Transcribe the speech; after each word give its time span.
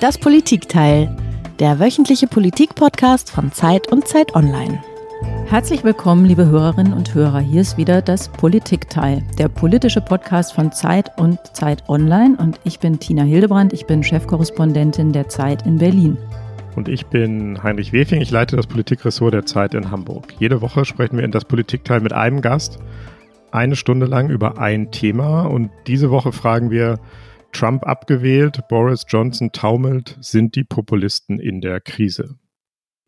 Das 0.00 0.16
Politikteil, 0.16 1.14
der 1.58 1.78
wöchentliche 1.78 2.26
Politik-Podcast 2.26 3.30
von 3.30 3.52
Zeit 3.52 3.92
und 3.92 4.08
Zeit 4.08 4.34
Online. 4.34 4.82
Herzlich 5.44 5.84
willkommen, 5.84 6.24
liebe 6.24 6.46
Hörerinnen 6.46 6.94
und 6.94 7.14
Hörer. 7.14 7.40
Hier 7.40 7.60
ist 7.60 7.76
wieder 7.76 8.00
das 8.00 8.30
Politikteil, 8.30 9.22
der 9.38 9.50
politische 9.50 10.00
Podcast 10.00 10.54
von 10.54 10.72
Zeit 10.72 11.10
und 11.18 11.38
Zeit 11.52 11.86
Online. 11.90 12.34
Und 12.38 12.58
ich 12.64 12.78
bin 12.78 12.98
Tina 12.98 13.24
Hildebrand, 13.24 13.74
ich 13.74 13.84
bin 13.84 14.02
Chefkorrespondentin 14.02 15.12
der 15.12 15.28
Zeit 15.28 15.66
in 15.66 15.76
Berlin. 15.76 16.16
Und 16.76 16.88
ich 16.88 17.04
bin 17.04 17.62
Heinrich 17.62 17.92
Wefing, 17.92 18.22
ich 18.22 18.30
leite 18.30 18.56
das 18.56 18.68
Politikressort 18.68 19.34
der 19.34 19.44
Zeit 19.44 19.74
in 19.74 19.90
Hamburg. 19.90 20.32
Jede 20.38 20.62
Woche 20.62 20.86
sprechen 20.86 21.18
wir 21.18 21.24
in 21.26 21.30
das 21.30 21.44
Politikteil 21.44 22.00
mit 22.00 22.14
einem 22.14 22.40
Gast 22.40 22.78
eine 23.50 23.76
Stunde 23.76 24.06
lang 24.06 24.30
über 24.30 24.56
ein 24.56 24.92
Thema. 24.92 25.42
Und 25.42 25.70
diese 25.86 26.10
Woche 26.10 26.32
fragen 26.32 26.70
wir, 26.70 26.98
Trump 27.52 27.86
abgewählt, 27.86 28.68
Boris 28.68 29.04
Johnson 29.08 29.52
taumelt, 29.52 30.16
sind 30.20 30.56
die 30.56 30.64
Populisten 30.64 31.38
in 31.38 31.60
der 31.60 31.80
Krise? 31.80 32.36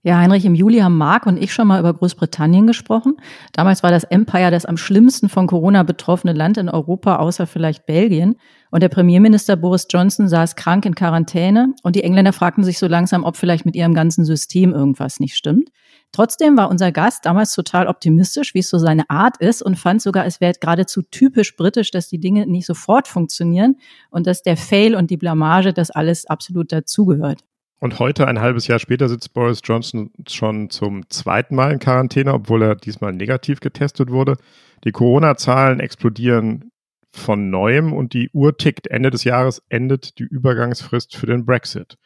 Ja, 0.04 0.18
Heinrich, 0.18 0.44
im 0.44 0.56
Juli 0.56 0.80
haben 0.80 0.98
Marc 0.98 1.26
und 1.26 1.40
ich 1.40 1.52
schon 1.54 1.68
mal 1.68 1.78
über 1.78 1.94
Großbritannien 1.94 2.66
gesprochen. 2.66 3.14
Damals 3.52 3.84
war 3.84 3.92
das 3.92 4.02
Empire 4.02 4.50
das 4.50 4.64
am 4.64 4.76
schlimmsten 4.76 5.28
von 5.28 5.46
Corona 5.46 5.84
betroffene 5.84 6.32
Land 6.32 6.58
in 6.58 6.68
Europa, 6.68 7.16
außer 7.16 7.46
vielleicht 7.46 7.86
Belgien. 7.86 8.34
Und 8.72 8.82
der 8.82 8.88
Premierminister 8.88 9.54
Boris 9.54 9.86
Johnson 9.88 10.26
saß 10.26 10.56
krank 10.56 10.86
in 10.86 10.96
Quarantäne 10.96 11.72
und 11.84 11.94
die 11.94 12.02
Engländer 12.02 12.32
fragten 12.32 12.64
sich 12.64 12.80
so 12.80 12.88
langsam, 12.88 13.22
ob 13.22 13.36
vielleicht 13.36 13.64
mit 13.64 13.76
ihrem 13.76 13.94
ganzen 13.94 14.24
System 14.24 14.72
irgendwas 14.72 15.20
nicht 15.20 15.36
stimmt. 15.36 15.68
Trotzdem 16.12 16.58
war 16.58 16.68
unser 16.68 16.92
Gast 16.92 17.24
damals 17.24 17.54
total 17.54 17.88
optimistisch, 17.88 18.52
wie 18.52 18.58
es 18.58 18.68
so 18.68 18.76
seine 18.76 19.08
Art 19.08 19.38
ist 19.38 19.62
und 19.62 19.78
fand 19.78 20.02
sogar, 20.02 20.26
es 20.26 20.42
wäre 20.42 20.52
geradezu 20.60 21.00
typisch 21.00 21.56
britisch, 21.56 21.90
dass 21.90 22.08
die 22.08 22.20
Dinge 22.20 22.46
nicht 22.46 22.66
sofort 22.66 23.08
funktionieren 23.08 23.76
und 24.10 24.26
dass 24.26 24.42
der 24.42 24.58
Fail 24.58 24.94
und 24.94 25.10
die 25.10 25.16
Blamage, 25.16 25.72
das 25.72 25.90
alles 25.90 26.26
absolut 26.26 26.70
dazugehört. 26.70 27.40
Und 27.80 27.98
heute, 27.98 28.28
ein 28.28 28.40
halbes 28.40 28.66
Jahr 28.68 28.78
später, 28.78 29.08
sitzt 29.08 29.32
Boris 29.32 29.60
Johnson 29.64 30.10
schon 30.28 30.70
zum 30.70 31.08
zweiten 31.08 31.56
Mal 31.56 31.72
in 31.72 31.78
Quarantäne, 31.80 32.32
obwohl 32.32 32.62
er 32.62 32.76
diesmal 32.76 33.12
negativ 33.12 33.60
getestet 33.60 34.10
wurde. 34.10 34.36
Die 34.84 34.92
Corona-Zahlen 34.92 35.80
explodieren 35.80 36.70
von 37.10 37.50
neuem 37.50 37.92
und 37.92 38.12
die 38.12 38.30
Uhr 38.32 38.56
tickt. 38.56 38.86
Ende 38.86 39.10
des 39.10 39.24
Jahres 39.24 39.62
endet 39.68 40.18
die 40.18 40.24
Übergangsfrist 40.24 41.16
für 41.16 41.26
den 41.26 41.44
Brexit. 41.44 41.96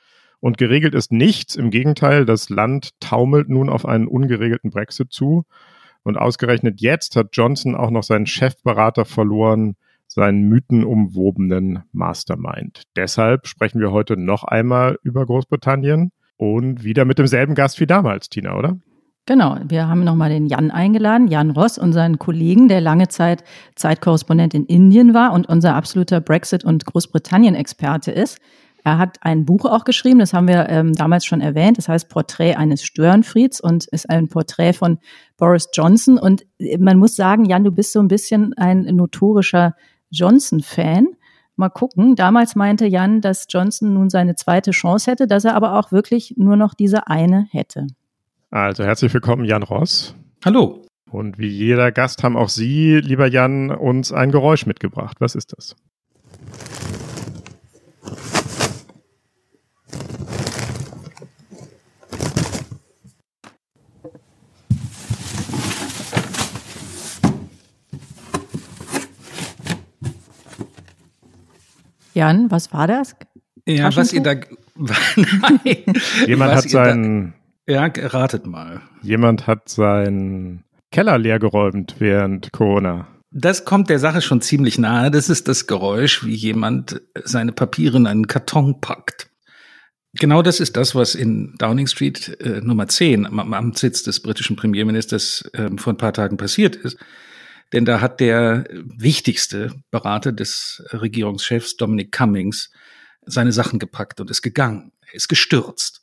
Und 0.41 0.59
geregelt 0.59 0.95
ist 0.95 1.13
nichts. 1.13 1.57
Im 1.57 1.71
Gegenteil, 1.71 2.25
das 2.25 2.51
Land 2.51 2.91
taumelt 3.01 3.49
nun 3.49 3.69
auf 3.69 3.87
einen 3.87 4.07
ungeregelten 4.07 4.71
Brexit 4.71 5.13
zu. 5.13 5.45
Und 6.03 6.17
ausgerechnet 6.17 6.81
jetzt 6.81 7.17
hat 7.17 7.29
Johnson 7.33 7.75
auch 7.75 7.91
noch 7.91 8.03
seinen 8.03 8.27
Chefberater 8.27 9.05
verloren, 9.05 9.77
seinen 10.07 10.49
mythenumwobenen 10.49 11.83
Mastermind. 11.93 12.83
Deshalb 12.97 13.47
sprechen 13.47 13.81
wir 13.81 13.91
heute 13.91 14.17
noch 14.17 14.45
einmal 14.45 14.99
über 15.03 15.27
Großbritannien 15.27 16.13
und 16.37 16.85
wieder 16.85 17.05
mit 17.05 17.19
demselben 17.19 17.55
Gast 17.55 17.81
wie 17.81 17.87
damals, 17.87 18.29
Tina, 18.29 18.57
oder? 18.57 18.79
Genau, 19.29 19.59
wir 19.67 19.89
haben 19.89 20.05
nochmal 20.05 20.31
den 20.31 20.47
Jan 20.47 20.71
eingeladen, 20.71 21.27
Jan 21.27 21.51
Ross, 21.51 21.79
unseren 21.79 22.21
Kollegen, 22.21 22.69
der 22.69 22.81
lange 22.81 23.09
Zeit 23.09 23.43
Zeitkorrespondent 23.75 24.55
in 24.55 24.65
Indien 24.67 25.15
war 25.15 25.33
und 25.33 25.49
unser 25.49 25.75
absoluter 25.75 26.21
Brexit- 26.21 26.65
und 26.65 26.87
Großbritannien-Experte 26.87 28.13
ist. 28.13 28.39
Er 28.87 28.99
hat 28.99 29.19
ein 29.23 29.45
Buch 29.45 29.65
auch 29.65 29.83
geschrieben, 29.83 30.21
das 30.21 30.33
haben 30.33 30.47
wir 30.47 30.69
ähm, 30.69 30.93
damals 30.93 31.25
schon 31.25 31.41
erwähnt, 31.41 31.77
das 31.77 31.89
heißt 31.89 32.09
Porträt 32.09 32.55
eines 32.55 32.85
Störenfrieds 32.85 33.61
und 33.61 33.87
ist 33.87 34.09
ein 34.09 34.29
Porträt 34.29 34.75
von 34.75 34.99
Boris 35.37 35.69
Johnson. 35.73 36.19
Und 36.21 36.47
äh, 36.61 36.79
man 36.79 36.97
muss 36.97 37.17
sagen, 37.17 37.47
Jan, 37.47 37.65
du 37.65 37.73
bist 37.73 37.91
so 37.91 37.99
ein 37.99 38.07
bisschen 38.07 38.55
ein 38.57 38.83
notorischer 38.83 39.75
Johnson-Fan. 40.13 41.09
Mal 41.57 41.71
gucken. 41.71 42.15
Damals 42.15 42.55
meinte 42.55 42.87
Jan, 42.87 43.21
dass 43.21 43.47
Johnson 43.51 43.93
nun 43.93 44.09
seine 44.09 44.37
zweite 44.37 44.71
Chance 44.71 45.11
hätte, 45.11 45.27
dass 45.27 45.45
er 45.45 45.57
aber 45.57 45.81
auch 45.81 45.91
wirklich 45.91 46.35
nur 46.37 46.55
noch 46.55 46.73
diese 46.73 47.09
eine 47.09 47.49
hätte. 47.51 47.89
Also 48.53 48.85
herzlich 48.85 49.13
willkommen, 49.13 49.45
Jan 49.45 49.65
Ross. 49.65 50.15
Hallo. 50.45 50.85
Und 51.11 51.41
wie 51.41 51.49
jeder 51.49 51.91
Gast 51.91 52.23
haben 52.23 52.37
auch 52.37 52.51
Sie, 52.51 53.01
lieber 53.01 53.27
Jan, 53.27 53.73
uns 53.73 54.13
ein 54.13 54.31
Geräusch 54.31 54.65
mitgebracht. 54.65 55.17
Was 55.19 55.35
ist 55.35 55.55
das? 55.57 55.75
Jan, 72.17 72.51
was 72.51 72.73
war 72.73 72.87
das? 72.87 73.15
Ja, 73.67 73.95
was 73.95 74.15
ihr 74.15 74.23
da. 74.23 74.33
Nein. 74.77 75.85
Jemand 76.27 76.53
was 76.53 76.65
hat 76.65 76.71
seinen. 76.71 77.35
Ja, 77.69 77.91
ratet 77.95 78.47
mal. 78.47 78.81
Jemand 79.03 79.47
hat 79.47 79.69
seinen 79.69 80.65
Keller 80.91 81.19
leergeräumt 81.19 81.97
während 81.99 82.53
Corona. 82.53 83.07
Das 83.33 83.67
kommt 83.67 83.91
der 83.91 83.99
Sache 83.99 84.23
schon 84.23 84.41
ziemlich 84.41 84.79
nahe. 84.79 85.11
Das 85.11 85.29
ist 85.29 85.47
das 85.47 85.67
Geräusch, 85.67 86.25
wie 86.25 86.35
jemand 86.35 87.03
seine 87.25 87.53
Papiere 87.53 87.99
in 87.99 88.07
einen 88.07 88.27
Karton 88.27 88.81
packt. 88.81 89.29
Genau 90.15 90.41
das 90.41 90.59
ist 90.59 90.79
das, 90.79 90.95
was 90.95 91.15
in 91.15 91.55
Downing 91.59 91.87
Street 91.87 92.41
äh, 92.41 92.63
Nummer 92.63 92.89
10 92.89 93.27
am 93.27 93.53
Amtssitz 93.53 94.05
des 94.05 94.21
britischen 94.21 94.57
Premierministers 94.57 95.51
äh, 95.53 95.69
vor 95.77 95.93
ein 95.93 95.99
paar 95.99 96.15
Tagen 96.15 96.39
passiert 96.39 96.77
ist. 96.77 96.97
Denn 97.73 97.85
da 97.85 98.01
hat 98.01 98.21
der 98.21 98.65
wichtigste 98.71 99.75
Berater 99.91 100.33
des 100.33 100.85
Regierungschefs, 100.93 101.77
Dominic 101.77 102.13
Cummings, 102.13 102.71
seine 103.25 103.53
Sachen 103.53 103.79
gepackt 103.79 104.21
und 104.21 104.31
ist 104.31 104.43
gegangen. 104.43 104.93
Er 105.07 105.15
ist 105.15 105.29
gestürzt. 105.29 106.01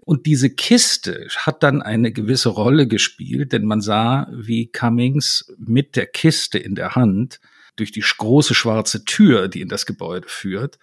Und 0.00 0.26
diese 0.26 0.50
Kiste 0.50 1.28
hat 1.36 1.62
dann 1.62 1.80
eine 1.80 2.12
gewisse 2.12 2.48
Rolle 2.48 2.88
gespielt, 2.88 3.52
denn 3.52 3.64
man 3.64 3.80
sah, 3.80 4.28
wie 4.32 4.66
Cummings 4.66 5.52
mit 5.56 5.94
der 5.96 6.06
Kiste 6.06 6.58
in 6.58 6.74
der 6.74 6.96
Hand 6.96 7.40
durch 7.76 7.92
die 7.92 8.00
große 8.00 8.54
schwarze 8.54 9.04
Tür, 9.04 9.48
die 9.48 9.60
in 9.60 9.68
das 9.68 9.86
Gebäude 9.86 10.28
führt, 10.28 10.78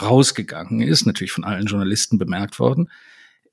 rausgegangen 0.00 0.80
ist, 0.80 1.06
natürlich 1.06 1.32
von 1.32 1.44
allen 1.44 1.66
Journalisten 1.66 2.18
bemerkt 2.18 2.58
worden. 2.58 2.90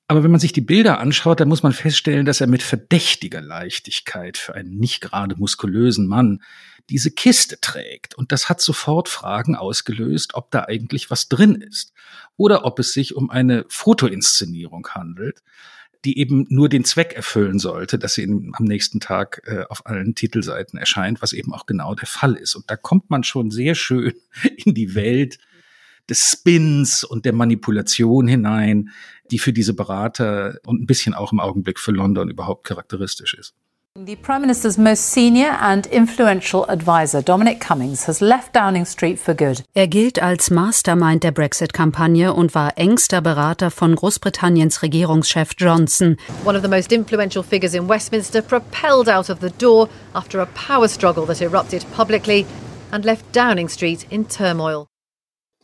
Aber 0.08 0.22
wenn 0.22 0.30
man 0.30 0.40
sich 0.40 0.52
die 0.52 0.60
Bilder 0.60 1.00
anschaut, 1.00 1.40
dann 1.40 1.48
muss 1.48 1.64
man 1.64 1.72
feststellen, 1.72 2.26
dass 2.26 2.40
er 2.40 2.46
mit 2.46 2.62
verdächtiger 2.62 3.40
Leichtigkeit 3.40 4.38
für 4.38 4.54
einen 4.54 4.76
nicht 4.78 5.00
gerade 5.00 5.34
muskulösen 5.36 6.06
Mann 6.06 6.42
diese 6.88 7.10
Kiste 7.10 7.60
trägt. 7.60 8.14
Und 8.14 8.30
das 8.30 8.48
hat 8.48 8.60
sofort 8.60 9.08
Fragen 9.08 9.56
ausgelöst, 9.56 10.34
ob 10.34 10.52
da 10.52 10.64
eigentlich 10.66 11.10
was 11.10 11.28
drin 11.28 11.56
ist. 11.56 11.92
Oder 12.36 12.64
ob 12.64 12.78
es 12.78 12.92
sich 12.92 13.16
um 13.16 13.30
eine 13.30 13.64
Fotoinszenierung 13.68 14.86
handelt, 14.90 15.42
die 16.04 16.18
eben 16.18 16.46
nur 16.50 16.68
den 16.68 16.84
Zweck 16.84 17.14
erfüllen 17.14 17.58
sollte, 17.58 17.98
dass 17.98 18.14
sie 18.14 18.24
am 18.24 18.64
nächsten 18.64 19.00
Tag 19.00 19.42
äh, 19.46 19.64
auf 19.68 19.86
allen 19.86 20.14
Titelseiten 20.14 20.78
erscheint, 20.78 21.20
was 21.20 21.32
eben 21.32 21.52
auch 21.52 21.66
genau 21.66 21.96
der 21.96 22.06
Fall 22.06 22.34
ist. 22.34 22.54
Und 22.54 22.70
da 22.70 22.76
kommt 22.76 23.10
man 23.10 23.24
schon 23.24 23.50
sehr 23.50 23.74
schön 23.74 24.14
in 24.64 24.72
die 24.72 24.94
Welt 24.94 25.38
des 26.08 26.20
Spins 26.20 27.04
und 27.04 27.24
der 27.24 27.32
Manipulation 27.32 28.28
hinein, 28.28 28.90
die 29.30 29.38
für 29.38 29.52
diese 29.52 29.74
Berater 29.74 30.58
und 30.66 30.82
ein 30.82 30.86
bisschen 30.86 31.14
auch 31.14 31.32
im 31.32 31.40
Augenblick 31.40 31.78
für 31.78 31.92
London 31.92 32.30
überhaupt 32.30 32.64
charakteristisch 32.64 33.34
ist. 33.34 33.54
The 34.04 34.14
Prime 34.14 34.40
Minister's 34.40 34.76
most 34.76 35.10
senior 35.10 35.58
and 35.58 35.86
influential 35.86 36.68
advisor, 36.68 37.22
Dominic 37.22 37.60
Cummings, 37.60 38.06
has 38.06 38.20
left 38.20 38.54
Downing 38.54 38.84
Street 38.84 39.18
for 39.18 39.34
good. 39.34 39.64
Er 39.72 39.88
gilt 39.88 40.22
als 40.22 40.50
Mastermind 40.50 41.24
der 41.24 41.30
Brexit-Kampagne 41.30 42.34
und 42.34 42.54
war 42.54 42.76
engster 42.76 43.22
Berater 43.22 43.70
von 43.70 43.94
Großbritanniens 43.96 44.82
Regierungschef 44.82 45.52
Johnson. 45.56 46.18
One 46.44 46.58
of 46.58 46.62
the 46.62 46.68
most 46.68 46.92
influential 46.92 47.42
figures 47.42 47.72
in 47.72 47.88
Westminster 47.88 48.42
propelled 48.42 49.08
out 49.08 49.30
of 49.30 49.38
the 49.40 49.50
door 49.58 49.88
after 50.12 50.40
a 50.42 50.46
power 50.46 50.88
struggle 50.88 51.24
that 51.26 51.40
erupted 51.40 51.82
publicly 51.92 52.44
and 52.90 53.02
left 53.06 53.24
Downing 53.32 53.70
Street 53.70 54.06
in 54.10 54.28
turmoil. 54.28 54.88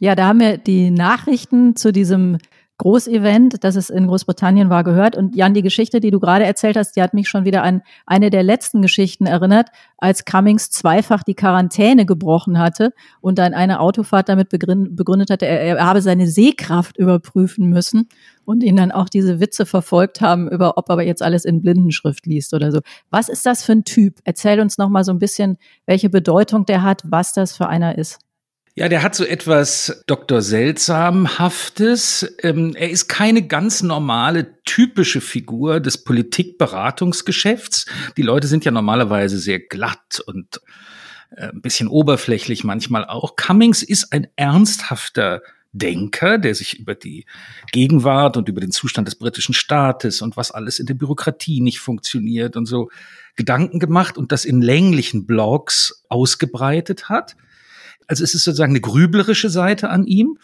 Ja, 0.02 0.16
da 0.16 0.26
haben 0.26 0.40
wir 0.40 0.58
die 0.58 0.90
Nachrichten 0.90 1.76
zu 1.76 1.92
diesem 1.92 2.38
Großevent, 2.78 3.62
das 3.62 3.76
es 3.76 3.88
in 3.88 4.08
Großbritannien 4.08 4.68
war, 4.68 4.82
gehört. 4.82 5.16
Und 5.16 5.36
Jan, 5.36 5.54
die 5.54 5.62
Geschichte, 5.62 6.00
die 6.00 6.10
du 6.10 6.18
gerade 6.18 6.44
erzählt 6.44 6.76
hast, 6.76 6.96
die 6.96 7.02
hat 7.02 7.14
mich 7.14 7.28
schon 7.28 7.44
wieder 7.44 7.62
an 7.62 7.82
eine 8.04 8.30
der 8.30 8.42
letzten 8.42 8.82
Geschichten 8.82 9.26
erinnert, 9.26 9.68
als 9.98 10.24
Cummings 10.24 10.70
zweifach 10.70 11.22
die 11.22 11.36
Quarantäne 11.36 12.04
gebrochen 12.04 12.58
hatte 12.58 12.92
und 13.20 13.38
dann 13.38 13.54
eine 13.54 13.78
Autofahrt 13.78 14.28
damit 14.28 14.48
begründet 14.48 15.30
hatte, 15.30 15.46
er, 15.46 15.60
er 15.60 15.86
habe 15.86 16.02
seine 16.02 16.26
Sehkraft 16.26 16.96
überprüfen 16.96 17.70
müssen 17.70 18.08
und 18.44 18.64
ihn 18.64 18.74
dann 18.74 18.90
auch 18.90 19.08
diese 19.08 19.38
Witze 19.38 19.66
verfolgt 19.66 20.20
haben 20.20 20.48
über, 20.48 20.78
ob 20.78 20.88
er 20.88 21.00
jetzt 21.02 21.22
alles 21.22 21.44
in 21.44 21.62
Blindenschrift 21.62 22.26
liest 22.26 22.54
oder 22.54 22.72
so. 22.72 22.80
Was 23.10 23.28
ist 23.28 23.46
das 23.46 23.62
für 23.62 23.70
ein 23.70 23.84
Typ? 23.84 24.18
Erzähl 24.24 24.58
uns 24.58 24.78
noch 24.78 24.88
mal 24.88 25.04
so 25.04 25.12
ein 25.12 25.20
bisschen, 25.20 25.58
welche 25.86 26.10
Bedeutung 26.10 26.66
der 26.66 26.82
hat, 26.82 27.02
was 27.04 27.32
das 27.32 27.56
für 27.56 27.68
einer 27.68 27.96
ist. 27.96 28.18
Ja, 28.74 28.88
der 28.88 29.02
hat 29.02 29.14
so 29.14 29.24
etwas 29.24 30.02
Dr. 30.06 30.40
Seltsamhaftes. 30.40 32.34
Ähm, 32.42 32.74
er 32.74 32.88
ist 32.88 33.06
keine 33.06 33.46
ganz 33.46 33.82
normale, 33.82 34.62
typische 34.64 35.20
Figur 35.20 35.78
des 35.78 36.02
Politikberatungsgeschäfts. 36.02 37.84
Die 38.16 38.22
Leute 38.22 38.46
sind 38.46 38.64
ja 38.64 38.70
normalerweise 38.70 39.36
sehr 39.36 39.60
glatt 39.60 40.22
und 40.24 40.62
äh, 41.36 41.48
ein 41.48 41.60
bisschen 41.60 41.86
oberflächlich 41.86 42.64
manchmal 42.64 43.04
auch. 43.04 43.36
Cummings 43.36 43.82
ist 43.82 44.10
ein 44.10 44.28
ernsthafter 44.36 45.42
Denker, 45.72 46.38
der 46.38 46.54
sich 46.54 46.78
über 46.78 46.94
die 46.94 47.26
Gegenwart 47.72 48.38
und 48.38 48.48
über 48.48 48.62
den 48.62 48.72
Zustand 48.72 49.06
des 49.06 49.16
britischen 49.16 49.54
Staates 49.54 50.22
und 50.22 50.38
was 50.38 50.50
alles 50.50 50.78
in 50.78 50.86
der 50.86 50.94
Bürokratie 50.94 51.60
nicht 51.60 51.80
funktioniert 51.80 52.56
und 52.56 52.64
so 52.64 52.90
Gedanken 53.36 53.80
gemacht 53.80 54.16
und 54.16 54.32
das 54.32 54.46
in 54.46 54.62
länglichen 54.62 55.26
Blogs 55.26 56.04
ausgebreitet 56.08 57.10
hat. 57.10 57.36
Also 58.06 58.24
es 58.24 58.34
ist 58.34 58.44
sozusagen 58.44 58.72
eine 58.72 58.80
grüblerische 58.80 59.50
Seite 59.50 59.90
an 59.90 60.04
ihm 60.04 60.38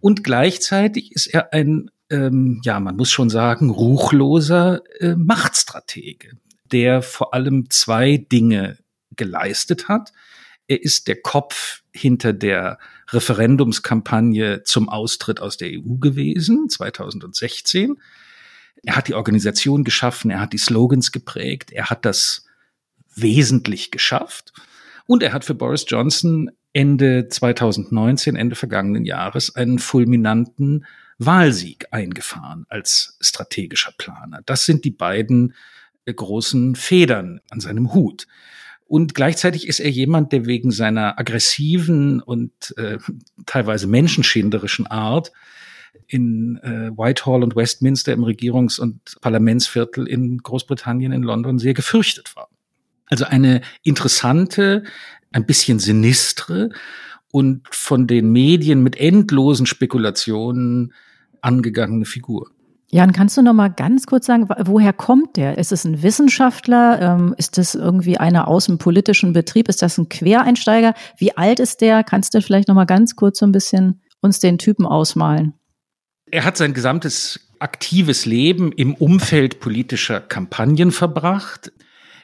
und 0.00 0.24
gleichzeitig 0.24 1.12
ist 1.12 1.26
er 1.28 1.52
ein, 1.52 1.90
ähm, 2.10 2.60
ja, 2.64 2.78
man 2.80 2.96
muss 2.96 3.10
schon 3.10 3.30
sagen, 3.30 3.70
ruchloser 3.70 4.82
äh, 5.00 5.16
Machtstratege, 5.16 6.32
der 6.70 7.02
vor 7.02 7.34
allem 7.34 7.70
zwei 7.70 8.18
Dinge 8.18 8.78
geleistet 9.16 9.88
hat. 9.88 10.12
Er 10.66 10.82
ist 10.82 11.08
der 11.08 11.20
Kopf 11.20 11.82
hinter 11.92 12.32
der 12.32 12.78
Referendumskampagne 13.08 14.62
zum 14.64 14.88
Austritt 14.88 15.40
aus 15.40 15.56
der 15.56 15.68
EU 15.70 15.96
gewesen, 15.98 16.68
2016. 16.68 17.96
Er 18.82 18.96
hat 18.96 19.08
die 19.08 19.14
Organisation 19.14 19.84
geschaffen, 19.84 20.30
er 20.30 20.40
hat 20.40 20.52
die 20.52 20.58
Slogans 20.58 21.12
geprägt, 21.12 21.70
er 21.70 21.90
hat 21.90 22.04
das 22.04 22.46
wesentlich 23.14 23.90
geschafft. 23.90 24.52
Und 25.06 25.22
er 25.22 25.32
hat 25.32 25.44
für 25.44 25.54
Boris 25.54 25.84
Johnson 25.86 26.50
Ende 26.74 27.28
2019, 27.28 28.36
Ende 28.36 28.56
vergangenen 28.56 29.06
Jahres, 29.06 29.54
einen 29.54 29.78
fulminanten 29.78 30.84
Wahlsieg 31.18 31.86
eingefahren 31.92 32.66
als 32.68 33.16
strategischer 33.20 33.92
Planer. 33.96 34.40
Das 34.44 34.66
sind 34.66 34.84
die 34.84 34.90
beiden 34.90 35.54
äh, 36.04 36.12
großen 36.12 36.74
Federn 36.74 37.40
an 37.50 37.60
seinem 37.60 37.94
Hut. 37.94 38.26
Und 38.86 39.14
gleichzeitig 39.14 39.66
ist 39.66 39.80
er 39.80 39.90
jemand, 39.90 40.32
der 40.32 40.46
wegen 40.46 40.70
seiner 40.70 41.18
aggressiven 41.18 42.20
und 42.20 42.74
äh, 42.76 42.98
teilweise 43.46 43.86
menschenschinderischen 43.86 44.86
Art 44.86 45.32
in 46.08 46.58
äh, 46.58 46.90
Whitehall 46.90 47.42
und 47.44 47.56
Westminster 47.56 48.12
im 48.12 48.24
Regierungs- 48.24 48.80
und 48.80 49.16
Parlamentsviertel 49.20 50.06
in 50.06 50.38
Großbritannien, 50.38 51.12
in 51.12 51.22
London 51.22 51.58
sehr 51.58 51.72
gefürchtet 51.72 52.34
war. 52.36 52.48
Also 53.06 53.24
eine 53.26 53.60
interessante, 53.82 54.82
ein 55.34 55.44
bisschen 55.44 55.78
sinistre 55.80 56.70
und 57.32 57.62
von 57.70 58.06
den 58.06 58.30
Medien 58.30 58.82
mit 58.82 58.96
endlosen 58.96 59.66
Spekulationen 59.66 60.92
angegangene 61.40 62.04
Figur. 62.04 62.50
Jan, 62.90 63.12
kannst 63.12 63.36
du 63.36 63.42
noch 63.42 63.54
mal 63.54 63.68
ganz 63.68 64.06
kurz 64.06 64.26
sagen, 64.26 64.48
woher 64.48 64.92
kommt 64.92 65.36
der? 65.36 65.58
Ist 65.58 65.72
es 65.72 65.84
ein 65.84 66.04
Wissenschaftler? 66.04 67.00
Ähm, 67.02 67.34
ist 67.36 67.58
das 67.58 67.74
irgendwie 67.74 68.18
einer 68.18 68.46
aus 68.46 68.66
dem 68.66 68.78
politischen 68.78 69.32
Betrieb? 69.32 69.68
Ist 69.68 69.82
das 69.82 69.98
ein 69.98 70.08
Quereinsteiger? 70.08 70.94
Wie 71.18 71.36
alt 71.36 71.58
ist 71.58 71.80
der? 71.80 72.04
Kannst 72.04 72.34
du 72.34 72.40
vielleicht 72.40 72.68
noch 72.68 72.76
mal 72.76 72.84
ganz 72.84 73.16
kurz 73.16 73.40
so 73.40 73.46
ein 73.46 73.52
bisschen 73.52 74.00
uns 74.20 74.38
den 74.38 74.58
Typen 74.58 74.86
ausmalen? 74.86 75.54
Er 76.30 76.44
hat 76.44 76.56
sein 76.56 76.72
gesamtes 76.72 77.48
aktives 77.58 78.26
Leben 78.26 78.70
im 78.70 78.94
Umfeld 78.94 79.58
politischer 79.58 80.20
Kampagnen 80.20 80.92
verbracht. 80.92 81.72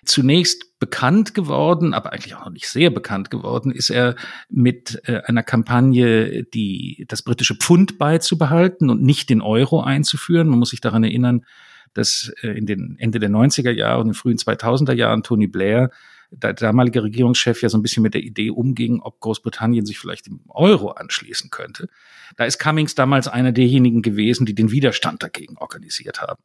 Zunächst 0.04 0.78
bekannt 0.78 1.34
geworden, 1.34 1.92
aber 1.92 2.12
eigentlich 2.12 2.34
auch 2.34 2.46
noch 2.46 2.52
nicht 2.52 2.68
sehr 2.68 2.90
bekannt 2.90 3.30
geworden, 3.30 3.70
ist 3.70 3.90
er 3.90 4.16
mit 4.48 5.00
äh, 5.04 5.20
einer 5.26 5.42
Kampagne, 5.42 6.44
die 6.44 7.04
das 7.08 7.22
britische 7.22 7.54
Pfund 7.54 7.98
beizubehalten 7.98 8.88
und 8.90 9.02
nicht 9.02 9.28
den 9.28 9.42
Euro 9.42 9.82
einzuführen. 9.82 10.48
Man 10.48 10.58
muss 10.58 10.70
sich 10.70 10.80
daran 10.80 11.04
erinnern, 11.04 11.44
dass 11.92 12.32
äh, 12.42 12.48
in 12.48 12.66
den 12.66 12.96
Ende 12.98 13.18
der 13.18 13.30
90er 13.30 13.70
Jahre 13.70 14.00
und 14.00 14.08
den 14.08 14.14
frühen 14.14 14.38
2000er 14.38 14.94
Jahren 14.94 15.22
Tony 15.22 15.46
Blair 15.46 15.90
der 16.30 16.54
damalige 16.54 17.02
Regierungschef 17.02 17.60
ja 17.62 17.68
so 17.68 17.76
ein 17.76 17.82
bisschen 17.82 18.02
mit 18.02 18.14
der 18.14 18.22
Idee 18.22 18.50
umging, 18.50 19.00
ob 19.00 19.20
Großbritannien 19.20 19.84
sich 19.84 19.98
vielleicht 19.98 20.26
dem 20.26 20.40
Euro 20.48 20.90
anschließen 20.90 21.50
könnte. 21.50 21.88
Da 22.36 22.44
ist 22.44 22.58
Cummings 22.58 22.94
damals 22.94 23.26
einer 23.28 23.52
derjenigen 23.52 24.02
gewesen, 24.02 24.46
die 24.46 24.54
den 24.54 24.70
Widerstand 24.70 25.22
dagegen 25.22 25.58
organisiert 25.58 26.22
haben. 26.22 26.42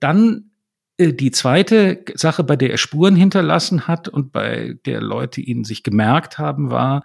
Dann 0.00 0.50
die 1.00 1.30
zweite 1.30 2.04
Sache, 2.14 2.44
bei 2.44 2.56
der 2.56 2.70
er 2.70 2.78
Spuren 2.78 3.16
hinterlassen 3.16 3.86
hat 3.86 4.08
und 4.08 4.32
bei 4.32 4.78
der 4.84 5.00
Leute 5.00 5.40
ihn 5.40 5.64
sich 5.64 5.82
gemerkt 5.82 6.38
haben, 6.38 6.70
war, 6.70 7.04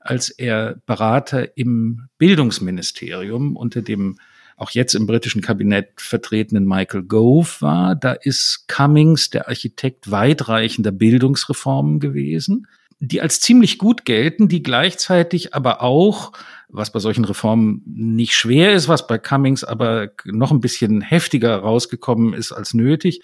als 0.00 0.30
er 0.30 0.76
Berater 0.86 1.56
im 1.56 2.08
Bildungsministerium 2.18 3.56
unter 3.56 3.82
dem 3.82 4.18
auch 4.56 4.70
jetzt 4.70 4.94
im 4.94 5.06
britischen 5.06 5.40
Kabinett 5.40 6.00
vertretenen 6.00 6.66
Michael 6.66 7.04
Gove 7.04 7.60
war. 7.60 7.94
Da 7.94 8.12
ist 8.12 8.64
Cummings 8.66 9.30
der 9.30 9.48
Architekt 9.48 10.10
weitreichender 10.10 10.90
Bildungsreformen 10.90 12.00
gewesen, 12.00 12.66
die 12.98 13.20
als 13.20 13.40
ziemlich 13.40 13.78
gut 13.78 14.04
gelten, 14.04 14.48
die 14.48 14.62
gleichzeitig 14.62 15.54
aber 15.54 15.80
auch 15.82 16.32
was 16.68 16.92
bei 16.92 16.98
solchen 16.98 17.24
Reformen 17.24 17.82
nicht 17.86 18.34
schwer 18.34 18.74
ist, 18.74 18.88
was 18.88 19.06
bei 19.06 19.18
Cummings 19.18 19.64
aber 19.64 20.10
noch 20.24 20.50
ein 20.50 20.60
bisschen 20.60 21.00
heftiger 21.00 21.56
rausgekommen 21.56 22.34
ist 22.34 22.52
als 22.52 22.74
nötig, 22.74 23.22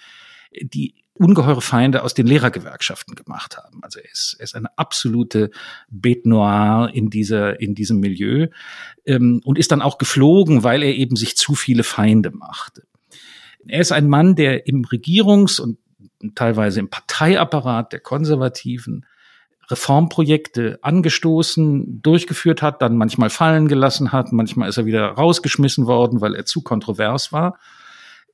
die 0.61 0.95
ungeheure 1.15 1.61
Feinde 1.61 2.03
aus 2.03 2.15
den 2.15 2.27
Lehrergewerkschaften 2.27 3.15
gemacht 3.15 3.57
haben. 3.57 3.81
Also 3.83 4.01
er 4.01 4.11
ist, 4.11 4.37
er 4.39 4.45
ist 4.45 4.57
eine 4.57 4.77
absolute 4.77 5.51
Bête 5.89 6.29
noire 6.29 6.91
in 6.93 7.09
dieser, 7.09 7.61
in 7.61 7.75
diesem 7.75 8.01
Milieu 8.01 8.49
ähm, 9.07 9.41
und 9.45 9.59
ist 9.59 9.71
dann 9.71 9.83
auch 9.83 9.99
geflogen, 9.99 10.65
weil 10.65 10.83
er 10.83 10.95
eben 10.95 11.15
sich 11.15 11.37
zu 11.37 11.55
viele 11.55 11.85
Feinde 11.85 12.33
machte. 12.33 12.83
Er 13.67 13.81
ist 13.81 13.93
ein 13.93 14.09
Mann, 14.09 14.35
der 14.35 14.67
im 14.67 14.85
Regierungs- 14.85 15.61
und 15.61 15.79
teilweise 16.35 16.81
im 16.81 16.91
Parteiapparat 16.91 17.93
der 17.93 18.01
Konservativen 18.01 19.07
Reformprojekte 19.71 20.79
angestoßen, 20.83 22.03
durchgeführt 22.03 22.63
hat, 22.63 22.83
dann 22.83 22.97
manchmal 22.97 23.31
fallen 23.31 23.69
gelassen 23.69 24.13
hat, 24.13 24.33
manchmal 24.33 24.69
ist 24.69 24.77
er 24.77 24.87
wieder 24.87 25.07
rausgeschmissen 25.07 25.87
worden, 25.87 26.21
weil 26.21 26.35
er 26.35 26.45
zu 26.45 26.63
kontrovers 26.63 27.33
war. 27.33 27.59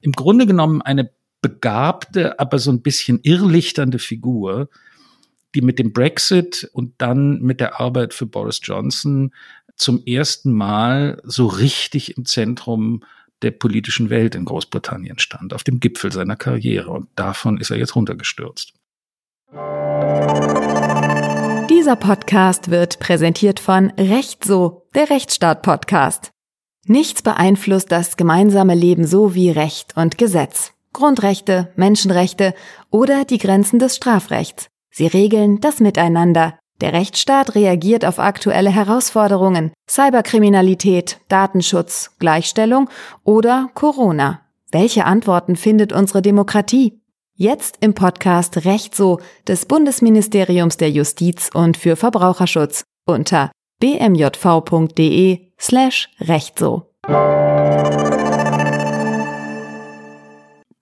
Im 0.00 0.12
Grunde 0.12 0.46
genommen 0.46 0.82
eine 0.82 1.10
begabte, 1.42 2.38
aber 2.38 2.58
so 2.58 2.70
ein 2.70 2.82
bisschen 2.82 3.20
irrlichternde 3.22 3.98
Figur, 3.98 4.68
die 5.54 5.62
mit 5.62 5.78
dem 5.78 5.92
Brexit 5.92 6.68
und 6.72 6.94
dann 6.98 7.40
mit 7.40 7.60
der 7.60 7.80
Arbeit 7.80 8.14
für 8.14 8.26
Boris 8.26 8.60
Johnson 8.62 9.32
zum 9.76 10.04
ersten 10.04 10.52
Mal 10.52 11.20
so 11.24 11.46
richtig 11.46 12.16
im 12.16 12.24
Zentrum 12.24 13.02
der 13.42 13.50
politischen 13.52 14.10
Welt 14.10 14.34
in 14.34 14.44
Großbritannien 14.44 15.18
stand, 15.18 15.54
auf 15.54 15.64
dem 15.64 15.80
Gipfel 15.80 16.12
seiner 16.12 16.36
Karriere. 16.36 16.90
Und 16.90 17.08
davon 17.16 17.58
ist 17.58 17.70
er 17.70 17.78
jetzt 17.78 17.96
runtergestürzt. 17.96 18.74
Dieser 21.80 21.96
Podcast 21.96 22.70
wird 22.70 22.98
präsentiert 22.98 23.58
von 23.58 23.90
Recht 23.98 24.44
so, 24.44 24.82
der 24.94 25.08
Rechtsstaat-Podcast. 25.08 26.30
Nichts 26.84 27.22
beeinflusst 27.22 27.90
das 27.90 28.18
gemeinsame 28.18 28.74
Leben 28.74 29.06
so 29.06 29.34
wie 29.34 29.50
Recht 29.50 29.96
und 29.96 30.18
Gesetz. 30.18 30.74
Grundrechte, 30.92 31.72
Menschenrechte 31.76 32.52
oder 32.90 33.24
die 33.24 33.38
Grenzen 33.38 33.78
des 33.78 33.96
Strafrechts. 33.96 34.66
Sie 34.90 35.06
regeln 35.06 35.60
das 35.60 35.80
Miteinander. 35.80 36.58
Der 36.82 36.92
Rechtsstaat 36.92 37.54
reagiert 37.54 38.04
auf 38.04 38.18
aktuelle 38.18 38.68
Herausforderungen, 38.68 39.72
Cyberkriminalität, 39.88 41.18
Datenschutz, 41.28 42.10
Gleichstellung 42.18 42.90
oder 43.24 43.70
Corona. 43.72 44.42
Welche 44.70 45.06
Antworten 45.06 45.56
findet 45.56 45.94
unsere 45.94 46.20
Demokratie? 46.20 46.99
Jetzt 47.42 47.78
im 47.80 47.94
Podcast 47.94 48.66
Recht 48.66 48.94
so 48.94 49.18
des 49.48 49.64
Bundesministeriums 49.64 50.76
der 50.76 50.90
Justiz 50.90 51.48
und 51.54 51.78
für 51.78 51.96
Verbraucherschutz 51.96 52.84
unter 53.06 53.50
bmjv.de 53.80 55.46
slash 55.58 56.10
Recht 56.20 56.58
so. 56.58 56.92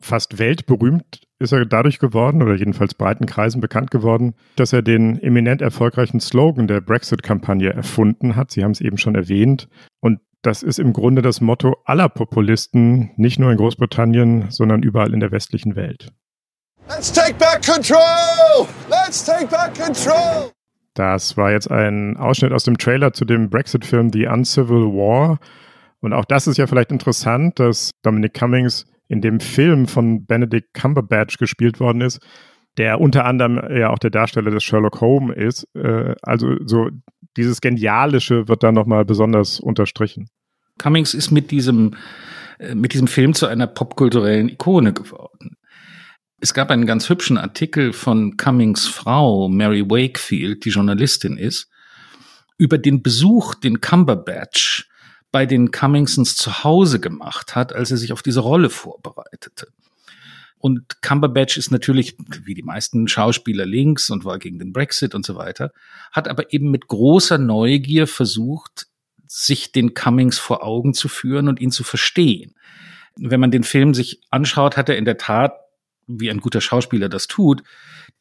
Fast 0.00 0.40
weltberühmt 0.40 1.22
ist 1.38 1.52
er 1.52 1.64
dadurch 1.64 2.00
geworden, 2.00 2.42
oder 2.42 2.56
jedenfalls 2.56 2.94
breiten 2.94 3.26
Kreisen 3.26 3.60
bekannt 3.60 3.92
geworden, 3.92 4.34
dass 4.56 4.72
er 4.72 4.82
den 4.82 5.22
eminent 5.22 5.62
erfolgreichen 5.62 6.18
Slogan 6.18 6.66
der 6.66 6.80
Brexit-Kampagne 6.80 7.72
erfunden 7.72 8.34
hat. 8.34 8.50
Sie 8.50 8.64
haben 8.64 8.72
es 8.72 8.80
eben 8.80 8.98
schon 8.98 9.14
erwähnt. 9.14 9.68
Und 10.00 10.18
das 10.42 10.64
ist 10.64 10.80
im 10.80 10.92
Grunde 10.92 11.22
das 11.22 11.40
Motto 11.40 11.76
aller 11.84 12.08
Populisten, 12.08 13.12
nicht 13.16 13.38
nur 13.38 13.52
in 13.52 13.58
Großbritannien, 13.58 14.46
sondern 14.50 14.82
überall 14.82 15.14
in 15.14 15.20
der 15.20 15.30
westlichen 15.30 15.76
Welt. 15.76 16.12
Let's 16.88 17.12
take 17.12 17.34
back 17.34 17.62
control! 17.62 18.66
Let's 18.88 19.22
take 19.24 19.46
back 19.48 19.74
control! 19.74 20.50
Das 20.94 21.36
war 21.36 21.52
jetzt 21.52 21.70
ein 21.70 22.16
Ausschnitt 22.16 22.52
aus 22.52 22.64
dem 22.64 22.78
Trailer 22.78 23.12
zu 23.12 23.26
dem 23.26 23.50
Brexit-Film 23.50 24.10
The 24.10 24.26
Uncivil 24.26 24.86
War. 24.86 25.38
Und 26.00 26.14
auch 26.14 26.24
das 26.24 26.46
ist 26.46 26.56
ja 26.56 26.66
vielleicht 26.66 26.90
interessant, 26.90 27.60
dass 27.60 27.90
Dominic 28.02 28.32
Cummings 28.32 28.86
in 29.06 29.20
dem 29.20 29.38
Film 29.38 29.86
von 29.86 30.24
Benedict 30.24 30.72
Cumberbatch 30.72 31.36
gespielt 31.36 31.78
worden 31.78 32.00
ist, 32.00 32.20
der 32.78 33.00
unter 33.00 33.26
anderem 33.26 33.60
ja 33.76 33.90
auch 33.90 33.98
der 33.98 34.10
Darsteller 34.10 34.50
des 34.50 34.64
Sherlock 34.64 35.00
Holmes 35.00 35.36
ist. 35.36 35.66
Äh, 35.74 36.14
also 36.22 36.56
so 36.64 36.88
dieses 37.36 37.60
Genialische 37.60 38.48
wird 38.48 38.62
da 38.62 38.72
nochmal 38.72 39.04
besonders 39.04 39.60
unterstrichen. 39.60 40.28
Cummings 40.78 41.12
ist 41.12 41.30
mit 41.32 41.50
diesem, 41.50 41.96
äh, 42.58 42.74
mit 42.74 42.94
diesem 42.94 43.08
Film 43.08 43.34
zu 43.34 43.46
einer 43.46 43.66
popkulturellen 43.66 44.48
Ikone 44.48 44.94
geworden. 44.94 45.58
Es 46.40 46.54
gab 46.54 46.70
einen 46.70 46.86
ganz 46.86 47.08
hübschen 47.08 47.36
Artikel 47.36 47.92
von 47.92 48.36
Cummings 48.36 48.86
Frau, 48.86 49.48
Mary 49.48 49.82
Wakefield, 49.82 50.64
die 50.64 50.70
Journalistin 50.70 51.36
ist, 51.36 51.68
über 52.58 52.78
den 52.78 53.02
Besuch, 53.02 53.56
den 53.56 53.80
Cumberbatch 53.80 54.88
bei 55.32 55.46
den 55.46 55.72
Cummingsons 55.72 56.36
zu 56.36 56.62
Hause 56.62 57.00
gemacht 57.00 57.56
hat, 57.56 57.74
als 57.74 57.90
er 57.90 57.96
sich 57.96 58.12
auf 58.12 58.22
diese 58.22 58.40
Rolle 58.40 58.70
vorbereitete. 58.70 59.68
Und 60.58 61.02
Cumberbatch 61.02 61.56
ist 61.56 61.70
natürlich, 61.70 62.16
wie 62.44 62.54
die 62.54 62.62
meisten 62.62 63.08
Schauspieler 63.08 63.66
links 63.66 64.08
und 64.08 64.24
war 64.24 64.38
gegen 64.38 64.58
den 64.60 64.72
Brexit 64.72 65.14
und 65.14 65.26
so 65.26 65.34
weiter, 65.34 65.72
hat 66.12 66.28
aber 66.28 66.52
eben 66.52 66.70
mit 66.70 66.86
großer 66.86 67.38
Neugier 67.38 68.06
versucht, 68.06 68.86
sich 69.26 69.72
den 69.72 69.94
Cummings 69.94 70.38
vor 70.38 70.64
Augen 70.64 70.94
zu 70.94 71.08
führen 71.08 71.48
und 71.48 71.60
ihn 71.60 71.70
zu 71.70 71.84
verstehen. 71.84 72.54
Wenn 73.16 73.40
man 73.40 73.50
den 73.50 73.64
Film 73.64 73.92
sich 73.92 74.20
anschaut, 74.30 74.76
hat 74.76 74.88
er 74.88 74.96
in 74.96 75.04
der 75.04 75.18
Tat, 75.18 75.52
wie 76.08 76.30
ein 76.30 76.40
guter 76.40 76.60
Schauspieler 76.60 77.08
das 77.08 77.26
tut, 77.26 77.62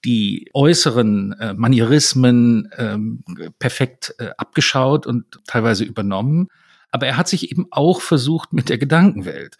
die 0.06 0.50
äußeren 0.54 1.34
äh, 1.34 1.54
Manierismen 1.54 2.70
ähm, 2.78 3.24
perfekt 3.58 4.14
äh, 4.20 4.30
abgeschaut 4.38 5.08
und 5.08 5.40
teilweise 5.48 5.84
übernommen. 5.84 6.50
Aber 6.92 7.08
er 7.08 7.18
hat 7.18 7.28
sich 7.28 7.52
eben 7.52 7.68
auch 7.72 8.02
versucht, 8.02 8.54
mit 8.54 8.70
der 8.70 8.78
Gedankenwelt 8.78 9.58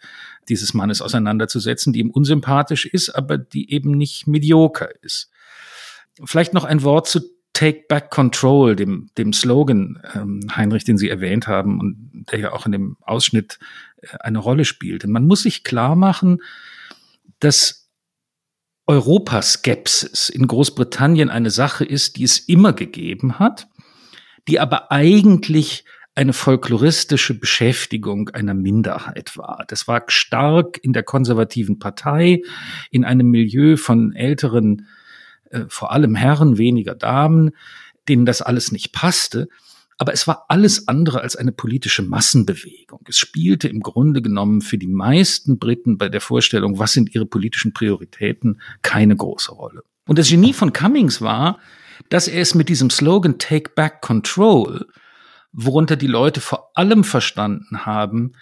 dieses 0.48 0.74
Mannes 0.74 1.02
auseinanderzusetzen, 1.02 1.92
die 1.92 2.00
ihm 2.00 2.10
unsympathisch 2.10 2.86
ist, 2.86 3.10
aber 3.10 3.36
die 3.36 3.72
eben 3.72 3.92
nicht 3.92 4.26
medioker 4.26 4.88
ist. 5.02 5.30
Vielleicht 6.24 6.54
noch 6.54 6.64
ein 6.64 6.82
Wort 6.82 7.06
zu 7.06 7.20
Take 7.52 7.86
Back 7.88 8.10
Control, 8.10 8.76
dem, 8.76 9.10
dem 9.18 9.32
Slogan, 9.32 10.00
ähm, 10.14 10.40
Heinrich, 10.54 10.84
den 10.84 10.96
Sie 10.96 11.08
erwähnt 11.08 11.48
haben 11.48 11.80
und 11.80 12.26
der 12.30 12.38
ja 12.38 12.52
auch 12.52 12.66
in 12.66 12.72
dem 12.72 12.96
Ausschnitt 13.00 13.58
äh, 14.00 14.16
eine 14.20 14.38
Rolle 14.38 14.64
spielt. 14.64 15.04
Und 15.04 15.10
man 15.10 15.26
muss 15.26 15.42
sich 15.42 15.64
klar 15.64 15.96
machen, 15.96 16.38
dass 17.40 17.87
Europaskepsis 18.88 20.30
in 20.30 20.46
Großbritannien 20.46 21.28
eine 21.28 21.50
Sache 21.50 21.84
ist, 21.84 22.16
die 22.16 22.24
es 22.24 22.38
immer 22.38 22.72
gegeben 22.72 23.38
hat, 23.38 23.68
die 24.48 24.58
aber 24.58 24.90
eigentlich 24.90 25.84
eine 26.14 26.32
folkloristische 26.32 27.38
Beschäftigung 27.38 28.30
einer 28.30 28.54
Minderheit 28.54 29.36
war. 29.36 29.64
Das 29.68 29.86
war 29.86 30.02
stark 30.08 30.80
in 30.82 30.92
der 30.92 31.04
konservativen 31.04 31.78
Partei, 31.78 32.42
in 32.90 33.04
einem 33.04 33.30
Milieu 33.30 33.76
von 33.76 34.14
älteren, 34.14 34.88
äh, 35.50 35.66
vor 35.68 35.92
allem 35.92 36.16
Herren, 36.16 36.58
weniger 36.58 36.96
Damen, 36.96 37.50
denen 38.08 38.26
das 38.26 38.42
alles 38.42 38.72
nicht 38.72 38.92
passte. 38.92 39.48
Aber 39.98 40.12
es 40.12 40.26
war 40.28 40.46
alles 40.48 40.86
andere 40.86 41.20
als 41.20 41.34
eine 41.34 41.50
politische 41.50 42.02
Massenbewegung. 42.02 43.00
Es 43.08 43.18
spielte 43.18 43.68
im 43.68 43.80
Grunde 43.80 44.22
genommen 44.22 44.60
für 44.60 44.78
die 44.78 44.86
meisten 44.86 45.58
Briten 45.58 45.98
bei 45.98 46.08
der 46.08 46.20
Vorstellung, 46.20 46.78
was 46.78 46.92
sind 46.92 47.14
ihre 47.14 47.26
politischen 47.26 47.72
Prioritäten, 47.72 48.60
keine 48.82 49.16
große 49.16 49.52
Rolle. 49.52 49.82
Und 50.06 50.18
das 50.18 50.28
Genie 50.28 50.52
von 50.52 50.72
Cummings 50.72 51.20
war, 51.20 51.58
dass 52.08 52.28
er 52.28 52.40
es 52.40 52.54
mit 52.54 52.68
diesem 52.68 52.90
Slogan 52.90 53.38
Take 53.38 53.72
Back 53.74 54.00
Control 54.00 54.86
worunter 55.52 55.96
die 55.96 56.06
Leute 56.06 56.40
vor 56.40 56.70
allem 56.74 57.02
verstanden 57.02 57.84
haben, 57.84 58.34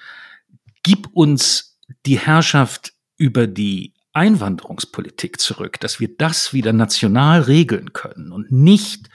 gib 0.82 1.08
uns 1.14 1.78
die 2.04 2.18
Herrschaft 2.18 2.92
über 3.16 3.46
die 3.46 3.94
Einwanderungspolitik 4.12 5.40
zurück, 5.40 5.80
dass 5.80 6.00
wir 6.00 6.16
das 6.16 6.52
wieder 6.52 6.72
national 6.72 7.42
regeln 7.42 7.92
können 7.92 8.32
und 8.32 8.52
nicht 8.52 9.08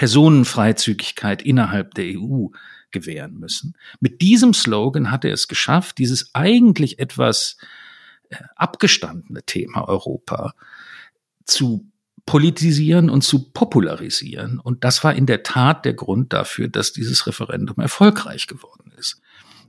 Personenfreizügigkeit 0.00 1.42
innerhalb 1.42 1.92
der 1.92 2.06
EU 2.18 2.46
gewähren 2.90 3.34
müssen. 3.34 3.76
Mit 4.00 4.22
diesem 4.22 4.54
Slogan 4.54 5.10
hat 5.10 5.26
er 5.26 5.34
es 5.34 5.46
geschafft, 5.46 5.98
dieses 5.98 6.34
eigentlich 6.34 6.98
etwas 7.00 7.58
äh, 8.30 8.36
abgestandene 8.56 9.42
Thema 9.42 9.86
Europa 9.86 10.54
zu 11.44 11.86
politisieren 12.24 13.10
und 13.10 13.24
zu 13.24 13.52
popularisieren. 13.52 14.58
Und 14.58 14.84
das 14.84 15.04
war 15.04 15.14
in 15.14 15.26
der 15.26 15.42
Tat 15.42 15.84
der 15.84 15.92
Grund 15.92 16.32
dafür, 16.32 16.68
dass 16.68 16.94
dieses 16.94 17.26
Referendum 17.26 17.76
erfolgreich 17.76 18.46
geworden 18.46 18.94
ist. 18.96 19.20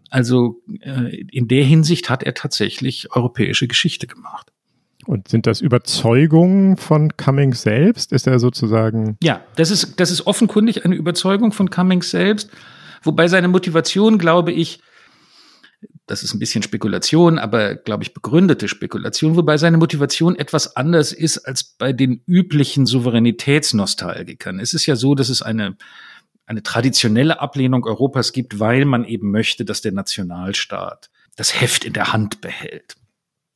Also 0.10 0.62
äh, 0.80 1.26
in 1.30 1.50
der 1.50 1.66
Hinsicht 1.66 2.10
hat 2.10 2.24
er 2.24 2.36
tatsächlich 2.36 3.14
europäische 3.14 3.68
Geschichte 3.68 4.08
gemacht. 4.08 4.54
Und 5.06 5.28
sind 5.28 5.48
das 5.48 5.62
Überzeugungen 5.62 6.78
von 6.78 7.16
Cummings 7.18 7.62
selbst? 7.64 8.12
Ist 8.12 8.28
er 8.28 8.40
sozusagen? 8.40 9.18
Ja, 9.24 9.42
das 9.56 9.72
ist, 9.72 10.00
das 10.00 10.12
ist 10.12 10.28
offenkundig 10.28 10.86
eine 10.86 10.96
Überzeugung 10.96 11.52
von 11.52 11.70
Cummings 11.70 12.12
selbst. 12.12 12.50
Wobei 13.04 13.28
seine 13.28 13.48
Motivation, 13.48 14.18
glaube 14.18 14.52
ich, 14.52 14.80
das 16.06 16.24
ist 16.24 16.34
ein 16.34 16.40
bisschen 16.40 16.62
Spekulation, 16.62 17.40
aber 17.40 17.76
glaube 17.76 18.04
ich 18.04 18.14
begründete 18.14 18.68
Spekulation, 18.68 19.36
wobei 19.36 19.58
seine 19.58 19.78
Motivation 19.78 20.36
etwas 20.36 20.76
anders 20.76 21.12
ist 21.12 21.40
als 21.40 21.64
bei 21.64 21.94
den 21.94 22.22
üblichen 22.28 22.86
Souveränitätsnostalgikern. 22.86 24.60
Es 24.60 24.74
ist 24.74 24.86
ja 24.86 24.96
so, 24.96 25.16
dass 25.16 25.30
es 25.30 25.42
eine 25.42 25.78
eine 26.52 26.64
traditionelle 26.64 27.40
Ablehnung 27.40 27.86
Europas 27.86 28.34
gibt, 28.34 28.60
weil 28.60 28.84
man 28.84 29.06
eben 29.06 29.32
möchte, 29.32 29.64
dass 29.64 29.82
der 29.82 29.94
Nationalstaat 29.94 31.10
das 31.38 31.62
Heft 31.62 31.86
in 31.86 31.94
der 31.94 32.12
Hand 32.12 32.42
behält. 32.42 32.98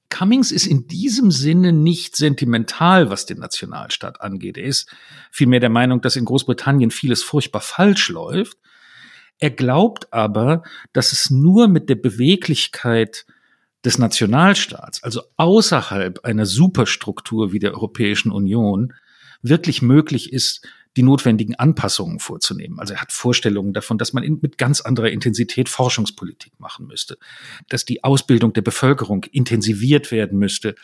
Cummings 0.09 0.51
ist 0.51 0.67
in 0.67 0.87
diesem 0.87 1.31
Sinne 1.31 1.73
nicht 1.73 2.15
sentimental, 2.15 3.09
was 3.09 3.25
den 3.25 3.39
Nationalstaat 3.39 4.21
angeht. 4.21 4.57
Er 4.57 4.65
ist 4.65 4.89
vielmehr 5.31 5.59
der 5.59 5.69
Meinung, 5.69 6.01
dass 6.01 6.15
in 6.15 6.25
Großbritannien 6.25 6.91
vieles 6.91 7.23
furchtbar 7.23 7.61
falsch 7.61 8.09
läuft 8.09 8.57
er 9.39 9.51
glaubt 9.51 10.11
aber, 10.13 10.63
dass 10.93 11.11
es 11.11 11.29
nur 11.29 11.67
mit 11.67 11.89
der 11.89 11.95
Beweglichkeit 11.95 13.25
des 13.83 13.97
Nationalstaats, 13.97 15.03
also 15.03 15.21
außerhalb 15.37 16.23
einer 16.23 16.45
Superstruktur 16.45 17.51
wie 17.51 17.59
der 17.59 17.73
Europäischen 17.73 18.31
Union, 18.31 18.93
wirklich 19.41 19.81
möglich 19.81 20.33
ist, 20.33 20.65
die 20.97 21.03
notwendigen 21.03 21.55
Anpassungen 21.55 22.19
vorzunehmen. 22.19 22.79
Also 22.79 22.93
er 22.93 23.01
hat 23.01 23.11
Vorstellungen 23.11 23.73
davon, 23.73 23.97
dass 23.97 24.13
man 24.13 24.23
mit 24.41 24.57
ganz 24.57 24.81
anderer 24.81 25.09
Intensität 25.09 25.67
Forschungspolitik 25.67 26.59
machen 26.59 26.87
müsste, 26.87 27.17
dass 27.69 27.85
die 27.85 28.03
Ausbildung 28.03 28.53
der 28.53 28.61
Bevölkerung 28.61 29.25
intensiviert 29.25 30.11
werden 30.11 30.39
müsste, 30.39 30.75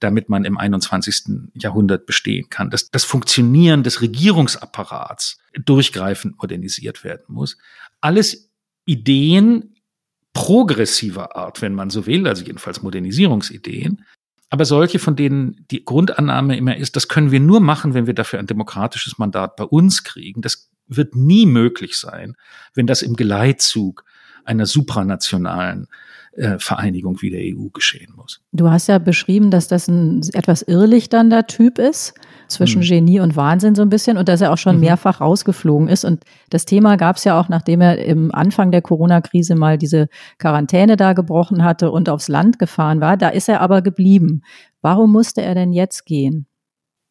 damit 0.00 0.28
man 0.28 0.44
im 0.44 0.56
21. 0.56 1.50
Jahrhundert 1.54 2.06
bestehen 2.06 2.48
kann, 2.48 2.70
dass 2.70 2.90
das 2.90 3.04
Funktionieren 3.04 3.82
des 3.82 4.00
Regierungsapparats 4.00 5.38
durchgreifend 5.64 6.38
modernisiert 6.38 7.04
werden 7.04 7.26
muss. 7.28 7.58
Alles 8.00 8.50
Ideen 8.86 9.74
progressiver 10.32 11.36
Art, 11.36 11.60
wenn 11.62 11.74
man 11.74 11.90
so 11.90 12.06
will, 12.06 12.26
also 12.26 12.44
jedenfalls 12.44 12.82
Modernisierungsideen, 12.82 14.04
aber 14.50 14.64
solche, 14.64 14.98
von 14.98 15.16
denen 15.16 15.66
die 15.70 15.84
Grundannahme 15.84 16.56
immer 16.56 16.76
ist, 16.76 16.96
das 16.96 17.08
können 17.08 17.30
wir 17.30 17.40
nur 17.40 17.60
machen, 17.60 17.94
wenn 17.94 18.06
wir 18.06 18.14
dafür 18.14 18.38
ein 18.38 18.46
demokratisches 18.46 19.18
Mandat 19.18 19.56
bei 19.56 19.64
uns 19.64 20.04
kriegen. 20.04 20.40
Das 20.40 20.70
wird 20.86 21.14
nie 21.14 21.44
möglich 21.44 21.98
sein, 21.98 22.34
wenn 22.74 22.86
das 22.86 23.02
im 23.02 23.14
Geleitzug 23.14 24.04
einer 24.44 24.66
supranationalen 24.66 25.88
äh, 26.32 26.58
Vereinigung 26.58 27.20
wie 27.20 27.30
der 27.30 27.40
EU 27.40 27.68
geschehen 27.72 28.12
muss. 28.16 28.40
Du 28.52 28.70
hast 28.70 28.86
ja 28.86 28.98
beschrieben, 28.98 29.50
dass 29.50 29.68
das 29.68 29.88
ein 29.88 30.20
etwas 30.34 30.62
irrlichternder 30.62 31.46
Typ 31.46 31.78
ist, 31.78 32.14
zwischen 32.48 32.80
mhm. 32.80 32.86
Genie 32.86 33.20
und 33.20 33.36
Wahnsinn 33.36 33.74
so 33.74 33.82
ein 33.82 33.88
bisschen 33.88 34.16
und 34.16 34.28
dass 34.28 34.40
er 34.40 34.52
auch 34.52 34.58
schon 34.58 34.76
mhm. 34.76 34.82
mehrfach 34.82 35.20
rausgeflogen 35.20 35.88
ist. 35.88 36.04
Und 36.04 36.24
das 36.50 36.64
Thema 36.64 36.96
gab 36.96 37.16
es 37.16 37.24
ja 37.24 37.38
auch, 37.38 37.48
nachdem 37.48 37.80
er 37.80 38.04
im 38.04 38.34
Anfang 38.34 38.72
der 38.72 38.82
Corona-Krise 38.82 39.54
mal 39.54 39.78
diese 39.78 40.08
Quarantäne 40.38 40.96
da 40.96 41.12
gebrochen 41.12 41.62
hatte 41.62 41.90
und 41.90 42.08
aufs 42.08 42.28
Land 42.28 42.58
gefahren 42.58 43.00
war. 43.00 43.16
Da 43.16 43.28
ist 43.28 43.48
er 43.48 43.60
aber 43.60 43.82
geblieben. 43.82 44.42
Warum 44.80 45.12
musste 45.12 45.42
er 45.42 45.54
denn 45.54 45.72
jetzt 45.72 46.06
gehen? 46.06 46.46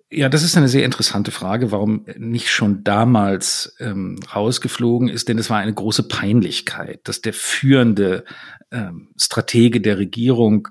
Ja, 0.09 0.29
das 0.29 0.43
ist 0.43 0.55
eine 0.55 0.69
sehr 0.69 0.85
interessante 0.85 1.31
Frage, 1.31 1.71
warum 1.71 2.05
nicht 2.17 2.49
schon 2.49 2.83
damals 2.85 3.75
ähm, 3.79 4.17
rausgeflogen 4.33 5.09
ist, 5.09 5.27
denn 5.27 5.37
es 5.37 5.49
war 5.49 5.57
eine 5.57 5.73
große 5.73 6.03
Peinlichkeit, 6.03 7.01
dass 7.03 7.21
der 7.21 7.33
führende 7.33 8.23
ähm, 8.71 9.09
Stratege 9.17 9.81
der 9.81 9.97
Regierung 9.97 10.69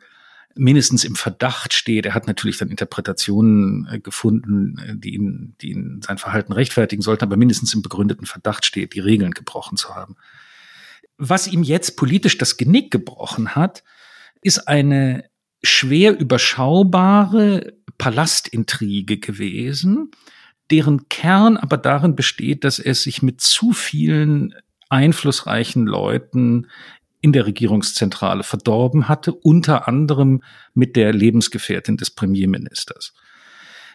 mindestens 0.54 1.04
im 1.04 1.16
Verdacht 1.16 1.74
steht. 1.74 2.06
Er 2.06 2.14
hat 2.14 2.26
natürlich 2.26 2.56
dann 2.56 2.70
Interpretationen 2.70 3.86
äh, 3.92 4.00
gefunden, 4.00 4.78
äh, 4.78 4.96
die 4.96 5.14
ihn, 5.14 5.54
die 5.60 5.72
ihn 5.72 6.00
sein 6.02 6.16
Verhalten 6.16 6.52
rechtfertigen 6.52 7.02
sollten, 7.02 7.24
aber 7.24 7.36
mindestens 7.36 7.74
im 7.74 7.82
begründeten 7.82 8.26
Verdacht 8.26 8.64
steht, 8.64 8.94
die 8.94 9.00
Regeln 9.00 9.32
gebrochen 9.32 9.76
zu 9.76 9.94
haben. 9.94 10.16
Was 11.18 11.46
ihm 11.46 11.62
jetzt 11.62 11.96
politisch 11.96 12.38
das 12.38 12.56
Genick 12.56 12.90
gebrochen 12.90 13.54
hat, 13.54 13.84
ist 14.40 14.66
eine 14.66 15.24
schwer 15.62 16.18
überschaubare 16.18 17.75
Palastintrige 17.98 19.18
gewesen, 19.18 20.10
deren 20.70 21.08
Kern 21.08 21.56
aber 21.56 21.76
darin 21.76 22.16
besteht, 22.16 22.64
dass 22.64 22.78
er 22.78 22.94
sich 22.94 23.22
mit 23.22 23.40
zu 23.40 23.72
vielen 23.72 24.54
einflussreichen 24.88 25.86
Leuten 25.86 26.68
in 27.20 27.32
der 27.32 27.46
Regierungszentrale 27.46 28.42
verdorben 28.42 29.08
hatte, 29.08 29.32
unter 29.32 29.88
anderem 29.88 30.42
mit 30.74 30.96
der 30.96 31.12
Lebensgefährtin 31.12 31.96
des 31.96 32.10
Premierministers. 32.10 33.14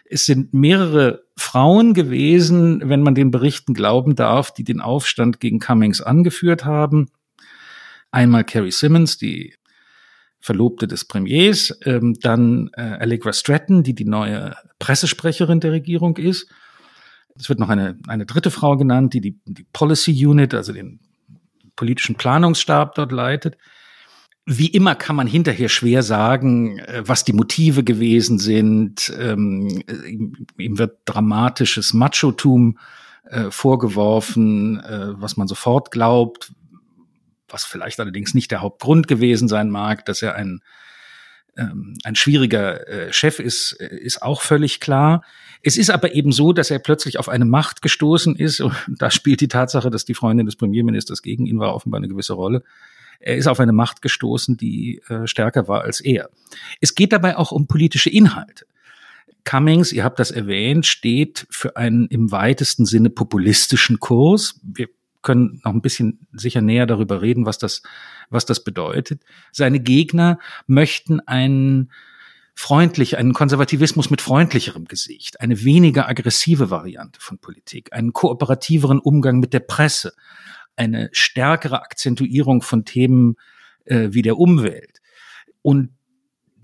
Es 0.04 0.26
sind 0.26 0.52
mehrere 0.52 1.24
Frauen 1.36 1.94
gewesen, 1.94 2.82
wenn 2.84 3.02
man 3.02 3.14
den 3.14 3.30
Berichten 3.30 3.72
glauben 3.72 4.14
darf, 4.16 4.52
die 4.52 4.64
den 4.64 4.80
Aufstand 4.80 5.40
gegen 5.40 5.58
Cummings 5.58 6.02
angeführt 6.02 6.66
haben. 6.66 7.10
Einmal 8.10 8.44
Carrie 8.44 8.72
Simmons, 8.72 9.16
die 9.16 9.54
Verlobte 10.42 10.88
des 10.88 11.04
Premiers, 11.04 11.78
ähm, 11.84 12.14
dann 12.20 12.70
äh, 12.76 12.82
Allegra 12.82 13.32
Stratton, 13.32 13.84
die 13.84 13.94
die 13.94 14.04
neue 14.04 14.56
Pressesprecherin 14.80 15.60
der 15.60 15.70
Regierung 15.70 16.16
ist. 16.16 16.48
Es 17.36 17.48
wird 17.48 17.60
noch 17.60 17.68
eine, 17.68 17.96
eine 18.08 18.26
dritte 18.26 18.50
Frau 18.50 18.76
genannt, 18.76 19.14
die 19.14 19.20
die, 19.20 19.40
die 19.46 19.64
Policy 19.72 20.26
Unit, 20.26 20.52
also 20.52 20.72
den 20.72 20.98
politischen 21.76 22.16
Planungsstab 22.16 22.96
dort 22.96 23.12
leitet. 23.12 23.56
Wie 24.44 24.66
immer 24.66 24.96
kann 24.96 25.14
man 25.14 25.28
hinterher 25.28 25.68
schwer 25.68 26.02
sagen, 26.02 26.80
äh, 26.80 27.02
was 27.06 27.22
die 27.22 27.32
Motive 27.32 27.84
gewesen 27.84 28.40
sind. 28.40 29.12
Ähm, 29.16 29.82
ihm 30.58 30.78
wird 30.78 30.98
dramatisches 31.04 31.94
Machotum 31.94 32.78
äh, 33.30 33.52
vorgeworfen, 33.52 34.80
äh, 34.80 35.20
was 35.20 35.36
man 35.36 35.46
sofort 35.46 35.92
glaubt, 35.92 36.52
was 37.52 37.64
vielleicht 37.64 38.00
allerdings 38.00 38.34
nicht 38.34 38.50
der 38.50 38.60
Hauptgrund 38.60 39.08
gewesen 39.08 39.48
sein 39.48 39.70
mag, 39.70 40.04
dass 40.06 40.22
er 40.22 40.34
ein, 40.34 40.60
ähm, 41.56 41.94
ein 42.04 42.14
schwieriger 42.14 42.88
äh, 42.88 43.12
Chef 43.12 43.38
ist, 43.38 43.72
äh, 43.80 43.96
ist 43.96 44.22
auch 44.22 44.40
völlig 44.40 44.80
klar. 44.80 45.22
Es 45.62 45.76
ist 45.76 45.90
aber 45.90 46.14
eben 46.14 46.32
so, 46.32 46.52
dass 46.52 46.70
er 46.70 46.78
plötzlich 46.78 47.18
auf 47.18 47.28
eine 47.28 47.44
Macht 47.44 47.82
gestoßen 47.82 48.36
ist. 48.36 48.60
Und 48.60 48.74
da 48.98 49.10
spielt 49.10 49.40
die 49.40 49.48
Tatsache, 49.48 49.90
dass 49.90 50.04
die 50.04 50.14
Freundin 50.14 50.46
des 50.46 50.56
Premierministers 50.56 51.22
gegen 51.22 51.46
ihn 51.46 51.58
war, 51.58 51.74
offenbar 51.74 51.98
eine 51.98 52.08
gewisse 52.08 52.32
Rolle. 52.32 52.62
Er 53.20 53.36
ist 53.36 53.46
auf 53.46 53.60
eine 53.60 53.72
Macht 53.72 54.02
gestoßen, 54.02 54.56
die 54.56 55.00
äh, 55.08 55.26
stärker 55.26 55.68
war 55.68 55.82
als 55.82 56.00
er. 56.00 56.28
Es 56.80 56.94
geht 56.94 57.12
dabei 57.12 57.36
auch 57.36 57.52
um 57.52 57.68
politische 57.68 58.10
Inhalte. 58.10 58.66
Cummings, 59.44 59.92
ihr 59.92 60.04
habt 60.04 60.18
das 60.18 60.30
erwähnt, 60.30 60.86
steht 60.86 61.46
für 61.50 61.76
einen 61.76 62.06
im 62.08 62.30
weitesten 62.30 62.86
Sinne 62.86 63.10
populistischen 63.10 63.98
Kurs. 63.98 64.60
Wir 64.62 64.88
können 65.22 65.60
noch 65.64 65.72
ein 65.72 65.82
bisschen 65.82 66.26
sicher 66.32 66.60
näher 66.60 66.86
darüber 66.86 67.22
reden, 67.22 67.46
was 67.46 67.58
das, 67.58 67.82
was 68.30 68.46
das 68.46 68.64
bedeutet. 68.64 69.22
Seine 69.52 69.80
Gegner 69.80 70.38
möchten 70.66 71.20
einen 71.20 71.92
freundlich, 72.54 73.16
einen 73.16 73.32
Konservativismus 73.32 74.10
mit 74.10 74.20
freundlicherem 74.20 74.84
Gesicht, 74.84 75.40
eine 75.40 75.64
weniger 75.64 76.08
aggressive 76.08 76.70
Variante 76.70 77.20
von 77.20 77.38
Politik, 77.38 77.92
einen 77.92 78.12
kooperativeren 78.12 78.98
Umgang 78.98 79.40
mit 79.40 79.52
der 79.52 79.60
Presse, 79.60 80.12
eine 80.76 81.08
stärkere 81.12 81.82
Akzentuierung 81.82 82.62
von 82.62 82.84
Themen 82.84 83.36
äh, 83.84 84.08
wie 84.10 84.22
der 84.22 84.38
Umwelt. 84.38 85.00
Und 85.62 85.90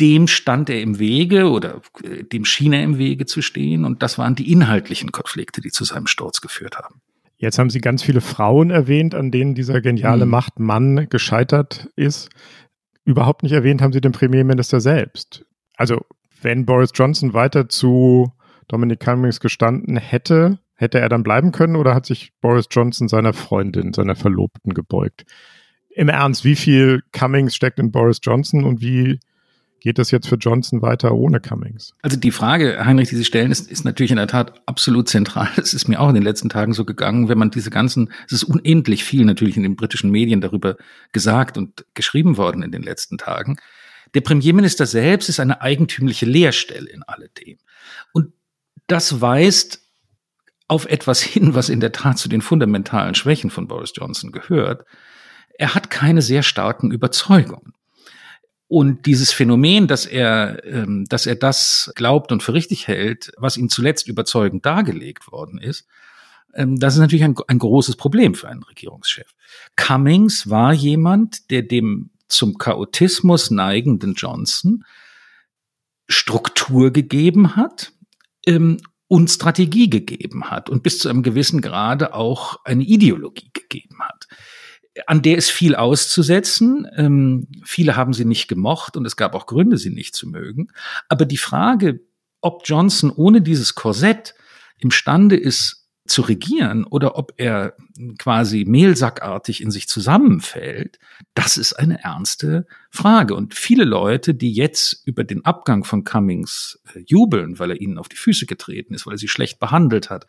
dem 0.00 0.28
stand 0.28 0.70
er 0.70 0.80
im 0.80 0.98
Wege 0.98 1.50
oder 1.50 1.82
äh, 2.02 2.24
dem 2.24 2.44
schien 2.44 2.72
er 2.72 2.82
im 2.82 2.98
Wege 2.98 3.26
zu 3.26 3.42
stehen. 3.42 3.84
Und 3.84 4.02
das 4.02 4.18
waren 4.18 4.34
die 4.34 4.52
inhaltlichen 4.52 5.12
Konflikte, 5.12 5.60
die 5.60 5.70
zu 5.70 5.84
seinem 5.84 6.06
Sturz 6.06 6.40
geführt 6.40 6.78
haben. 6.78 7.00
Jetzt 7.38 7.59
haben 7.59 7.71
Sie 7.71 7.80
ganz 7.80 8.02
viele 8.02 8.21
Frauen 8.21 8.71
erwähnt, 8.71 9.14
an 9.14 9.30
denen 9.30 9.54
dieser 9.54 9.80
geniale 9.80 10.25
mhm. 10.25 10.33
Machtmann 10.33 11.09
gescheitert 11.09 11.88
ist. 11.95 12.30
Überhaupt 13.04 13.45
nicht 13.45 13.52
erwähnt 13.52 13.80
haben 13.80 13.92
Sie 13.92 14.00
den 14.00 14.12
Premierminister 14.12 14.80
selbst. 14.80 15.47
Also, 15.76 16.04
wenn 16.42 16.66
Boris 16.66 16.90
Johnson 16.95 17.35
weiter 17.35 17.68
zu 17.68 18.33
Dominic 18.66 19.00
Cummings 19.00 19.40
gestanden 19.40 19.97
hätte, 19.97 20.59
hätte 20.75 20.99
er 20.99 21.09
dann 21.09 21.23
bleiben 21.23 21.52
können 21.52 21.76
oder 21.76 21.95
hat 21.95 22.07
sich 22.07 22.33
Boris 22.40 22.66
Johnson 22.71 23.09
seiner 23.09 23.33
Freundin, 23.33 23.92
seiner 23.92 24.16
Verlobten 24.16 24.75
gebeugt? 24.75 25.25
Im 25.90 26.09
Ernst, 26.09 26.45
wie 26.45 26.57
viel 26.57 27.02
Cummings 27.12 27.54
steckt 27.54 27.78
in 27.78 27.90
Boris 27.92 28.21
Johnson 28.23 28.64
und 28.64 28.80
wie 28.80 29.21
geht 29.80 29.99
es 29.99 30.11
jetzt 30.11 30.28
für 30.28 30.37
Johnson 30.37 30.82
weiter 30.82 31.12
ohne 31.12 31.40
Cummings? 31.40 31.94
Also 32.02 32.16
die 32.16 32.30
Frage, 32.30 32.85
Heinrich, 32.85 33.08
die 33.08 33.16
Sie 33.16 33.25
stellen, 33.25 33.50
ist, 33.50 33.70
ist 33.70 33.85
natürlich 33.85 34.11
in 34.11 34.16
der 34.16 34.26
Tat 34.26 34.61
absolut 34.66 35.08
zentral. 35.08 35.49
Es 35.56 35.75
ist 35.75 35.88
mir 35.88 36.00
auch 36.00 36.08
in 36.08 36.14
den 36.14 36.25
letzten 36.25 36.49
Tagen 36.49 36.73
so 36.73 36.85
gegangen, 36.85 37.28
wenn 37.28 37.38
man 37.38 37.50
diese 37.50 37.70
ganzen, 37.70 38.11
es 38.26 38.32
ist 38.32 38.44
unendlich 38.44 39.04
viel 39.04 39.25
natürlich 39.25 39.56
in 39.56 39.62
den 39.62 39.76
britischen 39.76 40.11
Medien 40.11 40.40
darüber 40.40 40.76
gesagt 41.12 41.58
und 41.58 41.85
geschrieben 41.94 42.37
worden 42.37 42.62
in 42.62 42.73
den 42.73 42.82
letzten 42.82 43.18
Tagen. 43.18 43.56
Der 44.14 44.20
Premierminister 44.23 44.86
selbst 44.86 45.28
ist 45.28 45.41
eine 45.41 45.60
eigentümliche 45.60 46.26
Leerstelle 46.26 46.88
in 46.88 47.02
alledem. 47.02 47.58
Und 48.12 48.32
das 48.86 49.21
weist 49.21 49.82
auf 50.67 50.86
etwas 50.86 51.23
hin, 51.23 51.54
was 51.54 51.69
in 51.69 51.80
der 51.80 51.93
Tat 51.93 52.19
zu 52.19 52.28
den 52.28 52.43
fundamentalen 52.43 53.14
Schwächen 53.14 53.50
von 53.50 53.69
Boris 53.69 53.93
Johnson 53.95 54.32
gehört. 54.32 54.84
Er 55.54 55.75
hat 55.75 55.91
keine 55.91 56.23
sehr 56.23 56.43
starken 56.43 56.91
Überzeugungen. 56.91 57.73
Und 58.69 59.07
dieses 59.07 59.33
Phänomen, 59.33 59.89
dass 59.89 60.04
er, 60.04 60.63
ähm, 60.65 61.07
dass 61.09 61.26
er 61.26 61.37
das 61.37 61.91
glaubt 61.95 62.33
und 62.33 62.43
für 62.43 62.52
richtig 62.52 62.87
hält, 62.87 63.33
was 63.39 63.57
ihm 63.57 63.71
zuletzt 63.71 64.07
überzeugend 64.09 64.67
dargelegt 64.67 65.33
worden 65.33 65.59
ist, 65.59 65.87
ähm, 66.54 66.78
das 66.78 66.95
ist 66.95 67.00
natürlich 67.00 67.25
ein, 67.25 67.35
ein 67.47 67.59
großes 67.59 67.97
Problem 67.97 68.35
für 68.35 68.49
einen 68.49 68.63
Regierungschef. 68.63 69.35
Cummings 69.76 70.50
war 70.50 70.75
jemand, 70.75 71.50
der 71.50 71.63
dem 71.63 72.11
zum 72.28 72.59
Chaotismus 72.59 73.50
neigenden 73.50 74.13
Johnson 74.13 74.85
Struktur 76.07 76.93
gegeben 76.93 77.57
hat 77.57 77.93
ähm, 78.47 78.78
und 79.09 79.31
Strategie 79.31 79.89
gegeben 79.89 80.50
hat 80.50 80.69
und 80.69 80.83
bis 80.83 80.99
zu 80.99 81.09
einem 81.09 81.23
gewissen 81.23 81.63
Grade 81.63 82.13
auch 82.13 82.63
eine 82.65 82.85
Ideologie 82.85 83.50
gegeben 83.54 84.00
hat 84.00 84.28
an 85.06 85.23
der 85.23 85.37
ist 85.37 85.50
viel 85.50 85.75
auszusetzen. 85.75 86.87
Ähm, 86.97 87.49
viele 87.65 87.97
haben 87.97 88.13
sie 88.13 88.25
nicht 88.25 88.49
gemocht 88.49 88.97
und 88.97 89.06
es 89.06 89.17
gab 89.17 89.34
auch 89.34 89.47
Gründe, 89.47 89.78
sie 89.78 89.91
nicht 89.91 90.15
zu 90.15 90.28
mögen. 90.28 90.69
Aber 91.08 91.25
die 91.25 91.39
Frage, 91.39 92.00
ob 92.41 92.63
Johnson 92.65 93.11
ohne 93.11 93.43
dieses 93.43 93.75
Korsett 93.75 94.34
imstande 94.78 95.37
ist 95.37 95.77
zu 96.08 96.23
regieren 96.23 96.84
oder 96.84 97.16
ob 97.16 97.32
er 97.36 97.75
quasi 98.18 98.64
mehlsackartig 98.66 99.62
in 99.62 99.71
sich 99.71 99.88
zusammenfällt, 99.88 100.99
das 101.34 101.56
ist 101.56 101.75
eine 101.75 102.02
ernste 102.02 102.66
Frage. 102.90 103.34
Und 103.34 103.54
viele 103.54 103.84
Leute, 103.84 104.34
die 104.34 104.52
jetzt 104.52 105.02
über 105.06 105.25
den 105.25 105.44
Abgang 105.44 105.84
von 105.84 106.04
Cummings 106.04 106.80
äh, 106.94 107.00
jubeln, 107.06 107.58
weil 107.58 107.73
er 107.73 107.80
ihnen 107.80 107.99
auf 107.99 108.08
die 108.08 108.16
Füße 108.16 108.47
getreten 108.47 108.94
ist, 108.94 109.06
weil 109.06 109.14
er 109.14 109.18
sie 109.18 109.28
schlecht 109.28 109.58
behandelt 109.58 110.10
hat, 110.10 110.26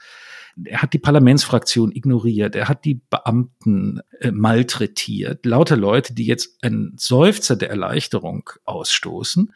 er 0.66 0.82
hat 0.82 0.94
die 0.94 1.00
Parlamentsfraktion 1.00 1.92
ignoriert, 1.92 2.56
er 2.56 2.68
hat 2.68 2.86
die 2.86 2.96
Beamten 2.96 4.02
äh, 4.20 4.32
malträtiert, 4.32 5.46
lauter 5.46 5.78
Leute, 5.78 6.14
die 6.14 6.26
jetzt 6.26 6.64
einen 6.64 6.96
Seufzer 6.98 7.56
der 7.56 7.70
Erleichterung 7.70 8.50
ausstoßen. 8.66 9.54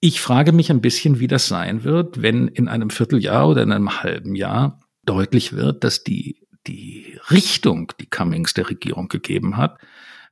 Ich 0.00 0.20
frage 0.20 0.52
mich 0.52 0.70
ein 0.70 0.80
bisschen, 0.80 1.18
wie 1.18 1.26
das 1.26 1.48
sein 1.48 1.82
wird, 1.82 2.22
wenn 2.22 2.48
in 2.48 2.68
einem 2.68 2.90
Vierteljahr 2.90 3.48
oder 3.48 3.62
in 3.62 3.72
einem 3.72 4.02
halben 4.02 4.36
Jahr 4.36 4.80
deutlich 5.08 5.54
wird, 5.54 5.84
dass 5.84 6.04
die, 6.04 6.46
die 6.66 7.18
Richtung, 7.30 7.92
die 8.00 8.06
Cummings 8.06 8.54
der 8.54 8.68
Regierung 8.68 9.08
gegeben 9.08 9.56
hat, 9.56 9.78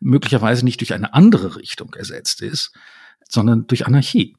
möglicherweise 0.00 0.64
nicht 0.64 0.80
durch 0.80 0.92
eine 0.92 1.14
andere 1.14 1.56
Richtung 1.56 1.94
ersetzt 1.94 2.42
ist, 2.42 2.72
sondern 3.28 3.66
durch 3.66 3.86
Anarchie. 3.86 4.36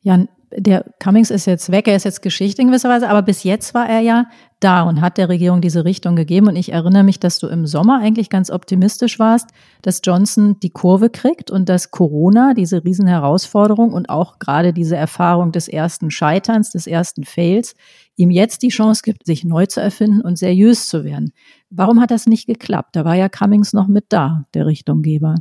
Jan, 0.00 0.28
der 0.56 0.84
Cummings 1.00 1.30
ist 1.30 1.46
jetzt 1.46 1.70
weg, 1.72 1.88
er 1.88 1.96
ist 1.96 2.04
jetzt 2.04 2.22
Geschichte 2.22 2.62
in 2.62 2.68
gewisser 2.68 2.88
Weise, 2.88 3.08
aber 3.08 3.22
bis 3.22 3.42
jetzt 3.42 3.74
war 3.74 3.88
er 3.88 4.00
ja 4.00 4.26
da 4.60 4.82
und 4.82 5.00
hat 5.00 5.18
der 5.18 5.28
Regierung 5.28 5.60
diese 5.60 5.84
Richtung 5.84 6.16
gegeben. 6.16 6.48
Und 6.48 6.56
ich 6.56 6.72
erinnere 6.72 7.02
mich, 7.02 7.20
dass 7.20 7.38
du 7.38 7.48
im 7.48 7.66
Sommer 7.66 8.00
eigentlich 8.00 8.30
ganz 8.30 8.50
optimistisch 8.50 9.18
warst, 9.18 9.48
dass 9.82 10.00
Johnson 10.04 10.58
die 10.60 10.70
Kurve 10.70 11.10
kriegt 11.10 11.50
und 11.50 11.68
dass 11.68 11.90
Corona, 11.90 12.54
diese 12.54 12.84
Riesenherausforderung 12.84 13.92
und 13.92 14.08
auch 14.08 14.38
gerade 14.38 14.72
diese 14.72 14.96
Erfahrung 14.96 15.52
des 15.52 15.68
ersten 15.68 16.10
Scheiterns, 16.10 16.70
des 16.70 16.86
ersten 16.86 17.24
Fails, 17.24 17.74
ihm 18.16 18.30
jetzt 18.30 18.62
die 18.62 18.68
Chance 18.68 19.02
gibt, 19.04 19.26
sich 19.26 19.44
neu 19.44 19.66
zu 19.66 19.80
erfinden 19.80 20.20
und 20.20 20.38
seriös 20.38 20.88
zu 20.88 21.04
werden. 21.04 21.32
Warum 21.70 22.00
hat 22.00 22.10
das 22.10 22.26
nicht 22.26 22.46
geklappt? 22.46 22.96
Da 22.96 23.04
war 23.04 23.14
ja 23.14 23.28
Cummings 23.28 23.72
noch 23.72 23.88
mit 23.88 24.06
da, 24.10 24.46
der 24.54 24.66
Richtunggeber 24.66 25.36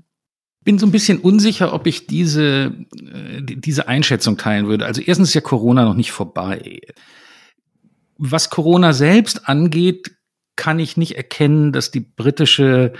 bin 0.63 0.79
so 0.79 0.85
ein 0.85 0.91
bisschen 0.91 1.19
unsicher, 1.19 1.73
ob 1.73 1.87
ich 1.87 2.07
diese, 2.07 2.73
äh, 3.11 3.41
diese 3.41 3.87
Einschätzung 3.87 4.37
teilen 4.37 4.67
würde. 4.67 4.85
Also 4.85 5.01
erstens 5.01 5.29
ist 5.29 5.35
ja 5.35 5.41
Corona 5.41 5.83
noch 5.83 5.95
nicht 5.95 6.11
vorbei. 6.11 6.79
Was 8.17 8.49
Corona 8.49 8.93
selbst 8.93 9.47
angeht, 9.49 10.15
kann 10.55 10.79
ich 10.79 10.97
nicht 10.97 11.17
erkennen, 11.17 11.71
dass 11.71 11.91
die 11.91 11.99
britische 11.99 12.93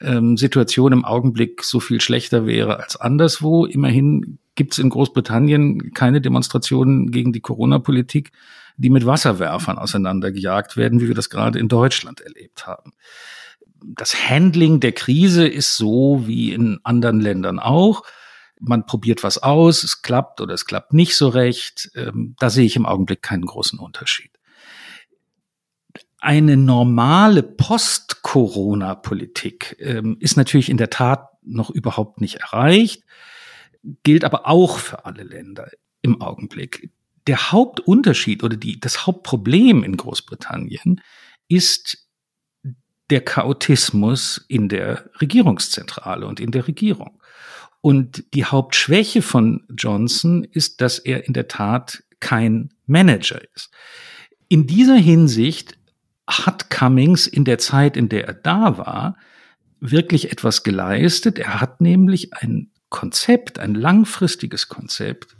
ähm, 0.00 0.36
Situation 0.36 0.92
im 0.92 1.04
Augenblick 1.04 1.62
so 1.62 1.80
viel 1.80 2.00
schlechter 2.00 2.44
wäre 2.44 2.80
als 2.80 2.96
anderswo. 2.96 3.66
Immerhin 3.66 4.38
gibt 4.56 4.72
es 4.72 4.78
in 4.78 4.90
Großbritannien 4.90 5.92
keine 5.94 6.20
Demonstrationen 6.20 7.10
gegen 7.12 7.32
die 7.32 7.40
Corona-Politik, 7.40 8.32
die 8.78 8.90
mit 8.90 9.04
Wasserwerfern 9.04 9.76
auseinandergejagt 9.76 10.76
werden, 10.76 11.00
wie 11.00 11.08
wir 11.08 11.14
das 11.14 11.28
gerade 11.28 11.58
in 11.58 11.68
Deutschland 11.68 12.20
erlebt 12.20 12.66
haben 12.66 12.92
das 13.82 14.28
Handling 14.28 14.80
der 14.80 14.92
Krise 14.92 15.46
ist 15.46 15.76
so 15.76 16.26
wie 16.26 16.52
in 16.52 16.80
anderen 16.82 17.20
Ländern 17.20 17.58
auch. 17.58 18.02
Man 18.60 18.86
probiert 18.86 19.22
was 19.22 19.38
aus, 19.38 19.84
es 19.84 20.02
klappt 20.02 20.40
oder 20.40 20.54
es 20.54 20.66
klappt 20.66 20.92
nicht 20.92 21.14
so 21.16 21.28
recht. 21.28 21.92
Ähm, 21.94 22.34
da 22.38 22.50
sehe 22.50 22.66
ich 22.66 22.74
im 22.76 22.86
Augenblick 22.86 23.22
keinen 23.22 23.46
großen 23.46 23.78
Unterschied. 23.78 24.32
Eine 26.20 26.56
normale 26.56 27.44
Post-Corona-Politik 27.44 29.76
ähm, 29.78 30.16
ist 30.18 30.36
natürlich 30.36 30.70
in 30.70 30.76
der 30.76 30.90
Tat 30.90 31.28
noch 31.42 31.70
überhaupt 31.70 32.20
nicht 32.20 32.34
erreicht, 32.36 33.04
gilt 34.02 34.24
aber 34.24 34.48
auch 34.48 34.78
für 34.78 35.04
alle 35.04 35.22
Länder 35.22 35.70
im 36.02 36.20
Augenblick. 36.20 36.90
Der 37.28 37.52
Hauptunterschied 37.52 38.42
oder 38.42 38.56
die, 38.56 38.80
das 38.80 39.06
Hauptproblem 39.06 39.84
in 39.84 39.96
Großbritannien 39.96 41.00
ist 41.46 42.08
der 43.10 43.20
Chaotismus 43.20 44.44
in 44.48 44.68
der 44.68 45.10
Regierungszentrale 45.20 46.26
und 46.26 46.40
in 46.40 46.50
der 46.50 46.66
Regierung. 46.66 47.20
Und 47.80 48.34
die 48.34 48.44
Hauptschwäche 48.44 49.22
von 49.22 49.66
Johnson 49.76 50.44
ist, 50.44 50.80
dass 50.80 50.98
er 50.98 51.26
in 51.26 51.32
der 51.34 51.48
Tat 51.48 52.02
kein 52.20 52.70
Manager 52.86 53.40
ist. 53.54 53.70
In 54.48 54.66
dieser 54.66 54.96
Hinsicht 54.96 55.78
hat 56.26 56.70
Cummings 56.70 57.26
in 57.26 57.44
der 57.44 57.58
Zeit, 57.58 57.96
in 57.96 58.08
der 58.08 58.26
er 58.26 58.34
da 58.34 58.78
war, 58.78 59.16
wirklich 59.80 60.32
etwas 60.32 60.62
geleistet. 60.62 61.38
Er 61.38 61.60
hat 61.60 61.80
nämlich 61.80 62.34
ein 62.34 62.70
Konzept, 62.88 63.58
ein 63.58 63.74
langfristiges 63.74 64.68
Konzept 64.68 65.37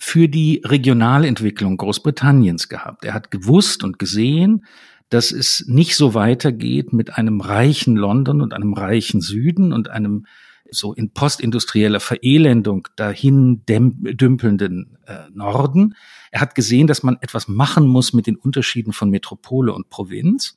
für 0.00 0.28
die 0.28 0.62
Regionalentwicklung 0.64 1.76
Großbritanniens 1.76 2.68
gehabt. 2.68 3.04
Er 3.04 3.12
hat 3.12 3.30
gewusst 3.30 3.84
und 3.84 3.98
gesehen, 3.98 4.64
dass 5.10 5.30
es 5.30 5.64
nicht 5.66 5.94
so 5.94 6.14
weitergeht 6.14 6.92
mit 6.92 7.16
einem 7.16 7.40
reichen 7.40 7.96
London 7.96 8.40
und 8.40 8.54
einem 8.54 8.72
reichen 8.72 9.20
Süden 9.20 9.72
und 9.72 9.90
einem 9.90 10.26
so 10.70 10.94
in 10.94 11.12
postindustrieller 11.12 12.00
Verelendung 12.00 12.88
dahin 12.96 13.62
dümpelnden 13.66 14.96
äh, 15.06 15.28
Norden. 15.34 15.96
Er 16.30 16.40
hat 16.40 16.54
gesehen, 16.54 16.86
dass 16.86 17.02
man 17.02 17.18
etwas 17.20 17.48
machen 17.48 17.86
muss 17.86 18.12
mit 18.12 18.26
den 18.26 18.36
Unterschieden 18.36 18.92
von 18.92 19.10
Metropole 19.10 19.74
und 19.74 19.90
Provinz. 19.90 20.56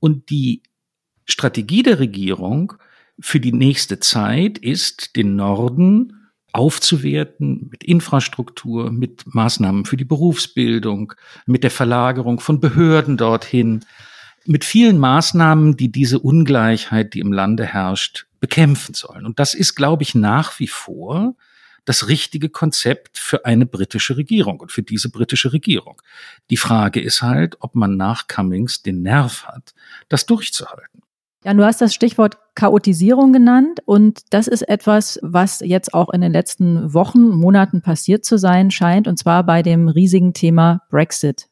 Und 0.00 0.30
die 0.30 0.62
Strategie 1.26 1.82
der 1.82 2.00
Regierung 2.00 2.72
für 3.20 3.38
die 3.38 3.52
nächste 3.52 4.00
Zeit 4.00 4.58
ist, 4.58 5.14
den 5.14 5.36
Norden 5.36 6.23
aufzuwerten 6.54 7.68
mit 7.70 7.82
Infrastruktur, 7.82 8.92
mit 8.92 9.24
Maßnahmen 9.34 9.84
für 9.84 9.96
die 9.96 10.04
Berufsbildung, 10.04 11.12
mit 11.46 11.64
der 11.64 11.72
Verlagerung 11.72 12.38
von 12.38 12.60
Behörden 12.60 13.16
dorthin, 13.16 13.84
mit 14.46 14.64
vielen 14.64 14.98
Maßnahmen, 14.98 15.76
die 15.76 15.90
diese 15.90 16.20
Ungleichheit, 16.20 17.14
die 17.14 17.20
im 17.20 17.32
Lande 17.32 17.66
herrscht, 17.66 18.26
bekämpfen 18.38 18.94
sollen. 18.94 19.26
Und 19.26 19.40
das 19.40 19.54
ist, 19.54 19.74
glaube 19.74 20.04
ich, 20.04 20.14
nach 20.14 20.60
wie 20.60 20.68
vor 20.68 21.34
das 21.84 22.08
richtige 22.08 22.48
Konzept 22.48 23.18
für 23.18 23.44
eine 23.44 23.66
britische 23.66 24.16
Regierung 24.16 24.60
und 24.60 24.70
für 24.70 24.82
diese 24.82 25.10
britische 25.10 25.52
Regierung. 25.52 26.00
Die 26.50 26.56
Frage 26.56 27.00
ist 27.00 27.20
halt, 27.20 27.56
ob 27.60 27.74
man 27.74 27.96
nach 27.96 28.28
Cummings 28.28 28.82
den 28.82 29.02
Nerv 29.02 29.44
hat, 29.46 29.74
das 30.08 30.24
durchzuhalten. 30.26 31.03
Ja, 31.46 31.52
du 31.52 31.62
hast 31.62 31.82
das 31.82 31.92
Stichwort 31.92 32.38
Chaotisierung 32.54 33.34
genannt 33.34 33.80
und 33.84 34.22
das 34.30 34.48
ist 34.48 34.62
etwas, 34.62 35.18
was 35.20 35.60
jetzt 35.60 35.92
auch 35.92 36.08
in 36.08 36.22
den 36.22 36.32
letzten 36.32 36.94
Wochen, 36.94 37.28
Monaten 37.28 37.82
passiert 37.82 38.24
zu 38.24 38.38
sein 38.38 38.70
scheint 38.70 39.06
und 39.06 39.18
zwar 39.18 39.44
bei 39.44 39.62
dem 39.62 39.88
riesigen 39.88 40.32
Thema 40.32 40.80
Brexit. 40.88 41.48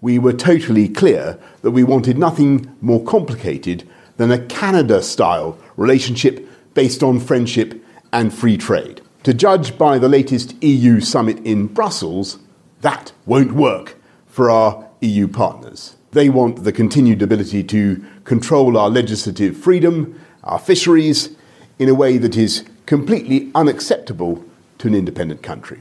We 0.00 0.20
were 0.20 0.36
totally 0.36 0.88
clear 0.88 1.38
that 1.62 1.72
we 1.72 1.86
wanted 1.86 2.18
nothing 2.18 2.66
more 2.80 3.04
complicated 3.04 3.84
than 4.16 4.32
a 4.32 4.38
Canada-style 4.38 5.54
relationship 5.76 6.48
based 6.74 7.04
on 7.04 7.20
friendship 7.20 7.80
and 8.10 8.32
free 8.32 8.58
trade. 8.58 9.00
To 9.22 9.32
judge 9.32 9.78
by 9.78 10.00
the 10.00 10.08
latest 10.08 10.56
EU 10.60 10.98
summit 10.98 11.38
in 11.44 11.68
Brussels, 11.68 12.38
that 12.80 13.12
won't 13.26 13.52
work 13.52 13.94
for 14.26 14.50
our 14.50 14.86
EU 15.02 15.28
partners. 15.28 15.94
They 16.12 16.28
want 16.28 16.64
the 16.64 16.72
continued 16.72 17.22
ability 17.22 17.62
to 17.64 18.02
control 18.24 18.76
our 18.76 18.90
legislative 18.90 19.56
freedom, 19.56 20.14
our 20.42 20.58
fisheries, 20.58 21.30
in 21.78 21.88
a 21.88 21.94
way 21.94 22.18
that 22.18 22.36
is 22.36 22.64
completely 22.86 23.50
unacceptable 23.54 24.42
to 24.78 24.88
an 24.88 24.94
independent 24.94 25.42
country. 25.42 25.78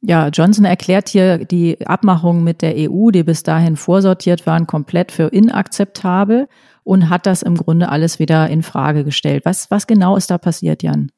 Ja, 0.00 0.28
Johnson 0.28 0.64
erklärt 0.64 1.08
hier 1.08 1.44
die 1.44 1.84
Abmachungen 1.84 2.44
mit 2.44 2.62
der 2.62 2.74
EU, 2.76 3.10
die 3.10 3.24
bis 3.24 3.42
dahin 3.42 3.76
vorsortiert 3.76 4.46
waren, 4.46 4.66
komplett 4.66 5.10
für 5.10 5.28
inakzeptabel 5.28 6.48
und 6.84 7.10
hat 7.10 7.26
das 7.26 7.42
im 7.42 7.56
Grunde 7.56 7.88
alles 7.88 8.18
wieder 8.20 8.48
in 8.48 8.62
Frage 8.62 9.04
gestellt. 9.04 9.44
Was, 9.44 9.70
was 9.70 9.86
genau 9.86 10.16
ist 10.16 10.30
da 10.30 10.38
passiert, 10.38 10.82
Jan? 10.82 11.10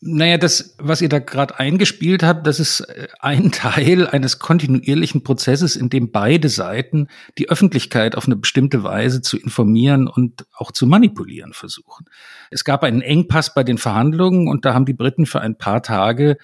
Naja, 0.00 0.36
das, 0.36 0.76
was 0.78 1.00
ihr 1.00 1.08
da 1.08 1.20
gerade 1.20 1.58
eingespielt 1.58 2.22
habt, 2.22 2.46
das 2.46 2.60
ist 2.60 2.80
äh, 2.80 3.08
ein 3.18 3.50
Teil 3.52 4.06
eines 4.06 4.38
kontinuierlichen 4.38 5.22
Prozesses, 5.22 5.74
in 5.74 5.88
dem 5.88 6.12
beide 6.12 6.48
Seiten 6.50 7.08
die 7.38 7.48
Öffentlichkeit 7.48 8.14
auf 8.14 8.26
eine 8.26 8.36
bestimmte 8.36 8.82
Weise 8.82 9.22
zu 9.22 9.38
informieren 9.38 10.06
und 10.06 10.46
auch 10.52 10.70
zu 10.70 10.86
manipulieren 10.86 11.54
versuchen. 11.54 12.06
Es 12.50 12.64
gab 12.64 12.82
einen 12.82 13.00
Engpass 13.00 13.54
bei 13.54 13.64
den 13.64 13.78
Verhandlungen 13.78 14.48
und 14.48 14.66
da 14.66 14.74
haben 14.74 14.84
die 14.84 14.92
Briten 14.92 15.24
für 15.24 15.40
ein 15.40 15.56
paar 15.56 15.82
Tage 15.82 16.36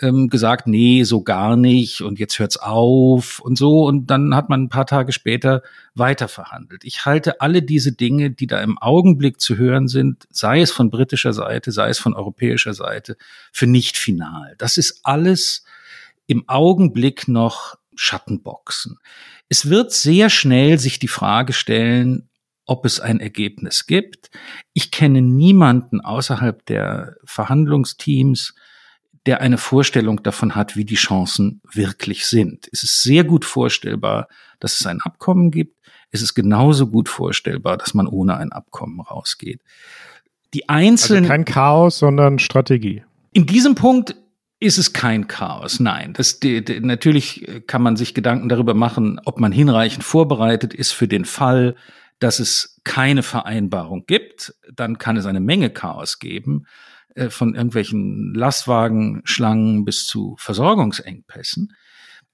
ähm, 0.00 0.28
gesagt, 0.28 0.66
nee, 0.66 1.04
so 1.04 1.22
gar 1.22 1.56
nicht 1.56 2.00
und 2.02 2.18
jetzt 2.18 2.38
hört's 2.38 2.56
auf 2.56 3.40
und 3.40 3.58
so 3.58 3.84
und 3.86 4.06
dann 4.06 4.34
hat 4.34 4.48
man 4.48 4.64
ein 4.64 4.68
paar 4.68 4.86
Tage 4.86 5.12
später 5.12 5.62
weiter 5.94 6.28
verhandelt. 6.28 6.84
Ich 6.84 7.04
halte 7.04 7.40
alle 7.40 7.62
diese 7.62 7.92
Dinge, 7.92 8.30
die 8.30 8.46
da 8.46 8.60
im 8.60 8.78
Augenblick 8.78 9.40
zu 9.40 9.56
hören 9.56 9.88
sind, 9.88 10.26
sei 10.30 10.60
es 10.60 10.70
von 10.70 10.90
britischer 10.90 11.32
Seite, 11.32 11.72
sei 11.72 11.88
es 11.88 11.98
von 11.98 12.14
europäischer 12.14 12.74
Seite, 12.74 13.16
für 13.52 13.66
nicht 13.66 13.96
final. 13.96 14.54
Das 14.58 14.78
ist 14.78 15.00
alles 15.02 15.64
im 16.26 16.48
Augenblick 16.48 17.28
noch 17.28 17.76
Schattenboxen. 17.94 18.98
Es 19.48 19.68
wird 19.68 19.92
sehr 19.92 20.30
schnell 20.30 20.78
sich 20.78 20.98
die 20.98 21.08
Frage 21.08 21.52
stellen, 21.52 22.28
ob 22.64 22.86
es 22.86 23.00
ein 23.00 23.20
Ergebnis 23.20 23.86
gibt. 23.86 24.30
Ich 24.72 24.90
kenne 24.90 25.20
niemanden 25.20 26.00
außerhalb 26.00 26.64
der 26.66 27.16
Verhandlungsteams, 27.24 28.54
der 29.26 29.40
eine 29.40 29.58
Vorstellung 29.58 30.22
davon 30.22 30.54
hat, 30.54 30.76
wie 30.76 30.84
die 30.84 30.96
Chancen 30.96 31.60
wirklich 31.72 32.26
sind. 32.26 32.68
Es 32.72 32.82
ist 32.82 33.02
sehr 33.02 33.24
gut 33.24 33.44
vorstellbar, 33.44 34.28
dass 34.58 34.80
es 34.80 34.86
ein 34.86 35.00
Abkommen 35.00 35.50
gibt. 35.50 35.76
Es 36.10 36.22
ist 36.22 36.34
genauso 36.34 36.88
gut 36.88 37.08
vorstellbar, 37.08 37.76
dass 37.76 37.94
man 37.94 38.06
ohne 38.06 38.36
ein 38.36 38.52
Abkommen 38.52 39.00
rausgeht. 39.00 39.60
Die 40.54 40.68
einzelnen. 40.68 41.24
Also 41.24 41.32
kein 41.32 41.44
Chaos, 41.44 41.98
sondern 41.98 42.38
Strategie. 42.38 43.04
In 43.32 43.46
diesem 43.46 43.74
Punkt 43.74 44.16
ist 44.60 44.78
es 44.78 44.92
kein 44.92 45.26
Chaos. 45.26 45.80
Nein, 45.80 46.12
das, 46.12 46.38
die, 46.38 46.64
die, 46.64 46.80
natürlich 46.80 47.62
kann 47.66 47.82
man 47.82 47.96
sich 47.96 48.14
Gedanken 48.14 48.48
darüber 48.48 48.74
machen, 48.74 49.20
ob 49.24 49.40
man 49.40 49.52
hinreichend 49.52 50.04
vorbereitet 50.04 50.74
ist 50.74 50.92
für 50.92 51.08
den 51.08 51.24
Fall, 51.24 51.74
dass 52.18 52.38
es 52.38 52.80
keine 52.84 53.22
Vereinbarung 53.22 54.04
gibt. 54.06 54.54
Dann 54.72 54.98
kann 54.98 55.16
es 55.16 55.26
eine 55.26 55.40
Menge 55.40 55.70
Chaos 55.70 56.18
geben. 56.18 56.66
Äh, 57.14 57.30
von 57.30 57.54
irgendwelchen 57.54 58.34
Lastwagenschlangen 58.34 59.84
bis 59.84 60.06
zu 60.06 60.34
Versorgungsengpässen. 60.38 61.74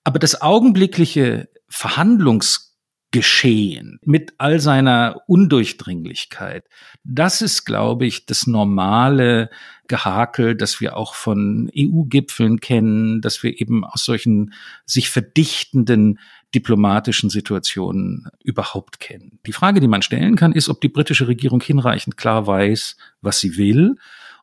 Aber 0.05 0.21
das 0.21 0.41
augenblickliche 0.41 1.49
Verhandlungsgeschehen 1.69 3.99
mit 4.05 4.35
all 4.39 4.61
seiner 4.61 5.23
Undurchdringlichkeit, 5.27 6.69
das 7.03 7.43
ist, 7.43 7.65
glaube 7.65 8.07
ich, 8.07 8.27
das 8.27 8.47
normale 8.47 9.51
Gehakel, 9.89 10.55
das 10.55 10.81
wir 10.81 10.97
auch 10.97 11.15
von 11.15 11.69
EU-Gipfeln 11.77 12.61
kennen, 12.61 13.21
dass 13.21 13.43
wir 13.43 13.61
eben 13.61 13.85
aus 13.85 14.05
solchen 14.05 14.55
sich 14.87 15.11
verdichtenden 15.11 16.21
diplomatischen 16.55 17.31
Situationen 17.31 18.29
überhaupt 18.45 19.01
kennen. 19.01 19.41
Die 19.45 19.53
Frage, 19.53 19.81
die 19.81 19.89
man 19.89 20.03
stellen 20.03 20.37
kann, 20.37 20.53
ist, 20.53 20.69
ob 20.69 20.81
die 20.81 20.89
britische 20.89 21.27
Regierung 21.27 21.61
hinreichend 21.61 22.17
klar 22.17 22.47
weiß, 22.47 22.97
was 23.21 23.41
sie 23.41 23.57
will 23.57 23.97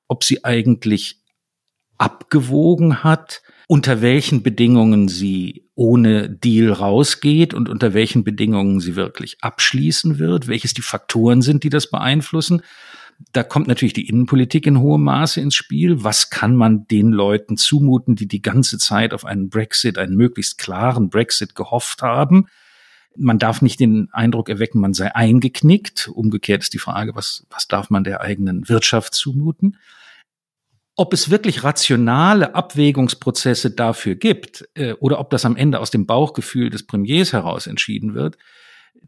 ob 0.08 0.24
sie 0.24 0.44
eigentlich 0.44 1.22
abgewogen 1.98 3.04
hat, 3.04 3.41
unter 3.68 4.02
welchen 4.02 4.44
Bedingungen 4.44 5.08
sie 5.08 5.70
ohne 5.76 6.30
Deal 6.30 6.72
rausgeht 6.72 7.54
und 7.54 7.68
unter 7.70 7.94
welchen 7.94 8.24
Bedingungen 8.24 8.80
sie 8.80 8.96
wirklich 8.96 9.38
abschließen 9.41 10.20
wird, 10.20 10.48
welches 10.48 10.74
die 10.74 10.82
Faktoren 10.82 11.41
sind, 11.41 11.63
die 11.63 11.70
das 11.70 11.89
beeinflussen. 11.89 12.62
Da 13.32 13.44
kommt 13.44 13.68
natürlich 13.68 13.94
die 13.94 14.08
Innenpolitik 14.08 14.68
in 14.68 14.80
hohem 14.80 15.04
Maße 15.04 15.39
ins 15.39 15.56
Spiel. 15.56 16.04
Was 16.04 16.30
kann 16.30 16.56
man 16.56 16.86
den 16.88 17.12
Leuten 17.12 17.58
zumuten, 17.58 18.15
die 18.15 18.28
die 18.28 18.41
ganze 18.41 18.78
Zeit 18.78 19.13
auf 19.13 19.26
einen 19.26 19.50
Brexit, 19.50 19.98
einen 19.98 20.15
möglichst 20.15 20.58
klaren 20.58 21.10
Brexit 21.10 21.56
gehofft 21.56 22.02
haben? 22.02 22.48
Man 23.17 23.39
darf 23.39 23.62
nicht 23.62 23.80
den 23.80 24.10
Eindruck 24.12 24.49
erwecken, 24.49 24.82
man 24.82 24.93
sei 24.93 25.15
eingeknickt. 25.15 26.10
Umgekehrt 26.10 26.63
ist 26.63 26.73
die 26.73 26.80
Frage, 26.80 27.15
was, 27.15 27.45
was 27.49 27.67
darf 27.67 27.89
man 27.89 28.04
der 28.04 28.21
eigenen 28.21 28.67
Wirtschaft 28.69 29.13
zumuten? 29.13 29.78
Ob 30.97 31.13
es 31.13 31.30
wirklich 31.30 31.63
rationale 31.63 32.56
Abwägungsprozesse 32.56 33.71
dafür 33.71 34.15
gibt 34.15 34.67
äh, 34.75 34.93
oder 34.93 35.19
ob 35.19 35.30
das 35.30 35.45
am 35.45 35.58
Ende 35.58 35.80
aus 35.80 35.91
dem 35.91 36.06
Bauchgefühl 36.06 36.69
des 36.69 36.86
Premiers 36.86 37.34
heraus 37.34 37.67
entschieden 37.67 38.15
wird, 38.15 38.38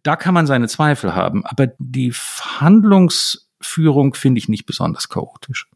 da 0.03 0.15
kann 0.15 0.33
man 0.33 0.47
seine 0.47 0.67
Zweifel 0.67 1.15
haben. 1.15 1.45
Aber 1.45 1.67
die 1.79 2.11
Verhandlungsführung 2.11 4.13
finde 4.13 4.39
ich 4.39 4.49
nicht 4.49 4.65
besonders 4.65 5.09
chaotisch. 5.09 5.69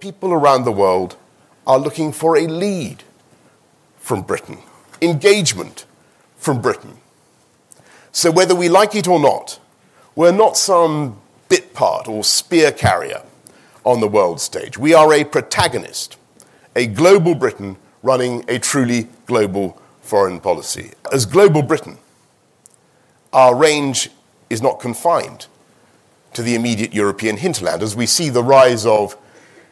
People 0.00 0.32
around 0.32 0.66
the 0.66 0.74
world 0.74 1.16
are 1.64 1.80
looking 1.80 2.12
for 2.12 2.36
a 2.36 2.46
lead 2.46 3.04
from 3.98 4.26
Britain, 4.26 4.58
engagement 5.00 5.86
from 6.36 6.60
Britain. 6.60 7.03
So, 8.16 8.30
whether 8.30 8.54
we 8.54 8.68
like 8.68 8.94
it 8.94 9.08
or 9.08 9.18
not, 9.18 9.58
we're 10.14 10.30
not 10.30 10.56
some 10.56 11.20
bit 11.48 11.74
part 11.74 12.06
or 12.06 12.22
spear 12.22 12.70
carrier 12.70 13.24
on 13.84 13.98
the 13.98 14.06
world 14.06 14.40
stage. 14.40 14.78
We 14.78 14.94
are 14.94 15.12
a 15.12 15.24
protagonist, 15.24 16.16
a 16.76 16.86
global 16.86 17.34
Britain 17.34 17.76
running 18.04 18.44
a 18.46 18.60
truly 18.60 19.08
global 19.26 19.82
foreign 20.00 20.38
policy. 20.38 20.92
As 21.12 21.26
global 21.26 21.60
Britain, 21.60 21.98
our 23.32 23.52
range 23.52 24.10
is 24.48 24.62
not 24.62 24.78
confined 24.78 25.48
to 26.34 26.42
the 26.42 26.54
immediate 26.54 26.94
European 26.94 27.36
hinterland. 27.36 27.82
As 27.82 27.96
we 27.96 28.06
see 28.06 28.28
the 28.28 28.44
rise 28.44 28.86
of 28.86 29.16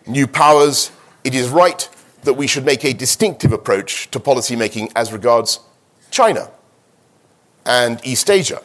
new 0.05 0.27
powers, 0.27 0.91
it 1.23 1.37
is 1.37 1.49
right 1.49 1.89
that 2.25 2.35
we 2.35 2.49
should 2.49 2.65
make 2.65 2.85
a 2.85 2.93
distinctive 2.93 3.53
approach 3.53 4.11
to 4.11 4.19
policy 4.19 4.57
making 4.57 4.91
as 4.97 5.13
regards 5.13 5.61
China 6.11 6.51
and 7.65 8.01
East 8.05 8.31
Asia. 8.31 8.61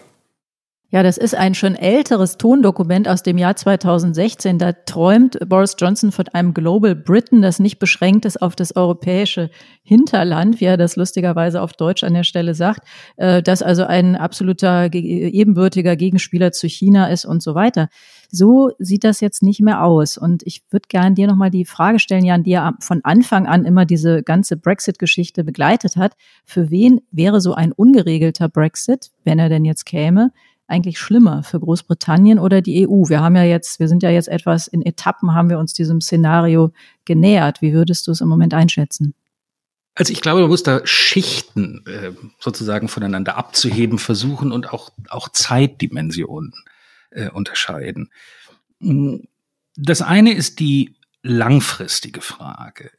Ja, 0.89 1.03
das 1.03 1.17
ist 1.17 1.35
ein 1.35 1.53
schon 1.53 1.75
älteres 1.75 2.37
Tondokument 2.37 3.09
aus 3.09 3.21
dem 3.21 3.37
Jahr 3.37 3.57
2016. 3.57 4.57
Da 4.57 4.71
träumt 4.71 5.37
Boris 5.45 5.75
Johnson 5.77 6.13
von 6.13 6.29
einem 6.29 6.53
Global 6.53 6.95
Britain, 6.95 7.41
das 7.41 7.59
nicht 7.59 7.77
beschränkt 7.77 8.23
ist 8.23 8.41
auf 8.41 8.55
das 8.55 8.73
europäische 8.73 9.49
Hinterland, 9.83 10.61
wie 10.61 10.65
er 10.65 10.77
das 10.77 10.95
lustigerweise 10.95 11.61
auf 11.61 11.73
Deutsch 11.73 12.05
an 12.05 12.13
der 12.13 12.23
Stelle 12.23 12.53
sagt, 12.53 12.87
äh, 13.17 13.43
das 13.43 13.61
also 13.61 13.83
ein 13.83 14.15
absoluter 14.15 14.93
ebenbürtiger 14.93 15.97
Gegenspieler 15.97 16.53
zu 16.53 16.69
China 16.69 17.07
ist 17.07 17.25
und 17.25 17.43
so 17.43 17.53
weiter. 17.53 17.89
So 18.29 18.71
sieht 18.79 19.03
das 19.03 19.19
jetzt 19.19 19.43
nicht 19.43 19.59
mehr 19.59 19.83
aus. 19.83 20.17
Und 20.17 20.43
ich 20.45 20.63
würde 20.69 20.87
gerne 20.87 21.15
dir 21.15 21.27
nochmal 21.27 21.49
die 21.49 21.65
Frage 21.65 21.99
stellen, 21.99 22.23
Jan, 22.23 22.43
die 22.43 22.51
ja 22.51 22.73
von 22.79 23.01
Anfang 23.03 23.45
an 23.45 23.65
immer 23.65 23.85
diese 23.85 24.23
ganze 24.23 24.55
Brexit-Geschichte 24.55 25.43
begleitet 25.43 25.97
hat. 25.97 26.13
Für 26.45 26.69
wen 26.69 27.01
wäre 27.11 27.41
so 27.41 27.53
ein 27.53 27.73
ungeregelter 27.73 28.47
Brexit, 28.47 29.11
wenn 29.25 29.39
er 29.39 29.49
denn 29.49 29.65
jetzt 29.65 29.85
käme, 29.85 30.31
eigentlich 30.67 30.99
schlimmer 30.99 31.43
für 31.43 31.59
Großbritannien 31.59 32.39
oder 32.39 32.61
die 32.61 32.87
EU? 32.87 33.07
Wir 33.07 33.21
haben 33.21 33.35
ja 33.35 33.43
jetzt, 33.43 33.79
wir 33.79 33.87
sind 33.87 34.03
ja 34.03 34.09
jetzt 34.09 34.27
etwas 34.27 34.67
in 34.67 34.81
Etappen, 34.81 35.33
haben 35.33 35.49
wir 35.49 35.59
uns 35.59 35.73
diesem 35.73 36.01
Szenario 36.01 36.71
genähert. 37.05 37.61
Wie 37.61 37.73
würdest 37.73 38.07
du 38.07 38.11
es 38.11 38.21
im 38.21 38.27
Moment 38.27 38.53
einschätzen? 38.53 39.13
Also 39.95 40.13
ich 40.13 40.21
glaube, 40.21 40.41
man 40.41 40.49
muss 40.49 40.63
da 40.63 40.85
Schichten 40.85 41.83
äh, 41.87 42.11
sozusagen 42.39 42.87
voneinander 42.87 43.35
abzuheben 43.35 43.97
versuchen 43.97 44.51
und 44.51 44.71
auch, 44.71 44.91
auch 45.09 45.29
Zeitdimensionen 45.29 46.53
äh, 47.09 47.29
unterscheiden. 47.29 48.11
Das 49.75 50.01
eine 50.03 50.33
ist 50.33 50.59
die 50.59 50.95
langfristige 51.23 52.21
Frage 52.21 52.91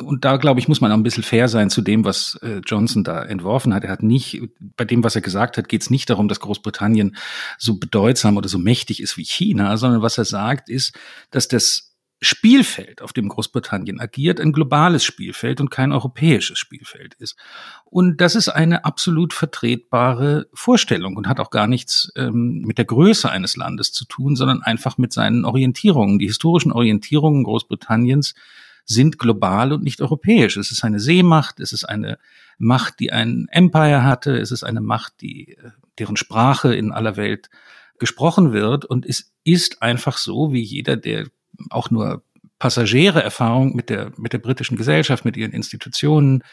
und 0.00 0.24
da 0.24 0.36
glaube 0.36 0.60
ich, 0.60 0.68
muss 0.68 0.80
man 0.80 0.92
auch 0.92 0.96
ein 0.96 1.02
bisschen 1.02 1.24
fair 1.24 1.48
sein 1.48 1.70
zu 1.70 1.82
dem, 1.82 2.04
was 2.04 2.38
äh, 2.42 2.60
Johnson 2.64 3.02
da 3.02 3.22
entworfen 3.24 3.74
hat. 3.74 3.84
Er 3.84 3.90
hat 3.90 4.02
nicht, 4.02 4.40
bei 4.76 4.84
dem, 4.84 5.02
was 5.02 5.16
er 5.16 5.22
gesagt 5.22 5.56
hat, 5.56 5.68
geht 5.68 5.82
es 5.82 5.90
nicht 5.90 6.08
darum, 6.08 6.28
dass 6.28 6.40
Großbritannien 6.40 7.16
so 7.58 7.78
bedeutsam 7.78 8.36
oder 8.36 8.48
so 8.48 8.58
mächtig 8.58 9.02
ist 9.02 9.16
wie 9.16 9.24
China, 9.24 9.76
sondern 9.76 10.02
was 10.02 10.18
er 10.18 10.24
sagt, 10.24 10.68
ist, 10.68 10.96
dass 11.30 11.48
das 11.48 11.92
Spielfeld, 12.24 13.02
auf 13.02 13.12
dem 13.12 13.28
Großbritannien 13.28 13.98
agiert, 13.98 14.40
ein 14.40 14.52
globales 14.52 15.02
Spielfeld 15.02 15.60
und 15.60 15.72
kein 15.72 15.90
europäisches 15.90 16.56
Spielfeld 16.56 17.14
ist. 17.14 17.36
Und 17.84 18.20
das 18.20 18.36
ist 18.36 18.48
eine 18.48 18.84
absolut 18.84 19.32
vertretbare 19.32 20.46
Vorstellung 20.54 21.16
und 21.16 21.26
hat 21.26 21.40
auch 21.40 21.50
gar 21.50 21.66
nichts 21.66 22.12
ähm, 22.14 22.62
mit 22.64 22.78
der 22.78 22.84
Größe 22.84 23.28
eines 23.28 23.56
Landes 23.56 23.92
zu 23.92 24.04
tun, 24.04 24.36
sondern 24.36 24.62
einfach 24.62 24.98
mit 24.98 25.12
seinen 25.12 25.44
Orientierungen. 25.44 26.20
Die 26.20 26.28
historischen 26.28 26.70
Orientierungen 26.70 27.42
Großbritanniens 27.42 28.34
sind 28.84 29.18
global 29.18 29.72
und 29.72 29.82
nicht 29.82 30.00
europäisch. 30.00 30.56
Es 30.56 30.70
ist 30.70 30.84
eine 30.84 31.00
Seemacht, 31.00 31.60
es 31.60 31.72
ist 31.72 31.84
eine 31.84 32.18
Macht, 32.58 33.00
die 33.00 33.12
ein 33.12 33.46
Empire 33.50 34.04
hatte, 34.04 34.38
es 34.38 34.50
ist 34.50 34.64
eine 34.64 34.80
Macht, 34.80 35.20
die, 35.20 35.52
äh, 35.52 35.70
deren 35.98 36.16
Sprache 36.16 36.74
in 36.74 36.92
aller 36.92 37.16
Welt 37.16 37.50
gesprochen 37.98 38.52
wird. 38.52 38.84
Und 38.84 39.06
es 39.06 39.32
ist 39.44 39.82
einfach 39.82 40.18
so, 40.18 40.52
wie 40.52 40.62
jeder, 40.62 40.96
der 40.96 41.28
auch 41.70 41.90
nur 41.90 42.24
passagiere 42.58 43.22
Erfahrung 43.22 43.74
mit 43.74 43.90
der, 43.90 44.12
mit 44.16 44.32
der 44.32 44.38
britischen 44.38 44.76
Gesellschaft, 44.76 45.24
mit 45.24 45.36
ihren 45.36 45.52
Institutionen, 45.52 46.44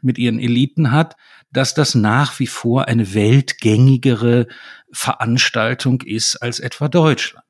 mit 0.00 0.18
ihren 0.18 0.38
Eliten 0.38 0.92
hat, 0.92 1.16
dass 1.52 1.74
das 1.74 1.94
nach 1.94 2.38
wie 2.38 2.46
vor 2.46 2.88
eine 2.88 3.14
weltgängigere 3.14 4.46
Veranstaltung 4.92 6.02
ist 6.02 6.36
als 6.36 6.60
etwa 6.60 6.88
Deutschland. 6.88 7.44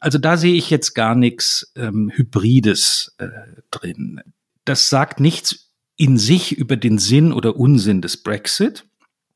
Also 0.00 0.18
da 0.18 0.36
sehe 0.36 0.54
ich 0.54 0.70
jetzt 0.70 0.94
gar 0.94 1.14
nichts 1.14 1.72
ähm, 1.76 2.10
Hybrides 2.14 3.14
äh, 3.18 3.28
drin. 3.70 4.20
Das 4.64 4.88
sagt 4.88 5.20
nichts 5.20 5.70
in 5.96 6.16
sich 6.16 6.52
über 6.56 6.76
den 6.76 6.98
Sinn 6.98 7.32
oder 7.32 7.56
Unsinn 7.56 8.00
des 8.00 8.22
Brexit. 8.22 8.86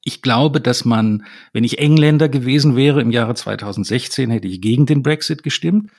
Ich 0.03 0.23
glaube, 0.23 0.61
dass 0.61 0.85
man, 0.85 1.27
wenn 1.53 1.65
ich 1.65 1.79
Engländer 1.79 2.29
gewesen 2.31 2.77
wäre 2.77 3.03
im 3.03 3.11
Jahre 3.11 3.35
2016, 3.35 4.31
hätte 4.31 4.49
ich 4.49 4.61
gegen 4.63 4.87
den 4.87 5.03
Brexit 5.03 5.43
gestimmt. 5.43 5.91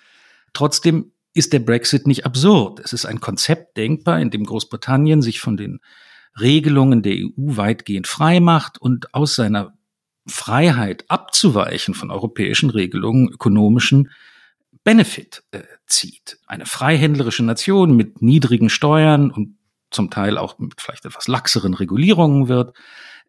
Trotzdem 0.53 1.11
ist 1.33 1.53
der 1.53 1.59
Brexit 1.59 2.07
nicht 2.07 2.25
absurd. 2.25 2.79
Es 2.79 2.93
ist 2.93 3.05
ein 3.05 3.19
Konzept 3.19 3.77
denkbar, 3.77 4.19
in 4.19 4.31
dem 4.31 4.45
Großbritannien 4.45 5.21
sich 5.21 5.39
von 5.39 5.57
den 5.57 5.79
Regelungen 6.39 7.03
der 7.03 7.15
EU 7.15 7.57
weitgehend 7.57 8.07
frei 8.07 8.39
macht 8.39 8.79
und 8.79 9.13
aus 9.13 9.35
seiner 9.35 9.73
Freiheit 10.27 11.05
abzuweichen 11.07 11.93
von 11.93 12.09
europäischen 12.09 12.69
Regelungen, 12.69 13.29
ökonomischen, 13.29 14.09
Benefit 14.85 15.43
äh, 15.51 15.63
zieht. 15.87 16.37
Eine 16.47 16.65
freihändlerische 16.65 17.43
Nation 17.43 17.97
mit 17.97 18.21
niedrigen 18.21 18.69
Steuern 18.69 19.31
und 19.31 19.57
zum 19.91 20.09
Teil 20.09 20.37
auch 20.37 20.57
mit 20.59 20.79
vielleicht 20.79 21.05
etwas 21.05 21.27
laxeren 21.27 21.73
Regulierungen 21.73 22.47
wird 22.47 22.73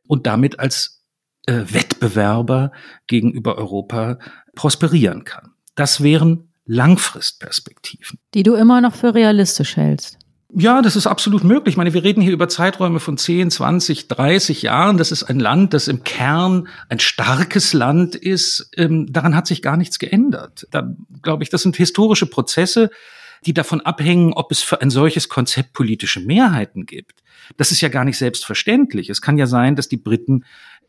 und 0.06 0.26
damit 0.26 0.60
als 0.60 1.02
äh, 1.46 1.64
Wettbewerber 1.66 2.72
gegenüber 3.06 3.56
Europa 3.56 4.18
prosperieren 4.54 5.24
kann. 5.24 5.54
Das 5.74 6.02
wären 6.02 6.52
Langfristperspektiven. 6.66 8.18
Die 8.34 8.42
du 8.42 8.54
immer 8.54 8.80
noch 8.80 8.94
für 8.94 9.14
realistisch 9.14 9.76
hältst. 9.76 10.18
Ja, 10.58 10.80
das 10.80 10.96
ist 10.96 11.06
absolut 11.06 11.44
möglich. 11.44 11.74
Ich 11.74 11.76
meine, 11.76 11.92
wir 11.92 12.02
reden 12.02 12.22
hier 12.22 12.32
über 12.32 12.48
Zeiträume 12.48 12.98
von 12.98 13.18
10, 13.18 13.50
20, 13.50 14.08
30 14.08 14.62
Jahren. 14.62 14.96
Das 14.96 15.12
ist 15.12 15.22
ein 15.24 15.38
Land, 15.38 15.74
das 15.74 15.86
im 15.86 16.02
Kern 16.02 16.68
ein 16.88 16.98
starkes 16.98 17.74
Land 17.74 18.14
ist. 18.14 18.70
Ähm, 18.74 19.12
daran 19.12 19.36
hat 19.36 19.46
sich 19.46 19.60
gar 19.60 19.76
nichts 19.76 19.98
geändert. 19.98 20.66
Da 20.70 20.90
glaube 21.20 21.42
ich, 21.42 21.50
das 21.50 21.60
sind 21.60 21.76
historische 21.76 22.24
Prozesse, 22.24 22.88
die 23.44 23.52
davon 23.52 23.82
abhängen, 23.82 24.32
ob 24.32 24.50
es 24.50 24.62
für 24.62 24.80
ein 24.80 24.88
solches 24.88 25.28
Konzept 25.28 25.74
politische 25.74 26.20
Mehrheiten 26.20 26.86
gibt. 26.86 27.22
Das 27.58 27.70
ist 27.70 27.82
ja 27.82 27.90
gar 27.90 28.06
nicht 28.06 28.16
selbstverständlich. 28.16 29.10
Es 29.10 29.20
kann 29.20 29.36
ja 29.36 29.46
sein, 29.46 29.76
dass 29.76 29.88
die 29.88 29.98
Briten 29.98 30.46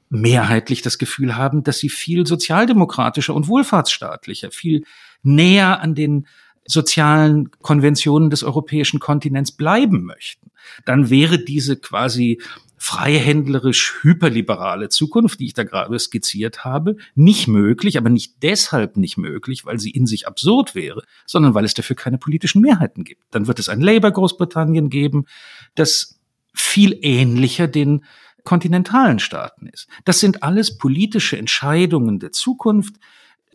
mehrheitlich 0.09 0.81
das 0.81 0.97
Gefühl 0.97 1.35
haben, 1.35 1.63
dass 1.63 1.79
sie 1.79 1.89
viel 1.89 2.25
sozialdemokratischer 2.25 3.35
und 3.35 3.49
wohlfahrtsstaatlicher, 3.49 4.49
viel 4.49 4.85
näher 5.23 5.81
an 5.81 5.93
den 5.93 6.25
sozialen 6.67 7.49
Konventionen 7.61 8.29
des 8.29 8.43
europäischen 8.43 8.99
Kontinents 8.99 9.51
bleiben 9.51 10.03
möchten, 10.03 10.51
dann 10.85 11.09
wäre 11.09 11.39
diese 11.39 11.77
quasi 11.77 12.39
freihändlerisch 12.79 13.95
hyperliberale 14.03 14.89
Zukunft, 14.89 15.39
die 15.39 15.47
ich 15.47 15.53
da 15.55 15.63
gerade 15.63 15.97
skizziert 15.97 16.63
habe, 16.63 16.97
nicht 17.15 17.47
möglich, 17.47 17.97
aber 17.97 18.09
nicht 18.09 18.43
deshalb 18.43 18.97
nicht 18.97 19.17
möglich, 19.17 19.65
weil 19.65 19.79
sie 19.79 19.89
in 19.89 20.05
sich 20.05 20.27
absurd 20.27 20.75
wäre, 20.75 21.01
sondern 21.25 21.55
weil 21.55 21.65
es 21.65 21.73
dafür 21.73 21.95
keine 21.95 22.19
politischen 22.19 22.61
Mehrheiten 22.61 23.03
gibt. 23.03 23.23
Dann 23.31 23.47
wird 23.47 23.57
es 23.57 23.67
ein 23.67 23.81
Labour 23.81 24.11
Großbritannien 24.11 24.89
geben, 24.89 25.25
das 25.73 26.19
viel 26.53 26.97
ähnlicher 27.01 27.67
den 27.67 28.05
kontinentalen 28.43 29.19
Staaten 29.19 29.67
ist. 29.67 29.87
Das 30.05 30.19
sind 30.19 30.43
alles 30.43 30.77
politische 30.77 31.37
Entscheidungen 31.37 32.19
der 32.19 32.31
Zukunft, 32.31 32.95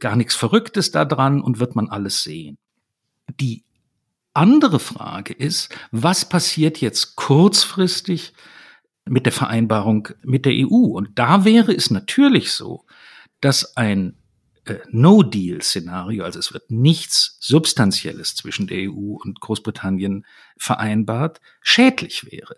gar 0.01 0.16
nichts 0.16 0.35
Verrücktes 0.35 0.90
daran 0.90 1.40
und 1.40 1.61
wird 1.61 1.77
man 1.77 1.88
alles 1.88 2.22
sehen. 2.22 2.59
Die 3.40 3.64
andere 4.35 4.78
Frage 4.78 5.35
ist, 5.35 5.74
was 5.90 6.28
passiert 6.28 6.80
jetzt 6.80 7.16
kurzfristig 7.16 8.32
mit 9.04 9.26
der 9.26 9.32
Vereinbarung 9.32 10.08
mit 10.22 10.46
der 10.46 10.54
EU? 10.54 10.96
Und 10.96 11.11
da 11.18 11.44
wäre 11.44 11.72
es 11.74 11.90
natürlich 11.90 12.52
so, 12.52 12.85
dass 13.40 13.76
ein 13.76 14.16
äh, 14.64 14.76
No-Deal-Szenario, 14.90 16.24
also 16.24 16.38
es 16.38 16.52
wird 16.52 16.70
nichts 16.70 17.37
Substanzielles 17.40 18.37
zwischen 18.37 18.66
der 18.68 18.90
EU 18.90 19.16
und 19.22 19.40
Großbritannien 19.40 20.24
vereinbart, 20.56 21.40
schädlich 21.61 22.30
wäre. 22.30 22.56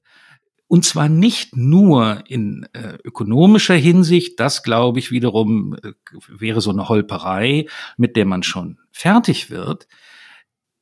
Und 0.67 0.85
zwar 0.85 1.09
nicht 1.09 1.57
nur 1.57 2.25
in 2.27 2.67
äh, 2.73 2.99
ökonomischer 3.05 3.75
Hinsicht, 3.75 4.41
das 4.41 4.63
glaube 4.63 4.99
ich 4.99 5.11
wiederum 5.11 5.77
äh, 5.83 5.93
wäre 6.29 6.61
so 6.61 6.71
eine 6.71 6.89
Holperei, 6.89 7.67
mit 7.97 8.17
der 8.17 8.27
man 8.27 8.43
schon 8.43 8.79
fertig 8.91 9.51
wird, 9.51 9.89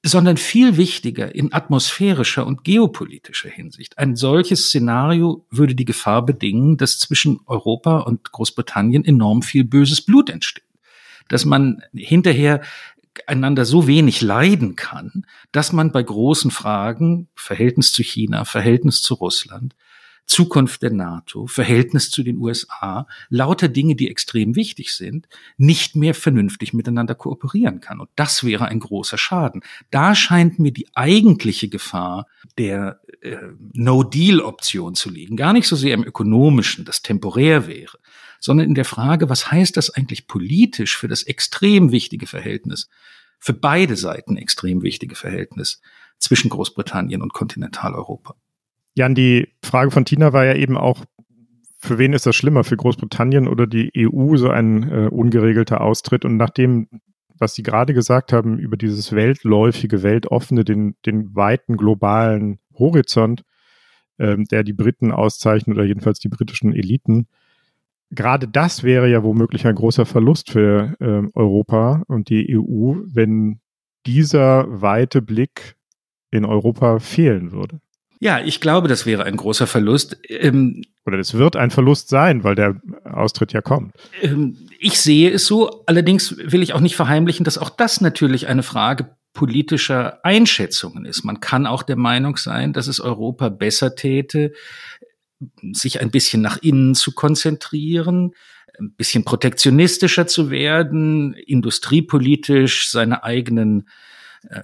sondern 0.05 0.37
viel 0.37 0.77
wichtiger 0.77 1.35
in 1.35 1.53
atmosphärischer 1.53 2.45
und 2.45 2.65
geopolitischer 2.65 3.49
Hinsicht. 3.49 3.99
Ein 3.99 4.17
solches 4.17 4.67
Szenario 4.67 5.47
würde 5.51 5.77
die 5.77 5.85
Gefahr 5.85 6.27
bedingen, 6.27 6.77
dass 6.77 6.99
zwischen 6.99 7.41
Europa 7.47 7.99
und 8.01 8.33
Großbritannien 8.33 9.05
enorm 9.05 9.43
viel 9.43 9.65
böses 9.65 10.03
Blut 10.03 10.29
entsteht. 10.29 10.65
Dass 11.29 11.45
man 11.45 11.83
hinterher 11.95 12.63
einander 13.27 13.65
so 13.65 13.87
wenig 13.87 14.23
leiden 14.23 14.75
kann, 14.75 15.25
dass 15.53 15.73
man 15.73 15.93
bei 15.93 16.03
großen 16.03 16.51
Fragen, 16.51 17.29
Verhältnis 17.35 17.93
zu 17.93 18.03
China, 18.03 18.45
Verhältnis 18.45 19.03
zu 19.03 19.15
Russland, 19.15 19.77
Zukunft 20.27 20.83
der 20.83 20.93
NATO, 20.93 21.47
Verhältnis 21.47 22.11
zu 22.11 22.23
den 22.23 22.39
USA, 22.39 23.07
lauter 23.29 23.69
Dinge, 23.69 23.97
die 23.97 24.09
extrem 24.09 24.57
wichtig 24.57 24.95
sind, 24.95 25.29
nicht 25.57 25.95
mehr 25.97 26.15
vernünftig 26.15 26.73
miteinander 26.73 27.15
kooperieren 27.15 27.81
kann. 27.81 28.01
Und 28.01 28.09
das 28.17 28.45
wäre 28.45 28.67
ein 28.67 28.81
großer 28.81 29.19
Schaden. 29.19 29.63
Da 29.91 30.15
scheint 30.15 30.59
mir 30.59 30.73
die 30.73 30.89
eigentliche 30.95 31.69
Gefahr 31.69 32.27
der 32.57 33.01
äh, 33.21 33.37
No-Deal-Option 33.75 34.95
zu 34.95 35.11
liegen. 35.11 35.37
Gar 35.37 35.53
nicht 35.53 35.69
so 35.69 35.77
sehr 35.77 35.95
im 35.95 36.05
ökonomischen, 36.05 36.85
das 36.85 37.03
temporär 37.03 37.67
wäre, 37.67 37.99
sondern 38.41 38.69
in 38.69 38.75
der 38.75 38.85
Frage, 38.85 39.29
was 39.29 39.51
heißt 39.51 39.77
das 39.77 39.91
eigentlich 39.91 40.27
politisch 40.27 40.97
für 40.97 41.09
das 41.09 41.25
extrem 41.25 41.93
wichtige 41.93 42.27
Verhältnis, 42.27 42.89
für 43.39 43.53
beide 43.53 43.97
Seiten 43.97 44.37
extrem 44.37 44.83
wichtige 44.83 45.15
Verhältnis 45.15 45.83
zwischen 46.19 46.49
Großbritannien 46.49 47.23
und 47.23 47.33
Kontinentaleuropa. 47.33 48.37
Jan, 48.95 49.15
die 49.15 49.49
Frage 49.63 49.91
von 49.91 50.05
Tina 50.05 50.33
war 50.33 50.45
ja 50.45 50.55
eben 50.55 50.77
auch, 50.77 51.05
für 51.79 51.99
wen 51.99 52.13
ist 52.13 52.27
das 52.27 52.37
schlimmer, 52.37 52.63
für 52.63 52.77
Großbritannien 52.77 53.49
oder 53.49 53.67
die 53.67 53.91
EU, 53.97 54.37
so 54.37 54.51
ein 54.51 54.89
äh, 54.89 55.09
ungeregelter 55.09 55.81
Austritt? 55.81 56.25
Und 56.25 56.37
nachdem, 56.37 56.89
was 57.39 57.55
Sie 57.55 57.63
gerade 57.63 57.95
gesagt 57.95 58.33
haben, 58.33 58.59
über 58.59 58.77
dieses 58.77 59.13
weltläufige, 59.13 60.03
weltoffene, 60.03 60.65
den, 60.65 60.95
den 61.07 61.35
weiten 61.35 61.77
globalen 61.77 62.61
Horizont, 62.79 63.45
ähm, 64.19 64.45
der 64.45 64.63
die 64.63 64.75
Briten 64.75 65.11
auszeichnet 65.11 65.77
oder 65.77 65.87
jedenfalls 65.87 66.21
die 66.21 66.29
britischen 66.29 66.73
Eliten, 66.73 67.27
gerade 68.11 68.47
das 68.47 68.85
wäre 68.85 69.09
ja 69.11 69.23
womöglich 69.23 69.67
ein 69.67 69.75
großer 69.75 70.07
Verlust 70.07 70.51
für 70.51 70.95
ähm, 71.01 71.31
Europa 71.35 72.05
und 72.07 72.29
die 72.29 72.57
EU, 72.57 73.01
wenn 73.07 73.61
dieser 74.07 74.67
weite 74.69 75.23
Blick 75.23 75.77
in 76.31 76.45
Europa 76.45 76.99
fehlen 76.99 77.53
würde. 77.53 77.81
Ja, 78.23 78.39
ich 78.39 78.61
glaube, 78.61 78.87
das 78.87 79.05
wäre 79.05 79.25
ein 79.25 79.37
großer 79.37 79.67
Verlust. 79.67 80.17
Ähm, 80.29 80.85
Oder 81.05 81.17
das 81.17 81.35
wird 81.35 81.57
ein 81.57 81.73
Verlust 81.73 82.09
sein, 82.09 82.45
weil 82.45 82.55
der 82.55 82.81
Austritt 83.03 83.53
ja 83.53 83.63
kommt. 83.63 83.97
Ähm, 84.21 84.69
ich 84.79 85.01
sehe 85.01 85.29
es 85.33 85.45
so. 85.45 85.83
Allerdings 85.87 86.37
will 86.39 86.63
ich 86.63 86.73
auch 86.73 86.79
nicht 86.79 86.95
verheimlichen, 86.95 87.43
dass 87.43 87.59
auch 87.59 87.69
das 87.69 88.01
natürlich 88.01 88.47
eine 88.47 88.63
Frage 88.63 89.17
politischer 89.33 90.25
Einschätzungen 90.25 91.05
ist. 91.05 91.25
Man 91.25 91.41
kann 91.41 91.67
auch 91.67 91.83
der 91.83 91.97
Meinung 91.97 92.37
sein, 92.37 92.73
dass 92.73 92.87
es 92.87 93.01
Europa 93.01 93.49
besser 93.49 93.97
täte, 93.97 94.53
sich 95.73 96.01
ein 96.01 96.13
bisschen 96.13 96.43
nach 96.43 96.59
innen 96.59 96.95
zu 96.95 97.17
konzentrieren, 97.17 98.35
ein 98.79 98.95
bisschen 98.95 99.25
protektionistischer 99.25 100.29
zu 100.29 100.49
werden, 100.49 101.35
industriepolitisch 101.35 102.89
seine 102.89 103.25
eigenen 103.25 103.89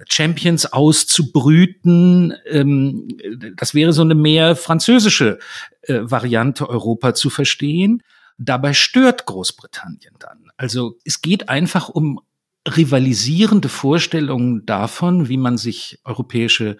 Champions 0.07 0.71
auszubrüten. 0.71 2.33
Ähm, 2.45 3.07
das 3.55 3.73
wäre 3.73 3.93
so 3.93 4.01
eine 4.01 4.15
mehr 4.15 4.55
französische 4.55 5.39
äh, 5.83 5.99
Variante, 6.01 6.69
Europa 6.69 7.13
zu 7.13 7.29
verstehen. 7.29 8.03
Dabei 8.37 8.73
stört 8.73 9.25
Großbritannien 9.25 10.15
dann. 10.19 10.51
Also 10.57 10.97
es 11.03 11.21
geht 11.21 11.49
einfach 11.49 11.89
um 11.89 12.19
rivalisierende 12.67 13.69
Vorstellungen 13.69 14.65
davon, 14.65 15.29
wie 15.29 15.37
man 15.37 15.57
sich 15.57 15.99
europäische 16.03 16.77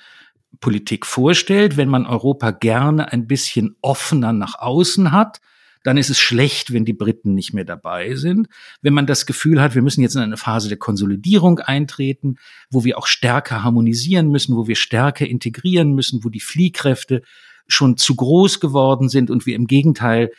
Politik 0.60 1.06
vorstellt, 1.06 1.78
wenn 1.78 1.90
man 1.90 2.06
Europa 2.06 2.52
gerne 2.52 3.12
ein 3.12 3.28
bisschen 3.28 3.76
offener 3.82 4.34
nach 4.34 4.60
außen 4.60 5.12
hat, 5.12 5.40
dann 5.84 5.98
ist 5.98 6.10
es 6.10 6.20
schlecht, 6.20 6.74
wenn 6.74 6.86
die 6.86 6.94
Briten 6.94 7.34
nicht 7.34 7.54
mehr 7.54 7.66
dabei 7.66 8.16
sind. 8.16 8.48
Wenn 8.82 8.94
man 8.94 9.08
das 9.08 9.26
Gefühl 9.26 9.62
hat, 9.62 9.76
wir 9.76 9.82
müssen 9.82 10.02
jetzt 10.02 10.16
in 10.16 10.22
eine 10.22 10.38
Phase 10.38 10.68
der 10.68 10.78
Konsolidierung 10.78 11.60
eintreten, 11.60 12.38
wo 12.70 12.84
wir 12.84 12.98
auch 12.98 13.08
stärker 13.08 13.64
harmonisieren 13.64 14.30
müssen, 14.30 14.56
wo 14.56 14.68
wir 14.68 14.76
stärker 14.76 15.26
integrieren 15.26 15.94
müssen, 15.94 16.24
wo 16.24 16.30
die 16.30 16.42
Fliehkräfte 16.42 17.22
schon 17.68 17.98
zu 17.98 18.16
groß 18.16 18.60
geworden 18.60 19.10
sind 19.10 19.30
und 19.30 19.46
wir 19.46 19.56
im 19.56 19.68
Gegenteil 19.68 20.32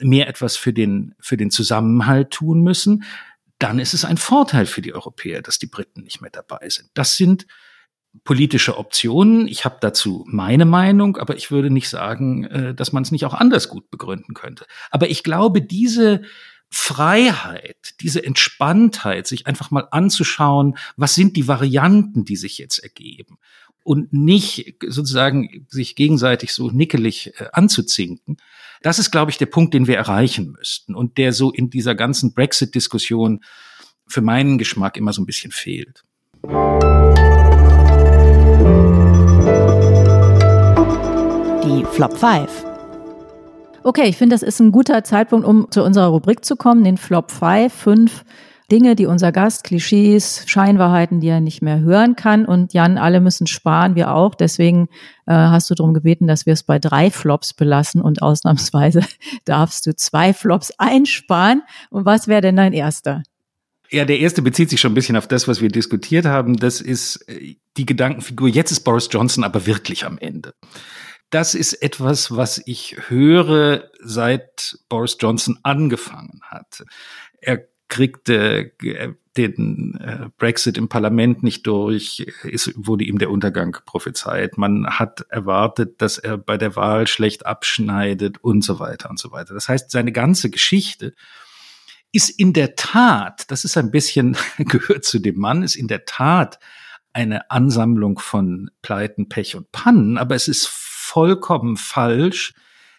mehr 0.00 0.28
etwas 0.28 0.56
für 0.56 0.72
den, 0.72 1.14
für 1.18 1.36
den 1.36 1.50
Zusammenhalt 1.50 2.30
tun 2.30 2.62
müssen, 2.62 3.04
dann 3.58 3.78
ist 3.78 3.94
es 3.94 4.04
ein 4.04 4.16
Vorteil 4.16 4.66
für 4.66 4.82
die 4.82 4.94
Europäer, 4.94 5.40
dass 5.40 5.58
die 5.58 5.66
Briten 5.66 6.02
nicht 6.02 6.20
mehr 6.20 6.30
dabei 6.30 6.68
sind. 6.68 6.90
Das 6.94 7.16
sind 7.16 7.46
politische 8.22 8.78
Optionen. 8.78 9.48
Ich 9.48 9.64
habe 9.64 9.78
dazu 9.80 10.24
meine 10.28 10.64
Meinung, 10.64 11.16
aber 11.16 11.36
ich 11.36 11.50
würde 11.50 11.70
nicht 11.70 11.88
sagen, 11.88 12.44
äh, 12.44 12.74
dass 12.74 12.92
man 12.92 13.02
es 13.02 13.10
nicht 13.10 13.24
auch 13.24 13.34
anders 13.34 13.68
gut 13.68 13.90
begründen 13.90 14.34
könnte. 14.34 14.66
Aber 14.90 15.10
ich 15.10 15.22
glaube, 15.22 15.60
diese 15.60 16.22
Freiheit, 16.70 17.94
diese 18.00 18.24
Entspanntheit, 18.24 19.26
sich 19.26 19.46
einfach 19.46 19.70
mal 19.70 19.86
anzuschauen, 19.90 20.76
was 20.96 21.14
sind 21.14 21.36
die 21.36 21.48
Varianten, 21.48 22.24
die 22.24 22.36
sich 22.36 22.58
jetzt 22.58 22.78
ergeben 22.78 23.38
und 23.84 24.12
nicht 24.12 24.76
sozusagen 24.86 25.66
sich 25.68 25.94
gegenseitig 25.94 26.52
so 26.52 26.70
nickelig 26.70 27.38
äh, 27.38 27.46
anzuzinken. 27.52 28.38
Das 28.82 28.98
ist, 28.98 29.10
glaube 29.10 29.30
ich, 29.30 29.38
der 29.38 29.46
Punkt, 29.46 29.72
den 29.72 29.86
wir 29.86 29.96
erreichen 29.96 30.52
müssten 30.52 30.94
und 30.94 31.16
der 31.16 31.32
so 31.32 31.52
in 31.52 31.70
dieser 31.70 31.94
ganzen 31.94 32.34
Brexit-Diskussion 32.34 33.44
für 34.06 34.20
meinen 34.20 34.58
Geschmack 34.58 34.96
immer 34.96 35.12
so 35.12 35.22
ein 35.22 35.26
bisschen 35.26 35.52
fehlt. 35.52 36.04
Die 41.74 41.84
Flop 41.84 42.16
5. 42.16 42.48
Okay, 43.82 44.04
ich 44.04 44.16
finde, 44.16 44.36
das 44.36 44.44
ist 44.44 44.60
ein 44.60 44.70
guter 44.70 45.02
Zeitpunkt, 45.02 45.44
um 45.44 45.68
zu 45.72 45.82
unserer 45.82 46.06
Rubrik 46.06 46.44
zu 46.44 46.54
kommen, 46.54 46.84
den 46.84 46.96
Flop 46.96 47.32
5. 47.32 47.72
Fünf 47.72 48.24
Dinge, 48.70 48.94
die 48.94 49.06
unser 49.06 49.32
Gast, 49.32 49.64
Klischees, 49.64 50.44
Scheinwahrheiten, 50.46 51.18
die 51.18 51.26
er 51.26 51.40
nicht 51.40 51.62
mehr 51.62 51.80
hören 51.80 52.14
kann. 52.14 52.44
Und 52.44 52.74
Jan, 52.74 52.96
alle 52.96 53.20
müssen 53.20 53.48
sparen, 53.48 53.96
wir 53.96 54.14
auch. 54.14 54.36
Deswegen 54.36 54.86
äh, 55.26 55.32
hast 55.32 55.68
du 55.68 55.74
darum 55.74 55.94
gebeten, 55.94 56.28
dass 56.28 56.46
wir 56.46 56.52
es 56.52 56.62
bei 56.62 56.78
drei 56.78 57.10
Flops 57.10 57.54
belassen 57.54 58.00
und 58.00 58.22
ausnahmsweise 58.22 59.00
darfst 59.44 59.84
du 59.86 59.96
zwei 59.96 60.32
Flops 60.32 60.70
einsparen. 60.78 61.62
Und 61.90 62.06
was 62.06 62.28
wäre 62.28 62.40
denn 62.40 62.54
dein 62.54 62.72
erster? 62.72 63.24
Ja, 63.90 64.04
der 64.04 64.20
erste 64.20 64.42
bezieht 64.42 64.70
sich 64.70 64.80
schon 64.80 64.92
ein 64.92 64.94
bisschen 64.94 65.16
auf 65.16 65.26
das, 65.26 65.48
was 65.48 65.60
wir 65.60 65.70
diskutiert 65.70 66.24
haben. 66.24 66.56
Das 66.56 66.80
ist 66.80 67.28
äh, 67.28 67.56
die 67.76 67.84
Gedankenfigur. 67.84 68.48
Jetzt 68.48 68.70
ist 68.70 68.84
Boris 68.84 69.08
Johnson 69.10 69.42
aber 69.42 69.66
wirklich 69.66 70.06
am 70.06 70.18
Ende. 70.18 70.54
Das 71.34 71.56
ist 71.56 71.72
etwas, 71.82 72.36
was 72.36 72.62
ich 72.64 72.96
höre, 73.08 73.90
seit 73.98 74.78
Boris 74.88 75.16
Johnson 75.18 75.58
angefangen 75.64 76.40
hat. 76.44 76.84
Er 77.40 77.66
kriegte 77.88 78.70
äh, 78.84 79.14
den 79.36 79.98
äh, 80.00 80.28
Brexit 80.38 80.78
im 80.78 80.88
Parlament 80.88 81.42
nicht 81.42 81.66
durch, 81.66 82.24
ist, 82.44 82.72
wurde 82.76 83.02
ihm 83.02 83.18
der 83.18 83.30
Untergang 83.30 83.76
prophezeit. 83.84 84.58
Man 84.58 84.86
hat 84.86 85.26
erwartet, 85.28 86.00
dass 86.00 86.18
er 86.18 86.38
bei 86.38 86.56
der 86.56 86.76
Wahl 86.76 87.08
schlecht 87.08 87.46
abschneidet 87.46 88.38
und 88.38 88.62
so 88.62 88.78
weiter 88.78 89.10
und 89.10 89.18
so 89.18 89.32
weiter. 89.32 89.54
Das 89.54 89.68
heißt, 89.68 89.90
seine 89.90 90.12
ganze 90.12 90.50
Geschichte 90.50 91.14
ist 92.12 92.30
in 92.30 92.52
der 92.52 92.76
Tat, 92.76 93.50
das 93.50 93.64
ist 93.64 93.76
ein 93.76 93.90
bisschen, 93.90 94.36
gehört 94.58 95.04
zu 95.04 95.18
dem 95.18 95.40
Mann, 95.40 95.64
ist 95.64 95.74
in 95.74 95.88
der 95.88 96.04
Tat 96.04 96.60
eine 97.12 97.50
Ansammlung 97.50 98.20
von 98.20 98.70
Pleiten, 98.82 99.28
Pech 99.28 99.56
und 99.56 99.72
Pannen, 99.72 100.16
aber 100.16 100.36
es 100.36 100.46
ist 100.46 100.83
vollkommen 101.04 101.76
falsch, 101.76 102.54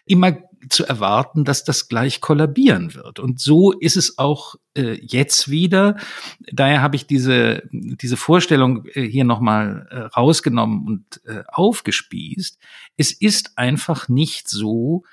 immer 0.06 0.38
zu 0.68 0.84
erwarten, 0.84 1.44
dass 1.44 1.64
das 1.64 1.88
gleich 1.88 2.20
kollabieren 2.20 2.94
wird. 2.94 3.18
Und 3.18 3.40
so 3.40 3.72
ist 3.72 3.96
es 3.96 4.18
auch 4.18 4.56
äh, 4.74 4.98
jetzt 5.02 5.50
wieder. 5.50 5.96
Daher 6.52 6.82
habe 6.82 6.96
ich 6.96 7.06
diese, 7.06 7.62
diese 7.72 8.16
Vorstellung 8.16 8.86
äh, 8.86 9.02
hier 9.02 9.24
nochmal 9.24 9.86
äh, 9.90 9.98
rausgenommen 10.18 10.86
und 10.86 11.20
äh, 11.26 11.42
aufgespießt. 11.48 12.58
Es 12.96 13.12
ist 13.12 13.58
einfach 13.58 14.08
nicht 14.08 14.48
so, 14.48 15.04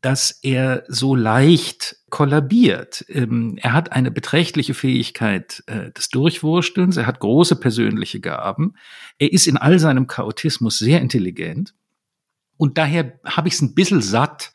dass 0.00 0.40
er 0.42 0.84
so 0.88 1.14
leicht 1.14 1.96
kollabiert. 2.10 3.04
Ähm, 3.08 3.56
er 3.62 3.72
hat 3.72 3.92
eine 3.92 4.10
beträchtliche 4.10 4.74
Fähigkeit 4.74 5.62
äh, 5.66 5.92
des 5.92 6.08
Durchwurstelns, 6.08 6.96
er 6.96 7.06
hat 7.06 7.20
große 7.20 7.56
persönliche 7.56 8.20
Gaben, 8.20 8.74
er 9.18 9.32
ist 9.32 9.46
in 9.46 9.56
all 9.56 9.78
seinem 9.78 10.08
Chaotismus 10.08 10.78
sehr 10.78 11.00
intelligent 11.00 11.72
und 12.62 12.78
daher 12.78 13.18
habe 13.24 13.48
ich 13.48 13.54
es 13.54 13.60
ein 13.60 13.74
bisschen 13.74 14.02
satt, 14.02 14.52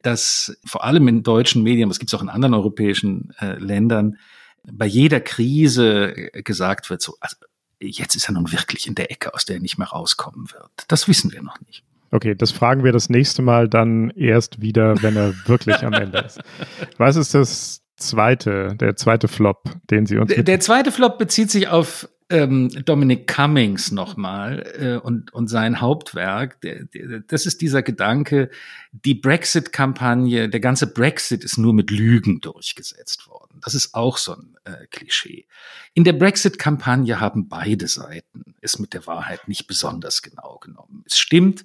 dass 0.00 0.56
vor 0.64 0.82
allem 0.82 1.08
in 1.08 1.22
deutschen 1.22 1.62
Medien, 1.62 1.90
was 1.90 1.98
gibt 1.98 2.10
es 2.10 2.18
auch 2.18 2.22
in 2.22 2.30
anderen 2.30 2.54
europäischen 2.54 3.34
äh, 3.38 3.58
Ländern, 3.58 4.16
bei 4.64 4.86
jeder 4.86 5.20
Krise 5.20 6.16
äh, 6.16 6.42
gesagt 6.42 6.88
wird, 6.88 7.02
so, 7.02 7.18
also 7.20 7.36
jetzt 7.78 8.14
ist 8.14 8.30
er 8.30 8.32
nun 8.32 8.50
wirklich 8.50 8.86
in 8.86 8.94
der 8.94 9.10
Ecke, 9.10 9.34
aus 9.34 9.44
der 9.44 9.56
er 9.56 9.60
nicht 9.60 9.76
mehr 9.76 9.88
rauskommen 9.88 10.50
wird. 10.52 10.70
Das 10.88 11.06
wissen 11.06 11.32
wir 11.32 11.42
noch 11.42 11.60
nicht. 11.66 11.84
Okay, 12.10 12.34
das 12.34 12.50
fragen 12.50 12.82
wir 12.82 12.92
das 12.92 13.10
nächste 13.10 13.42
Mal 13.42 13.68
dann 13.68 14.08
erst 14.08 14.62
wieder, 14.62 15.02
wenn 15.02 15.16
er 15.16 15.34
wirklich 15.46 15.84
am 15.84 15.92
Ende 15.92 16.20
ist. 16.20 16.40
Was 16.96 17.16
ist 17.16 17.34
das 17.34 17.82
zweite, 17.96 18.74
der 18.74 18.96
zweite 18.96 19.28
Flop, 19.28 19.64
den 19.90 20.06
Sie 20.06 20.16
uns. 20.16 20.32
Der, 20.32 20.44
der 20.44 20.60
zweite 20.60 20.92
Flop 20.92 21.18
bezieht 21.18 21.50
sich 21.50 21.68
auf 21.68 22.08
ähm, 22.30 22.68
Dominic 22.84 23.26
Cummings 23.26 23.90
nochmal 23.90 24.64
äh, 24.78 24.96
und, 25.04 25.34
und 25.34 25.48
sein 25.48 25.80
Hauptwerk. 25.80 26.60
Der, 26.60 26.84
der, 26.84 27.20
das 27.20 27.44
ist 27.44 27.60
dieser 27.60 27.82
Gedanke, 27.82 28.50
die 28.92 29.14
Brexit-Kampagne, 29.14 30.48
der 30.48 30.60
ganze 30.60 30.86
Brexit 30.86 31.44
ist 31.44 31.58
nur 31.58 31.74
mit 31.74 31.90
Lügen 31.90 32.40
durchgesetzt 32.40 33.28
worden. 33.28 33.60
Das 33.62 33.74
ist 33.74 33.94
auch 33.94 34.16
so 34.16 34.36
ein 34.36 34.56
äh, 34.64 34.86
Klischee. 34.86 35.46
In 35.92 36.04
der 36.04 36.12
Brexit-Kampagne 36.12 37.20
haben 37.20 37.48
beide 37.48 37.88
Seiten 37.88 38.54
es 38.60 38.78
mit 38.78 38.94
der 38.94 39.06
Wahrheit 39.06 39.48
nicht 39.48 39.66
besonders 39.66 40.22
genau 40.22 40.58
genommen. 40.58 41.02
Es 41.06 41.18
stimmt, 41.18 41.64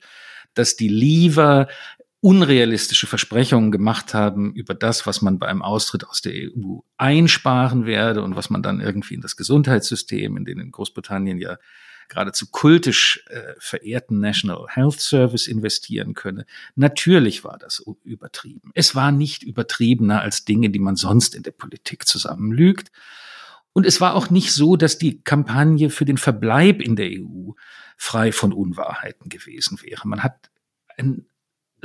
dass 0.55 0.75
die 0.75 0.87
Leaver 0.87 1.67
unrealistische 2.25 3.05
Versprechungen 3.05 3.71
gemacht 3.71 4.15
haben 4.15 4.55
über 4.55 4.73
das, 4.73 5.05
was 5.05 5.21
man 5.21 5.37
beim 5.37 5.61
Austritt 5.61 6.07
aus 6.07 6.23
der 6.23 6.33
EU 6.33 6.79
einsparen 6.97 7.85
werde 7.85 8.23
und 8.23 8.35
was 8.35 8.49
man 8.49 8.63
dann 8.63 8.81
irgendwie 8.81 9.13
in 9.13 9.21
das 9.21 9.35
Gesundheitssystem, 9.35 10.35
in 10.35 10.43
den 10.43 10.59
in 10.59 10.71
Großbritannien 10.71 11.37
ja 11.37 11.57
geradezu 12.07 12.47
kultisch 12.49 13.23
äh, 13.29 13.53
verehrten 13.59 14.19
National 14.19 14.65
Health 14.67 15.01
Service 15.01 15.45
investieren 15.45 16.15
könne. 16.15 16.47
Natürlich 16.73 17.43
war 17.43 17.59
das 17.59 17.85
übertrieben. 18.03 18.71
Es 18.73 18.95
war 18.95 19.11
nicht 19.11 19.43
übertriebener 19.43 20.21
als 20.21 20.45
Dinge, 20.45 20.71
die 20.71 20.79
man 20.79 20.95
sonst 20.95 21.35
in 21.35 21.43
der 21.43 21.51
Politik 21.51 22.07
zusammenlügt. 22.07 22.91
Und 23.71 23.85
es 23.85 24.01
war 24.01 24.15
auch 24.15 24.31
nicht 24.31 24.51
so, 24.51 24.77
dass 24.77 24.97
die 24.97 25.21
Kampagne 25.21 25.91
für 25.91 26.05
den 26.05 26.17
Verbleib 26.17 26.81
in 26.81 26.95
der 26.95 27.11
EU 27.11 27.51
frei 27.97 28.31
von 28.31 28.51
Unwahrheiten 28.51 29.29
gewesen 29.29 29.79
wäre. 29.83 30.07
Man 30.07 30.23
hat 30.23 30.49
ein 30.97 31.27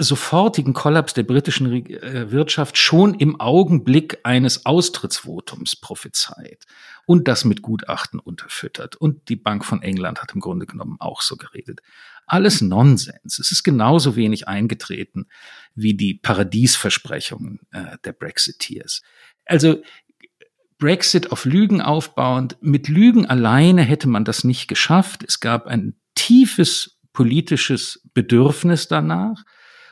sofortigen 0.03 0.73
Kollaps 0.73 1.15
der 1.15 1.23
britischen 1.23 1.71
äh, 1.73 2.31
Wirtschaft 2.31 2.79
schon 2.79 3.15
im 3.15 3.39
Augenblick 3.41 4.19
eines 4.25 4.67
Austrittsvotums 4.67 5.77
prophezeit 5.77 6.65
und 7.07 7.29
das 7.29 7.45
mit 7.45 7.63
Gutachten 7.63 8.19
unterfüttert. 8.19 8.97
Und 8.97 9.29
die 9.29 9.37
Bank 9.37 9.65
von 9.65 9.83
England 9.83 10.23
hat 10.23 10.33
im 10.35 10.41
Grunde 10.41 10.67
genommen 10.67 10.97
auch 11.01 11.23
so 11.23 11.37
geredet. 11.37 11.81
Alles 12.27 12.61
Nonsens. 12.61 13.39
Es 13.39 13.53
ist 13.53 13.63
genauso 13.63 14.17
wenig 14.17 14.49
eingetreten 14.49 15.27
wie 15.75 15.95
die 15.95 16.15
Paradiesversprechungen 16.15 17.61
äh, 17.73 17.99
der 18.05 18.13
Brexiteers. 18.13 19.03
Also 19.45 19.83
Brexit 20.79 21.31
auf 21.31 21.45
Lügen 21.45 21.81
aufbauend. 21.81 22.57
Mit 22.61 22.89
Lügen 22.89 23.27
alleine 23.27 23.83
hätte 23.83 24.09
man 24.09 24.25
das 24.25 24.45
nicht 24.45 24.67
geschafft. 24.67 25.23
Es 25.27 25.41
gab 25.41 25.67
ein 25.67 25.95
tiefes 26.15 26.99
politisches 27.13 28.09
Bedürfnis 28.15 28.89
danach. 28.89 29.45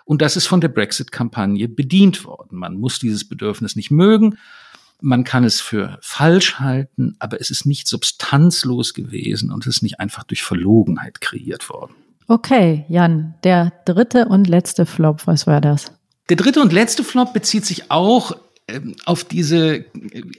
Und 0.09 0.23
das 0.23 0.37
ist 0.39 0.47
von 0.47 0.63
der 0.63 0.69
Brexit-Kampagne 0.69 1.69
bedient 1.69 2.25
worden. 2.25 2.57
Man 2.57 2.77
muss 2.81 2.99
dieses 2.99 3.29
Bedürfnis 3.29 3.77
nicht 3.77 3.91
mögen. 3.91 4.39
Man 5.03 5.23
kann 5.23 5.45
es 5.45 5.61
für 5.61 5.99
falsch 6.01 6.59
halten, 6.59 7.15
aber 7.19 7.43
es 7.43 7.51
ist 7.51 7.67
nicht 7.67 7.87
substanzlos 7.87 8.95
gewesen 8.95 9.53
und 9.53 9.67
es 9.67 9.77
ist 9.77 9.83
nicht 9.83 10.01
einfach 10.01 10.25
durch 10.25 10.43
Verlogenheit 10.43 11.21
kreiert 11.21 11.69
worden. 11.69 11.93
Okay, 12.27 12.87
Jan, 12.89 13.35
der 13.45 13.71
dritte 13.85 14.25
und 14.29 14.49
letzte 14.49 14.87
Flop, 14.87 15.27
was 15.27 15.47
war 15.47 15.61
das? 15.61 15.93
Der 16.31 16.39
dritte 16.39 16.63
und 16.63 16.73
letzte 16.73 17.05
Flop 17.05 17.35
bezieht 17.35 17.67
sich 17.67 17.91
auch 17.91 18.33
ähm, 18.67 18.97
auf 19.05 19.25
diese, 19.25 19.85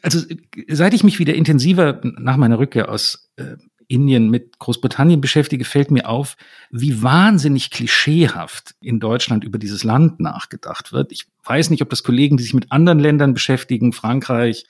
also 0.02 0.20
seit 0.68 0.96
ich 0.96 1.04
mich 1.04 1.20
wieder 1.20 1.36
intensiver 1.36 2.02
nach 2.04 2.38
meiner 2.38 2.58
Rückkehr 2.58 2.90
aus 2.90 3.30
äh, 3.36 3.56
Indien 3.90 4.30
mit 4.30 4.60
Großbritannien 4.60 5.20
beschäftige, 5.20 5.66
fällt 5.66 5.92
mir 5.92 6.08
auf, 6.08 6.38
wie 6.70 7.02
wahnsinnig 7.02 7.72
klischeehaft 7.72 8.76
in 8.80 9.00
Deutschland 9.00 9.44
über 9.44 9.58
dieses 9.58 9.84
Land 9.84 10.20
nachgedacht 10.20 10.94
wird. 10.94 11.12
Ich 11.12 11.26
weiß 11.44 11.72
nicht, 11.72 11.82
ob 11.82 11.90
das 11.90 12.04
Kollegen, 12.04 12.38
die 12.38 12.44
sich 12.44 12.54
mit 12.54 12.72
anderen 12.72 13.00
Ländern 13.00 13.34
beschäftigen, 13.34 13.92
Frankreich, 13.92 14.66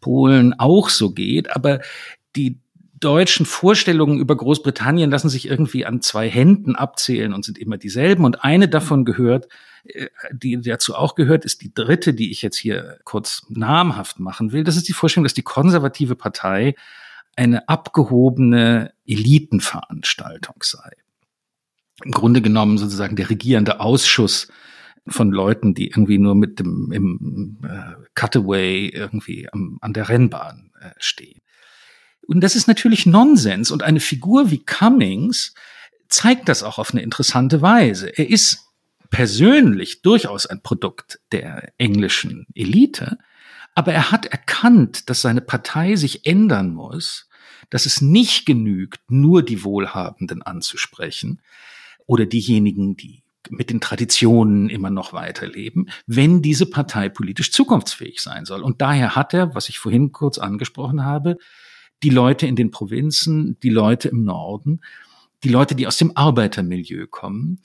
Polen 0.00 0.54
auch 0.58 0.88
so 0.88 1.10
geht, 1.10 1.54
aber 1.54 1.80
die 2.36 2.60
deutschen 3.00 3.44
Vorstellungen 3.44 4.18
über 4.18 4.36
Großbritannien 4.36 5.10
lassen 5.10 5.28
sich 5.28 5.48
irgendwie 5.48 5.84
an 5.84 6.00
zwei 6.00 6.30
Händen 6.30 6.76
abzählen 6.76 7.34
und 7.34 7.44
sind 7.44 7.58
immer 7.58 7.76
dieselben. 7.76 8.24
Und 8.24 8.44
eine 8.44 8.68
davon 8.68 9.04
gehört, 9.04 9.48
äh, 9.84 10.06
die 10.32 10.60
dazu 10.60 10.94
auch 10.94 11.14
gehört, 11.14 11.44
ist 11.44 11.60
die 11.62 11.74
dritte, 11.74 12.14
die 12.14 12.30
ich 12.30 12.40
jetzt 12.40 12.56
hier 12.56 12.98
kurz 13.04 13.46
namhaft 13.48 14.20
machen 14.20 14.52
will. 14.52 14.64
Das 14.64 14.76
ist 14.76 14.88
die 14.88 14.92
Vorstellung, 14.92 15.24
dass 15.24 15.34
die 15.34 15.42
konservative 15.42 16.14
Partei 16.14 16.76
eine 17.36 17.68
abgehobene 17.68 18.92
Elitenveranstaltung 19.06 20.56
sei. 20.62 20.90
Im 22.04 22.10
Grunde 22.10 22.42
genommen 22.42 22.78
sozusagen 22.78 23.16
der 23.16 23.30
regierende 23.30 23.80
Ausschuss 23.80 24.48
von 25.06 25.30
Leuten, 25.30 25.74
die 25.74 25.88
irgendwie 25.88 26.18
nur 26.18 26.34
mit 26.34 26.58
dem 26.58 26.90
im 26.92 27.58
äh, 27.62 27.94
Cutaway 28.14 28.88
irgendwie 28.88 29.48
am, 29.52 29.78
an 29.80 29.92
der 29.92 30.08
Rennbahn 30.08 30.72
äh, 30.80 30.90
stehen. 30.98 31.40
Und 32.26 32.40
das 32.40 32.56
ist 32.56 32.68
natürlich 32.68 33.06
Nonsens. 33.06 33.70
Und 33.70 33.82
eine 33.82 34.00
Figur 34.00 34.50
wie 34.50 34.64
Cummings 34.64 35.54
zeigt 36.08 36.48
das 36.48 36.62
auch 36.62 36.78
auf 36.78 36.92
eine 36.92 37.02
interessante 37.02 37.60
Weise. 37.60 38.08
Er 38.08 38.28
ist 38.28 38.64
persönlich 39.10 40.02
durchaus 40.02 40.46
ein 40.46 40.62
Produkt 40.62 41.20
der 41.32 41.72
englischen 41.78 42.46
Elite, 42.54 43.18
aber 43.74 43.92
er 43.92 44.10
hat 44.10 44.26
erkannt, 44.26 45.08
dass 45.10 45.22
seine 45.22 45.40
Partei 45.40 45.96
sich 45.96 46.26
ändern 46.26 46.74
muss, 46.74 47.28
dass 47.70 47.86
es 47.86 48.00
nicht 48.00 48.46
genügt, 48.46 49.00
nur 49.08 49.42
die 49.42 49.64
Wohlhabenden 49.64 50.42
anzusprechen 50.42 51.40
oder 52.06 52.26
diejenigen, 52.26 52.96
die 52.96 53.22
mit 53.50 53.70
den 53.70 53.80
Traditionen 53.80 54.70
immer 54.70 54.90
noch 54.90 55.12
weiterleben, 55.12 55.90
wenn 56.06 56.40
diese 56.40 56.66
Partei 56.66 57.08
politisch 57.08 57.52
zukunftsfähig 57.52 58.20
sein 58.20 58.44
soll. 58.46 58.62
Und 58.62 58.80
daher 58.80 59.16
hat 59.16 59.34
er, 59.34 59.54
was 59.54 59.68
ich 59.68 59.78
vorhin 59.78 60.12
kurz 60.12 60.38
angesprochen 60.38 61.04
habe, 61.04 61.36
die 62.02 62.10
Leute 62.10 62.46
in 62.46 62.56
den 62.56 62.70
Provinzen, 62.70 63.58
die 63.60 63.70
Leute 63.70 64.08
im 64.08 64.24
Norden, 64.24 64.80
die 65.42 65.48
Leute, 65.50 65.74
die 65.74 65.86
aus 65.86 65.98
dem 65.98 66.16
Arbeitermilieu 66.16 67.06
kommen, 67.06 67.60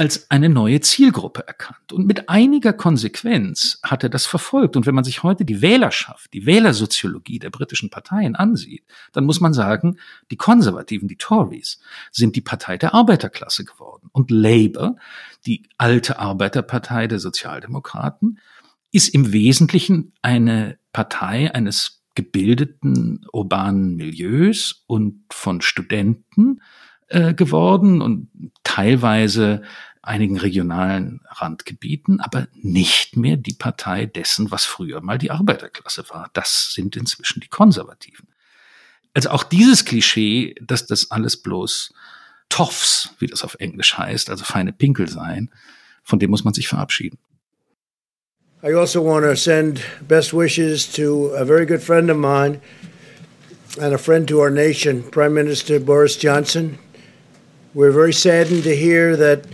als 0.00 0.30
eine 0.30 0.48
neue 0.48 0.80
Zielgruppe 0.80 1.46
erkannt. 1.46 1.92
Und 1.92 2.06
mit 2.06 2.30
einiger 2.30 2.72
Konsequenz 2.72 3.78
hat 3.82 4.02
er 4.02 4.08
das 4.08 4.24
verfolgt. 4.24 4.74
Und 4.74 4.86
wenn 4.86 4.94
man 4.94 5.04
sich 5.04 5.22
heute 5.22 5.44
die 5.44 5.60
Wählerschaft, 5.60 6.32
die 6.32 6.46
Wählersoziologie 6.46 7.38
der 7.38 7.50
britischen 7.50 7.90
Parteien 7.90 8.34
ansieht, 8.34 8.82
dann 9.12 9.26
muss 9.26 9.42
man 9.42 9.52
sagen, 9.52 9.98
die 10.30 10.38
Konservativen, 10.38 11.06
die 11.06 11.18
Tories, 11.18 11.80
sind 12.12 12.34
die 12.34 12.40
Partei 12.40 12.78
der 12.78 12.94
Arbeiterklasse 12.94 13.66
geworden. 13.66 14.08
Und 14.12 14.30
Labour, 14.30 14.96
die 15.44 15.64
alte 15.76 16.18
Arbeiterpartei 16.18 17.06
der 17.06 17.18
Sozialdemokraten, 17.18 18.38
ist 18.92 19.10
im 19.10 19.34
Wesentlichen 19.34 20.14
eine 20.22 20.78
Partei 20.94 21.54
eines 21.54 22.02
gebildeten 22.14 23.26
urbanen 23.34 23.96
Milieus 23.96 24.82
und 24.86 25.24
von 25.30 25.60
Studenten 25.60 26.62
äh, 27.10 27.34
geworden 27.34 28.02
und 28.02 28.28
teilweise 28.62 29.62
einigen 30.02 30.38
regionalen 30.38 31.20
Randgebieten, 31.28 32.20
aber 32.20 32.48
nicht 32.54 33.16
mehr 33.16 33.36
die 33.36 33.52
Partei 33.52 34.06
dessen, 34.06 34.50
was 34.50 34.64
früher 34.64 35.00
mal 35.00 35.18
die 35.18 35.30
Arbeiterklasse 35.30 36.04
war. 36.08 36.30
Das 36.32 36.72
sind 36.72 36.96
inzwischen 36.96 37.40
die 37.40 37.48
Konservativen. 37.48 38.28
Also 39.12 39.30
auch 39.30 39.44
dieses 39.44 39.84
Klischee, 39.84 40.54
dass 40.60 40.86
das 40.86 41.10
alles 41.10 41.36
bloß 41.36 41.92
Toffs, 42.48 43.10
wie 43.18 43.26
das 43.26 43.44
auf 43.44 43.56
Englisch 43.58 43.98
heißt, 43.98 44.30
also 44.30 44.44
feine 44.44 44.72
Pinkel 44.72 45.08
seien, 45.08 45.50
von 46.02 46.18
dem 46.18 46.30
muss 46.30 46.44
man 46.44 46.54
sich 46.54 46.68
verabschieden. 46.68 47.18
I 48.62 48.74
also 48.74 49.02
want 49.02 49.24
to 49.24 49.34
send 49.36 49.80
best 50.06 50.34
wishes 50.34 50.86
to 50.92 51.32
a 51.34 51.44
very 51.44 51.64
good 51.64 51.82
friend 51.82 52.10
of 52.10 52.18
mine 52.18 52.60
and 53.80 53.94
a 53.94 53.98
friend 53.98 54.28
to 54.28 54.40
our 54.40 54.50
nation, 54.50 55.02
Prime 55.10 55.32
Minister 55.32 55.80
Boris 55.80 56.16
Johnson. 56.16 56.78
We're 57.72 57.92
very 57.92 58.12
saddened 58.12 58.64
to 58.64 58.74
hear 58.74 59.16
that 59.16 59.46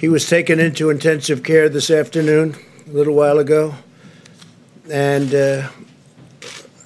He 0.00 0.08
was 0.08 0.28
taken 0.28 0.60
into 0.60 0.90
intensive 0.90 1.42
care 1.42 1.70
this 1.70 1.90
afternoon, 1.90 2.54
a 2.86 2.92
little 2.92 3.14
while 3.14 3.38
ago. 3.38 3.74
And 4.92 5.34
uh, 5.34 5.68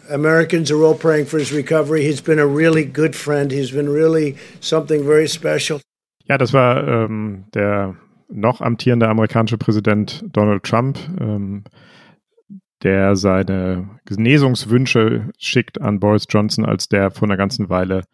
Americans 0.08 0.70
are 0.70 0.82
all 0.84 0.94
praying 0.94 1.26
for 1.26 1.38
his 1.38 1.52
recovery. 1.52 2.02
He's 2.02 2.20
been 2.20 2.38
a 2.38 2.46
really 2.46 2.84
good 2.84 3.16
friend. 3.16 3.50
He's 3.50 3.72
been 3.72 3.88
really 3.88 4.36
something 4.60 5.04
very 5.04 5.28
special. 5.28 5.80
Ja, 6.28 6.38
das 6.38 6.52
war 6.52 6.86
ähm, 6.86 7.46
der 7.52 7.96
noch 8.28 8.60
amtierende 8.60 9.08
amerikanische 9.08 9.58
Präsident 9.58 10.24
Donald 10.32 10.62
Trump, 10.62 10.98
ähm, 11.20 11.64
der 12.84 13.16
seine 13.16 13.98
Genesungswünsche 14.06 15.30
schickt 15.36 15.80
an 15.80 15.98
Boris 15.98 16.26
Johnson, 16.28 16.64
als 16.64 16.88
der 16.88 17.10
vor 17.10 17.26
einer 17.26 17.36
ganzen 17.36 17.68
Weile 17.68 18.04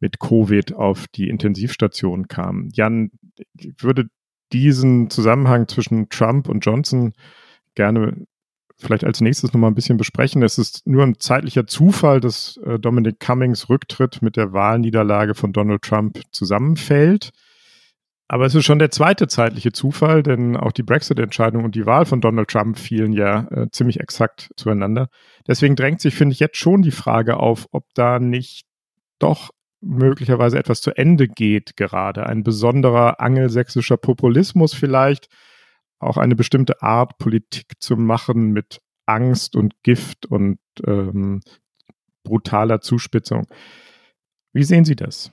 mit 0.00 0.18
Covid 0.18 0.74
auf 0.74 1.06
die 1.06 1.28
Intensivstation 1.28 2.26
kam. 2.26 2.68
Jan, 2.72 3.12
ich 3.56 3.74
würde 3.78 4.08
diesen 4.52 5.10
Zusammenhang 5.10 5.68
zwischen 5.68 6.08
Trump 6.08 6.48
und 6.48 6.64
Johnson 6.64 7.12
gerne 7.74 8.26
vielleicht 8.76 9.04
als 9.04 9.20
nächstes 9.20 9.52
nochmal 9.52 9.70
ein 9.70 9.74
bisschen 9.74 9.96
besprechen. 9.96 10.42
Es 10.42 10.58
ist 10.58 10.86
nur 10.86 11.02
ein 11.02 11.18
zeitlicher 11.18 11.66
Zufall, 11.66 12.20
dass 12.20 12.58
äh, 12.64 12.78
Dominic 12.78 13.20
Cummings 13.20 13.68
Rücktritt 13.68 14.22
mit 14.22 14.36
der 14.36 14.52
Wahlniederlage 14.52 15.34
von 15.34 15.52
Donald 15.52 15.82
Trump 15.82 16.20
zusammenfällt. 16.32 17.30
Aber 18.26 18.46
es 18.46 18.54
ist 18.54 18.64
schon 18.64 18.78
der 18.78 18.90
zweite 18.90 19.28
zeitliche 19.28 19.72
Zufall, 19.72 20.22
denn 20.22 20.56
auch 20.56 20.72
die 20.72 20.82
Brexit-Entscheidung 20.82 21.64
und 21.64 21.74
die 21.74 21.86
Wahl 21.86 22.06
von 22.06 22.20
Donald 22.20 22.48
Trump 22.48 22.78
fielen 22.78 23.12
ja 23.12 23.46
äh, 23.50 23.70
ziemlich 23.70 24.00
exakt 24.00 24.50
zueinander. 24.56 25.08
Deswegen 25.46 25.76
drängt 25.76 26.00
sich, 26.00 26.14
finde 26.14 26.32
ich, 26.32 26.40
jetzt 26.40 26.56
schon 26.56 26.82
die 26.82 26.90
Frage 26.90 27.36
auf, 27.36 27.66
ob 27.70 27.84
da 27.94 28.18
nicht 28.18 28.64
doch 29.18 29.50
möglicherweise 29.84 30.58
etwas 30.58 30.80
zu 30.80 30.90
Ende 30.96 31.28
geht 31.28 31.76
gerade. 31.76 32.26
Ein 32.26 32.42
besonderer 32.42 33.20
angelsächsischer 33.20 33.96
Populismus 33.96 34.74
vielleicht, 34.74 35.28
auch 35.98 36.16
eine 36.16 36.36
bestimmte 36.36 36.82
Art 36.82 37.18
Politik 37.18 37.80
zu 37.80 37.96
machen 37.96 38.52
mit 38.52 38.80
Angst 39.06 39.56
und 39.56 39.82
Gift 39.82 40.26
und 40.26 40.58
ähm, 40.86 41.40
brutaler 42.24 42.80
Zuspitzung. 42.80 43.46
Wie 44.52 44.64
sehen 44.64 44.84
Sie 44.84 44.96
das? 44.96 45.30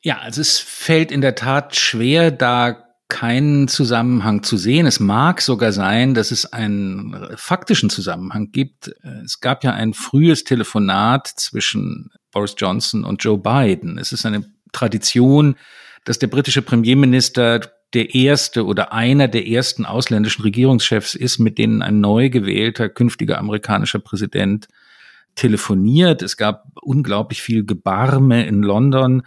Ja, 0.00 0.18
also 0.18 0.40
es 0.40 0.58
fällt 0.58 1.12
in 1.12 1.20
der 1.20 1.34
Tat 1.34 1.76
schwer, 1.76 2.30
da 2.30 2.84
keinen 3.08 3.68
Zusammenhang 3.68 4.42
zu 4.42 4.56
sehen. 4.56 4.86
Es 4.86 4.98
mag 4.98 5.42
sogar 5.42 5.72
sein, 5.72 6.14
dass 6.14 6.30
es 6.30 6.50
einen 6.50 7.28
faktischen 7.36 7.90
Zusammenhang 7.90 8.52
gibt. 8.52 8.94
Es 9.24 9.40
gab 9.40 9.64
ja 9.64 9.72
ein 9.72 9.92
frühes 9.92 10.44
Telefonat 10.44 11.28
zwischen 11.28 12.10
Boris 12.32 12.54
Johnson 12.58 13.04
und 13.04 13.22
Joe 13.22 13.38
Biden. 13.38 13.98
Es 13.98 14.12
ist 14.12 14.26
eine 14.26 14.44
Tradition, 14.72 15.56
dass 16.04 16.18
der 16.18 16.26
britische 16.26 16.62
Premierminister 16.62 17.60
der 17.94 18.14
erste 18.14 18.64
oder 18.66 18.92
einer 18.92 19.28
der 19.28 19.46
ersten 19.46 19.84
ausländischen 19.84 20.42
Regierungschefs 20.42 21.14
ist, 21.14 21.38
mit 21.38 21.58
denen 21.58 21.82
ein 21.82 22.00
neu 22.00 22.30
gewählter 22.30 22.88
künftiger 22.88 23.38
amerikanischer 23.38 23.98
Präsident 23.98 24.66
telefoniert. 25.34 26.22
Es 26.22 26.36
gab 26.36 26.64
unglaublich 26.80 27.42
viel 27.42 27.64
Gebarme 27.64 28.46
in 28.46 28.62
London 28.62 29.22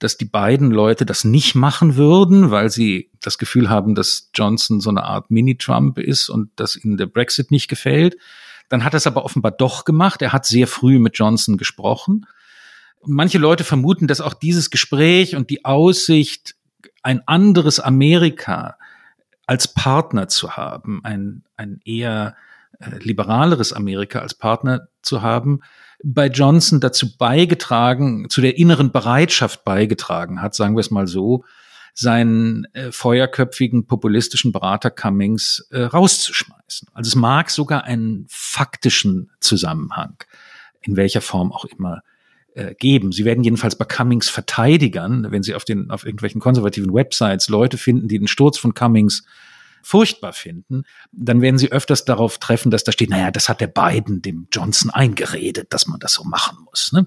dass 0.00 0.16
die 0.16 0.24
beiden 0.24 0.70
Leute 0.70 1.04
das 1.04 1.24
nicht 1.24 1.54
machen 1.54 1.94
würden, 1.96 2.50
weil 2.50 2.70
sie 2.70 3.10
das 3.20 3.36
Gefühl 3.36 3.68
haben, 3.68 3.94
dass 3.94 4.30
Johnson 4.34 4.80
so 4.80 4.88
eine 4.88 5.04
Art 5.04 5.30
Mini-Trump 5.30 5.98
ist 5.98 6.30
und 6.30 6.50
dass 6.56 6.74
ihnen 6.74 6.96
der 6.96 7.06
Brexit 7.06 7.50
nicht 7.50 7.68
gefällt. 7.68 8.16
Dann 8.70 8.82
hat 8.82 8.94
er 8.94 8.96
es 8.96 9.06
aber 9.06 9.24
offenbar 9.24 9.52
doch 9.52 9.84
gemacht. 9.84 10.22
Er 10.22 10.32
hat 10.32 10.46
sehr 10.46 10.66
früh 10.66 10.98
mit 10.98 11.18
Johnson 11.18 11.58
gesprochen. 11.58 12.26
Manche 13.04 13.38
Leute 13.38 13.64
vermuten, 13.64 14.06
dass 14.06 14.20
auch 14.20 14.34
dieses 14.34 14.70
Gespräch 14.70 15.36
und 15.36 15.50
die 15.50 15.64
Aussicht, 15.64 16.54
ein 17.02 17.26
anderes 17.26 17.80
Amerika 17.80 18.76
als 19.46 19.68
Partner 19.68 20.28
zu 20.28 20.56
haben, 20.56 21.00
ein, 21.02 21.44
ein 21.56 21.80
eher 21.84 22.36
äh, 22.78 22.98
liberaleres 22.98 23.72
Amerika 23.72 24.20
als 24.20 24.34
Partner 24.34 24.88
zu 25.02 25.22
haben, 25.22 25.60
bei 26.02 26.26
Johnson 26.28 26.80
dazu 26.80 27.16
beigetragen, 27.16 28.28
zu 28.30 28.40
der 28.40 28.58
inneren 28.58 28.92
Bereitschaft 28.92 29.64
beigetragen 29.64 30.40
hat, 30.40 30.54
sagen 30.54 30.76
wir 30.76 30.80
es 30.80 30.90
mal 30.90 31.06
so, 31.06 31.44
seinen 31.94 32.66
äh, 32.74 32.92
feuerköpfigen 32.92 33.86
populistischen 33.86 34.52
Berater 34.52 34.90
Cummings 34.90 35.66
äh, 35.70 35.82
rauszuschmeißen. 35.82 36.88
Also 36.94 37.08
es 37.08 37.14
mag 37.16 37.50
sogar 37.50 37.84
einen 37.84 38.26
faktischen 38.28 39.30
Zusammenhang, 39.40 40.16
in 40.80 40.96
welcher 40.96 41.20
Form 41.20 41.52
auch 41.52 41.64
immer, 41.64 42.02
äh, 42.54 42.74
geben. 42.74 43.12
Sie 43.12 43.24
werden 43.24 43.44
jedenfalls 43.44 43.76
bei 43.76 43.84
Cummings 43.84 44.28
Verteidigern, 44.28 45.30
wenn 45.30 45.42
Sie 45.42 45.54
auf 45.54 45.64
den 45.64 45.90
auf 45.90 46.04
irgendwelchen 46.04 46.40
konservativen 46.40 46.92
Websites 46.92 47.48
Leute 47.48 47.78
finden, 47.78 48.08
die 48.08 48.18
den 48.18 48.28
Sturz 48.28 48.58
von 48.58 48.74
Cummings 48.74 49.24
furchtbar 49.82 50.32
finden, 50.32 50.84
dann 51.12 51.40
werden 51.40 51.58
sie 51.58 51.72
öfters 51.72 52.04
darauf 52.04 52.38
treffen, 52.38 52.70
dass 52.70 52.84
da 52.84 52.92
steht, 52.92 53.10
naja, 53.10 53.30
das 53.30 53.48
hat 53.48 53.60
der 53.60 53.66
Biden 53.66 54.22
dem 54.22 54.46
Johnson 54.52 54.90
eingeredet, 54.90 55.72
dass 55.72 55.86
man 55.86 56.00
das 56.00 56.12
so 56.12 56.24
machen 56.24 56.58
muss. 56.64 56.92
Ne? 56.92 57.06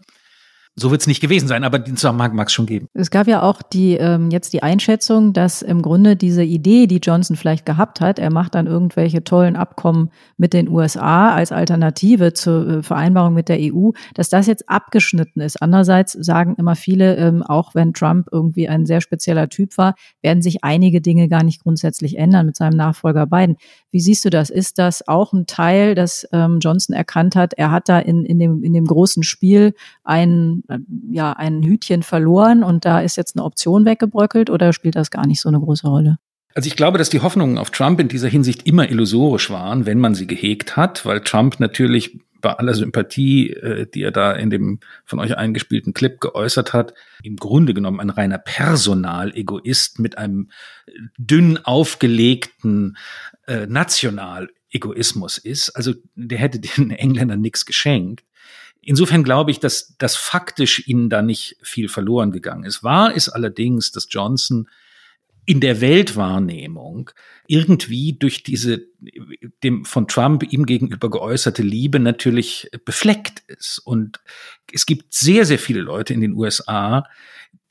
So 0.76 0.90
wird 0.90 1.02
es 1.02 1.08
nicht 1.08 1.22
gewesen 1.22 1.48
sein, 1.48 1.64
aber 1.64 1.78
den 1.78 1.98
Zusammenhang 1.98 2.36
mag 2.36 2.48
es 2.48 2.54
schon 2.54 2.66
geben. 2.66 2.88
Es 2.96 3.12
gab 3.12 3.28
ja 3.28 3.44
auch 3.44 3.62
die 3.62 3.94
ähm, 3.94 4.32
jetzt 4.32 4.54
die 4.54 4.64
Einschätzung, 4.64 5.32
dass 5.32 5.62
im 5.62 5.84
Grunde 5.84 6.16
diese 6.16 6.44
Idee, 6.44 6.88
die 6.88 6.98
Johnson 6.98 7.36
vielleicht 7.36 7.68
gehabt 7.68 8.02
hat, 8.02 8.18
er 8.18 8.32
macht 8.32 8.56
dann 8.56 8.66
irgendwelche 8.66 9.24
tollen 9.24 9.56
Abkommen 9.56 10.10
mit 10.38 10.52
den 10.54 10.68
USA 10.68 11.32
als 11.32 11.52
Alternative 11.52 12.34
zur 12.34 12.68
äh, 12.68 12.84
Vereinbarung 12.84 13.36
mit 13.36 13.50
der 13.50 13.60
EU, 13.62 13.92
dass 14.16 14.30
das 14.30 14.48
jetzt 14.48 14.68
abgeschnitten 14.68 15.42
ist. 15.42 15.62
Andererseits 15.62 16.14
sagen 16.14 16.56
immer 16.58 16.76
viele, 16.76 17.18
ähm, 17.18 17.44
auch 17.44 17.76
wenn 17.76 17.94
Trump 17.94 18.30
irgendwie 18.32 18.68
ein 18.68 18.88
sehr 18.88 19.02
spezieller 19.02 19.50
Typ 19.50 19.78
war, 19.78 19.94
werden 20.24 20.42
sich 20.42 20.64
einige 20.64 21.02
Dinge 21.02 21.30
gar 21.30 21.44
nicht 21.44 21.62
grundsätzlich 21.62 22.18
ändern 22.18 22.48
mit 22.48 22.56
seinem 22.56 22.78
Nachfolger 22.78 23.28
Biden. 23.28 23.58
Wie 23.92 24.00
siehst 24.00 24.26
du 24.26 24.32
das? 24.32 24.50
Ist 24.50 24.80
das 24.80 25.08
auch 25.08 25.34
ein 25.34 25.46
Teil, 25.46 25.94
dass 25.94 26.28
ähm, 26.32 26.58
Johnson 26.60 26.96
erkannt 26.96 27.36
hat, 27.36 27.54
er 27.54 27.70
hat 27.70 27.90
da 27.90 28.00
in, 28.00 28.26
in, 28.26 28.40
dem, 28.40 28.64
in 28.64 28.74
dem 28.74 28.86
großen 28.86 29.22
Spiel 29.22 29.76
einen 30.04 30.63
ja, 31.12 31.34
ein 31.34 31.64
Hütchen 31.64 32.04
verloren 32.04 32.64
und 32.64 32.86
da 32.86 33.02
ist 33.02 33.16
jetzt 33.16 33.36
eine 33.36 33.46
Option 33.46 33.86
weggebröckelt 33.86 34.50
oder 34.50 34.74
spielt 34.74 34.96
das 34.96 35.12
gar 35.12 35.28
nicht 35.28 35.42
so 35.42 35.50
eine 35.50 35.60
große 35.60 35.88
Rolle? 35.88 36.18
Also 36.56 36.68
ich 36.68 36.76
glaube, 36.76 36.98
dass 36.98 37.10
die 37.10 37.22
Hoffnungen 37.22 37.58
auf 37.58 37.72
Trump 37.72 38.00
in 38.00 38.08
dieser 38.08 38.28
Hinsicht 38.28 38.68
immer 38.68 38.90
illusorisch 38.90 39.50
waren, 39.50 39.86
wenn 39.86 40.00
man 40.00 40.14
sie 40.14 40.28
gehegt 40.28 40.78
hat, 40.78 41.06
weil 41.06 41.22
Trump 41.22 41.60
natürlich 41.60 42.20
bei 42.44 42.54
aller 42.54 42.76
Sympathie, 42.76 43.52
äh, 43.52 43.88
die 43.92 44.04
er 44.04 44.12
da 44.12 44.34
in 44.34 44.52
dem 44.52 44.80
von 45.06 45.20
euch 45.20 45.36
eingespielten 45.36 45.94
Clip 45.94 46.20
geäußert 46.20 46.74
hat, 46.74 46.94
im 47.24 47.38
Grunde 47.38 47.74
genommen 47.74 48.00
ein 48.00 48.12
reiner 48.12 48.38
Personalegoist 48.38 49.98
mit 49.98 50.20
einem 50.20 50.52
dünn 51.18 51.58
aufgelegten 51.58 52.98
äh, 53.48 53.66
Nationalegoismus 53.66 55.40
ist. 55.40 55.70
Also 55.72 55.94
der 56.16 56.38
hätte 56.38 56.60
den 56.60 56.92
Engländern 56.92 57.42
nichts 57.42 57.66
geschenkt. 57.66 58.24
Insofern 58.86 59.24
glaube 59.24 59.52
ich, 59.52 59.60
dass 59.60 59.96
das 59.98 60.16
faktisch 60.16 60.88
ihnen 60.88 61.10
da 61.10 61.22
nicht 61.22 61.58
viel 61.62 61.88
verloren 61.88 62.32
gegangen 62.32 62.66
ist. 62.66 62.84
Wahr 62.84 63.14
ist 63.14 63.30
allerdings, 63.30 63.92
dass 63.92 64.08
Johnson 64.10 64.68
in 65.46 65.60
der 65.60 65.82
Weltwahrnehmung 65.82 67.10
irgendwie 67.48 68.14
durch 68.14 68.44
diese 68.44 68.88
dem 69.64 69.84
von 69.84 70.08
Trump 70.08 70.44
ihm 70.54 70.66
gegenüber 70.66 71.10
geäußerte 71.10 71.64
Liebe 71.64 72.00
natürlich 72.00 72.70
befleckt 72.86 73.42
ist. 73.48 73.80
Und 73.80 74.22
es 74.72 74.86
gibt 74.86 75.14
sehr, 75.14 75.46
sehr 75.46 75.60
viele 75.60 75.82
Leute 75.82 76.14
in 76.14 76.22
den 76.22 76.34
USA, 76.34 77.06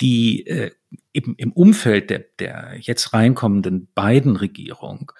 die 0.00 0.46
äh, 0.46 0.72
eben 1.14 1.34
im 1.36 1.52
Umfeld 1.52 2.10
der, 2.10 2.24
der 2.38 2.76
jetzt 2.78 3.14
reinkommenden 3.14 3.88
beiden 3.94 4.36
Regierung 4.36 5.12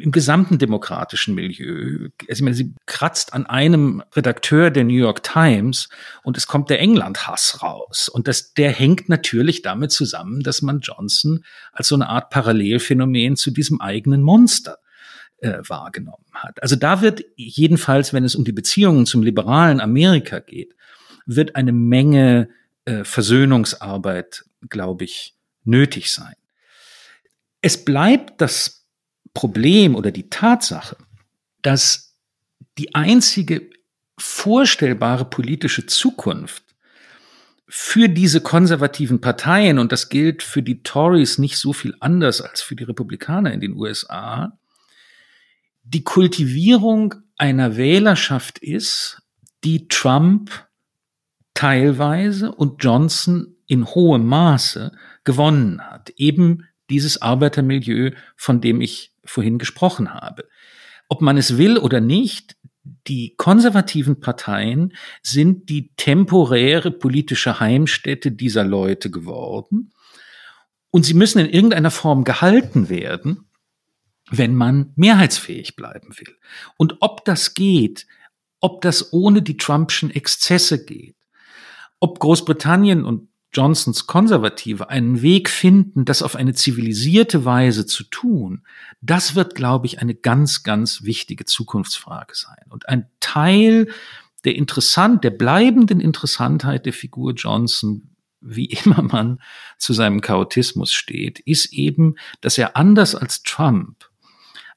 im 0.00 0.12
gesamten 0.12 0.58
demokratischen 0.58 1.34
Milieu. 1.34 2.08
Also 2.28 2.28
ich 2.28 2.42
meine, 2.42 2.56
sie 2.56 2.74
kratzt 2.86 3.32
an 3.32 3.46
einem 3.46 4.02
Redakteur 4.14 4.70
der 4.70 4.84
New 4.84 4.94
York 4.94 5.22
Times 5.22 5.88
und 6.22 6.36
es 6.36 6.46
kommt 6.46 6.70
der 6.70 6.80
England-Hass 6.80 7.62
raus. 7.62 8.08
Und 8.08 8.28
das, 8.28 8.54
der 8.54 8.72
hängt 8.72 9.08
natürlich 9.08 9.62
damit 9.62 9.92
zusammen, 9.92 10.40
dass 10.42 10.62
man 10.62 10.80
Johnson 10.80 11.44
als 11.72 11.88
so 11.88 11.94
eine 11.94 12.08
Art 12.08 12.30
Parallelphänomen 12.30 13.36
zu 13.36 13.50
diesem 13.50 13.80
eigenen 13.80 14.22
Monster 14.22 14.78
äh, 15.38 15.58
wahrgenommen 15.66 16.26
hat. 16.32 16.62
Also 16.62 16.76
da 16.76 17.00
wird 17.00 17.24
jedenfalls, 17.36 18.12
wenn 18.12 18.24
es 18.24 18.34
um 18.34 18.44
die 18.44 18.52
Beziehungen 18.52 19.06
zum 19.06 19.22
liberalen 19.22 19.80
Amerika 19.80 20.40
geht, 20.40 20.74
wird 21.26 21.56
eine 21.56 21.72
Menge 21.72 22.48
äh, 22.84 23.04
Versöhnungsarbeit, 23.04 24.44
glaube 24.68 25.04
ich, 25.04 25.36
nötig 25.64 26.12
sein. 26.12 26.34
Es 27.62 27.84
bleibt 27.84 28.40
das 28.40 28.79
Problem 29.34 29.94
oder 29.94 30.10
die 30.10 30.28
Tatsache, 30.28 30.96
dass 31.62 32.16
die 32.78 32.94
einzige 32.94 33.70
vorstellbare 34.18 35.24
politische 35.24 35.86
Zukunft 35.86 36.64
für 37.68 38.08
diese 38.08 38.40
konservativen 38.40 39.20
Parteien, 39.20 39.78
und 39.78 39.92
das 39.92 40.08
gilt 40.08 40.42
für 40.42 40.62
die 40.62 40.82
Tories 40.82 41.38
nicht 41.38 41.56
so 41.56 41.72
viel 41.72 41.94
anders 42.00 42.40
als 42.40 42.60
für 42.60 42.74
die 42.74 42.84
Republikaner 42.84 43.52
in 43.52 43.60
den 43.60 43.74
USA, 43.74 44.58
die 45.82 46.02
Kultivierung 46.02 47.14
einer 47.36 47.76
Wählerschaft 47.76 48.58
ist, 48.58 49.22
die 49.64 49.88
Trump 49.88 50.50
teilweise 51.54 52.52
und 52.52 52.82
Johnson 52.82 53.56
in 53.66 53.86
hohem 53.86 54.26
Maße 54.26 54.92
gewonnen 55.24 55.80
hat. 55.80 56.10
Eben 56.16 56.66
dieses 56.90 57.22
Arbeitermilieu, 57.22 58.10
von 58.36 58.60
dem 58.60 58.80
ich 58.80 59.12
vorhin 59.30 59.58
gesprochen 59.58 60.12
habe. 60.14 60.48
Ob 61.08 61.20
man 61.22 61.36
es 61.36 61.56
will 61.56 61.78
oder 61.78 62.00
nicht, 62.00 62.56
die 63.06 63.34
konservativen 63.36 64.20
Parteien 64.20 64.94
sind 65.22 65.68
die 65.68 65.92
temporäre 65.96 66.90
politische 66.90 67.60
Heimstätte 67.60 68.32
dieser 68.32 68.64
Leute 68.64 69.10
geworden. 69.10 69.92
Und 70.90 71.04
sie 71.04 71.14
müssen 71.14 71.38
in 71.38 71.50
irgendeiner 71.50 71.90
Form 71.90 72.24
gehalten 72.24 72.88
werden, 72.88 73.48
wenn 74.30 74.54
man 74.54 74.92
mehrheitsfähig 74.96 75.76
bleiben 75.76 76.16
will. 76.18 76.36
Und 76.76 76.96
ob 77.00 77.24
das 77.24 77.54
geht, 77.54 78.06
ob 78.60 78.80
das 78.82 79.12
ohne 79.12 79.42
die 79.42 79.56
Trumpschen 79.56 80.10
Exzesse 80.10 80.84
geht, 80.84 81.16
ob 81.98 82.18
Großbritannien 82.18 83.04
und 83.04 83.29
Johnsons 83.52 84.06
Konservative 84.06 84.90
einen 84.90 85.22
Weg 85.22 85.50
finden, 85.50 86.04
das 86.04 86.22
auf 86.22 86.36
eine 86.36 86.54
zivilisierte 86.54 87.44
Weise 87.44 87.84
zu 87.86 88.04
tun, 88.04 88.62
das 89.00 89.34
wird, 89.34 89.54
glaube 89.54 89.86
ich, 89.86 90.00
eine 90.00 90.14
ganz, 90.14 90.62
ganz 90.62 91.02
wichtige 91.02 91.44
Zukunftsfrage 91.44 92.34
sein. 92.34 92.64
Und 92.68 92.88
ein 92.88 93.06
Teil 93.18 93.88
der 94.44 94.54
interessant, 94.54 95.24
der 95.24 95.30
bleibenden 95.30 96.00
Interessantheit 96.00 96.86
der 96.86 96.92
Figur 96.92 97.34
Johnson, 97.34 98.10
wie 98.40 98.66
immer 98.84 99.02
man 99.02 99.40
zu 99.78 99.92
seinem 99.92 100.20
Chaotismus 100.20 100.92
steht, 100.92 101.40
ist 101.40 101.72
eben, 101.72 102.16
dass 102.40 102.58
er 102.58 102.76
anders 102.76 103.14
als 103.14 103.42
Trump 103.42 104.08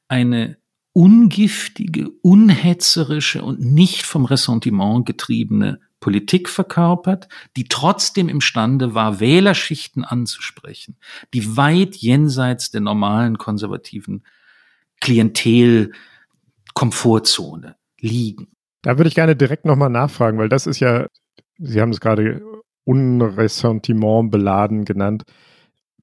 eine 0.07 0.57
ungiftige, 0.93 2.09
unhetzerische 2.21 3.43
und 3.43 3.59
nicht 3.59 4.03
vom 4.03 4.25
Ressentiment 4.25 5.05
getriebene 5.05 5.79
Politik 6.03 6.49
verkörpert, 6.49 7.29
die 7.55 7.69
trotzdem 7.69 8.27
imstande 8.27 8.93
war, 8.93 9.21
Wählerschichten 9.21 10.03
anzusprechen, 10.03 10.97
die 11.33 11.55
weit 11.55 11.95
jenseits 11.95 12.71
der 12.71 12.81
normalen 12.81 13.37
konservativen 13.37 14.25
Klientel-Komfortzone 14.99 17.77
liegen. 18.01 18.49
Da 18.81 18.97
würde 18.97 19.07
ich 19.07 19.15
gerne 19.15 19.37
direkt 19.37 19.63
nochmal 19.63 19.89
nachfragen, 19.89 20.37
weil 20.39 20.49
das 20.49 20.67
ist 20.67 20.81
ja, 20.81 21.07
Sie 21.57 21.79
haben 21.79 21.91
es 21.91 22.01
gerade 22.01 22.41
Unressentiment 22.83 24.29
beladen 24.29 24.83
genannt. 24.83 25.23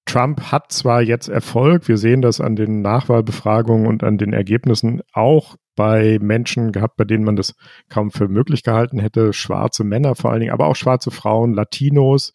Trump 0.06 0.50
hat 0.50 0.72
zwar 0.72 1.02
jetzt 1.02 1.28
Erfolg, 1.28 1.88
wir 1.88 1.98
sehen 1.98 2.22
das 2.22 2.40
an 2.40 2.56
den 2.56 2.80
Nachwahlbefragungen 2.80 3.86
und 3.86 4.02
an 4.02 4.16
den 4.16 4.32
Ergebnissen 4.32 5.02
auch 5.12 5.56
bei 5.80 6.18
Menschen 6.20 6.72
gehabt, 6.72 6.98
bei 6.98 7.04
denen 7.04 7.24
man 7.24 7.36
das 7.36 7.54
kaum 7.88 8.10
für 8.10 8.28
möglich 8.28 8.62
gehalten 8.62 8.98
hätte, 8.98 9.32
schwarze 9.32 9.82
Männer 9.82 10.14
vor 10.14 10.30
allen 10.30 10.40
Dingen, 10.40 10.52
aber 10.52 10.66
auch 10.66 10.76
schwarze 10.76 11.10
Frauen, 11.10 11.54
Latinos. 11.54 12.34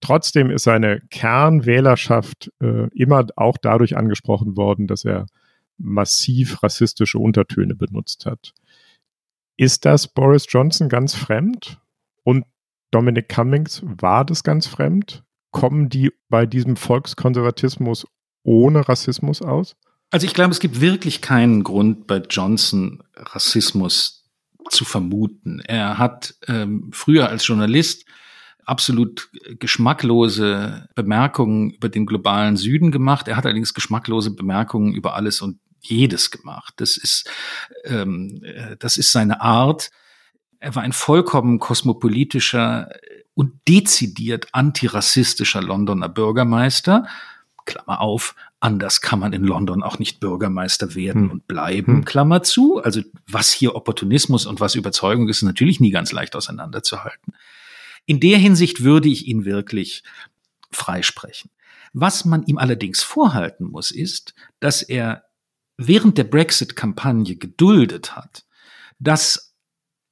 Trotzdem 0.00 0.48
ist 0.50 0.62
seine 0.62 1.00
Kernwählerschaft 1.10 2.52
äh, 2.62 2.86
immer 2.94 3.26
auch 3.34 3.56
dadurch 3.56 3.96
angesprochen 3.96 4.56
worden, 4.56 4.86
dass 4.86 5.04
er 5.04 5.26
massiv 5.76 6.62
rassistische 6.62 7.18
Untertöne 7.18 7.74
benutzt 7.74 8.26
hat. 8.26 8.52
Ist 9.56 9.84
das 9.84 10.06
Boris 10.06 10.46
Johnson 10.48 10.88
ganz 10.88 11.16
fremd? 11.16 11.80
Und 12.22 12.44
Dominic 12.92 13.28
Cummings 13.28 13.82
war 13.84 14.24
das 14.24 14.44
ganz 14.44 14.68
fremd? 14.68 15.24
kommen 15.50 15.88
die 15.88 16.12
bei 16.28 16.46
diesem 16.46 16.76
Volkskonservatismus 16.76 18.06
ohne 18.44 18.88
Rassismus 18.88 19.42
aus? 19.42 19.76
Also 20.10 20.26
ich 20.26 20.34
glaube, 20.34 20.52
es 20.52 20.60
gibt 20.60 20.80
wirklich 20.80 21.20
keinen 21.20 21.64
Grund 21.64 22.06
bei 22.06 22.18
Johnson 22.18 23.02
Rassismus 23.14 24.24
zu 24.70 24.84
vermuten. 24.84 25.60
Er 25.60 25.98
hat 25.98 26.34
ähm, 26.46 26.90
früher 26.92 27.28
als 27.28 27.46
Journalist 27.46 28.04
absolut 28.64 29.30
geschmacklose 29.58 30.88
Bemerkungen 30.94 31.70
über 31.70 31.88
den 31.88 32.06
globalen 32.06 32.56
Süden 32.56 32.90
gemacht. 32.90 33.28
Er 33.28 33.36
hat 33.36 33.46
allerdings 33.46 33.74
geschmacklose 33.74 34.34
Bemerkungen 34.34 34.94
über 34.94 35.14
alles 35.14 35.40
und 35.40 35.58
jedes 35.80 36.30
gemacht. 36.30 36.74
Das 36.76 36.96
ist, 36.96 37.30
ähm, 37.84 38.42
äh, 38.44 38.76
das 38.78 38.98
ist 38.98 39.12
seine 39.12 39.40
Art. 39.40 39.90
Er 40.58 40.74
war 40.74 40.82
ein 40.82 40.92
vollkommen 40.92 41.58
kosmopolitischer 41.60 42.90
und 43.34 43.52
dezidiert 43.68 44.48
antirassistischer 44.52 45.62
Londoner 45.62 46.08
Bürgermeister. 46.08 47.06
Klammer 47.64 48.00
auf, 48.00 48.34
anders 48.60 49.00
kann 49.00 49.18
man 49.18 49.32
in 49.32 49.44
London 49.44 49.82
auch 49.82 49.98
nicht 49.98 50.20
Bürgermeister 50.20 50.94
werden 50.94 51.24
hm. 51.24 51.30
und 51.30 51.46
bleiben, 51.46 51.96
hm. 51.98 52.04
Klammer 52.04 52.42
zu. 52.42 52.78
Also 52.82 53.02
was 53.26 53.52
hier 53.52 53.74
Opportunismus 53.74 54.46
und 54.46 54.60
was 54.60 54.74
Überzeugung 54.74 55.28
ist, 55.28 55.38
ist 55.38 55.42
natürlich 55.42 55.80
nie 55.80 55.90
ganz 55.90 56.12
leicht 56.12 56.34
auseinanderzuhalten. 56.34 57.34
In 58.06 58.20
der 58.20 58.38
Hinsicht 58.38 58.82
würde 58.82 59.08
ich 59.08 59.26
ihn 59.26 59.44
wirklich 59.44 60.02
freisprechen. 60.70 61.50
Was 61.92 62.24
man 62.24 62.44
ihm 62.44 62.58
allerdings 62.58 63.02
vorhalten 63.02 63.66
muss, 63.66 63.90
ist, 63.90 64.34
dass 64.60 64.82
er 64.82 65.24
während 65.76 66.18
der 66.18 66.24
Brexit-Kampagne 66.24 67.36
geduldet 67.36 68.16
hat, 68.16 68.44
dass 68.98 69.54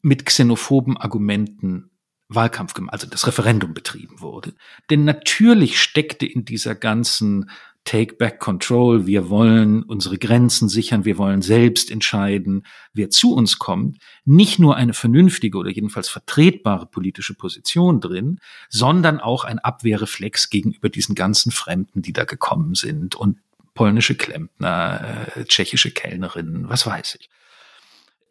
mit 0.02 0.24
xenophoben 0.24 0.96
Argumenten 0.96 1.90
Wahlkampf, 2.28 2.74
also 2.88 3.06
das 3.06 3.26
Referendum 3.26 3.72
betrieben 3.72 4.20
wurde. 4.20 4.54
Denn 4.90 5.04
natürlich 5.04 5.80
steckte 5.80 6.26
in 6.26 6.44
dieser 6.44 6.74
ganzen 6.74 7.50
Take 7.86 8.16
Back 8.16 8.40
Control, 8.40 9.06
wir 9.06 9.30
wollen 9.30 9.82
unsere 9.84 10.18
Grenzen 10.18 10.68
sichern, 10.68 11.06
wir 11.06 11.16
wollen 11.16 11.40
selbst 11.40 11.90
entscheiden, 11.90 12.66
wer 12.92 13.08
zu 13.08 13.32
uns 13.32 13.58
kommt, 13.58 13.98
nicht 14.24 14.58
nur 14.58 14.76
eine 14.76 14.92
vernünftige 14.92 15.56
oder 15.56 15.70
jedenfalls 15.70 16.08
vertretbare 16.08 16.86
politische 16.86 17.34
Position 17.34 18.00
drin, 18.00 18.40
sondern 18.68 19.20
auch 19.20 19.44
ein 19.44 19.60
Abwehrreflex 19.60 20.50
gegenüber 20.50 20.88
diesen 20.88 21.14
ganzen 21.14 21.52
Fremden, 21.52 22.02
die 22.02 22.12
da 22.12 22.24
gekommen 22.24 22.74
sind 22.74 23.14
und 23.14 23.38
polnische 23.74 24.16
Klempner, 24.16 25.28
äh, 25.36 25.44
tschechische 25.44 25.92
Kellnerinnen, 25.92 26.68
was 26.68 26.86
weiß 26.86 27.18
ich. 27.20 27.30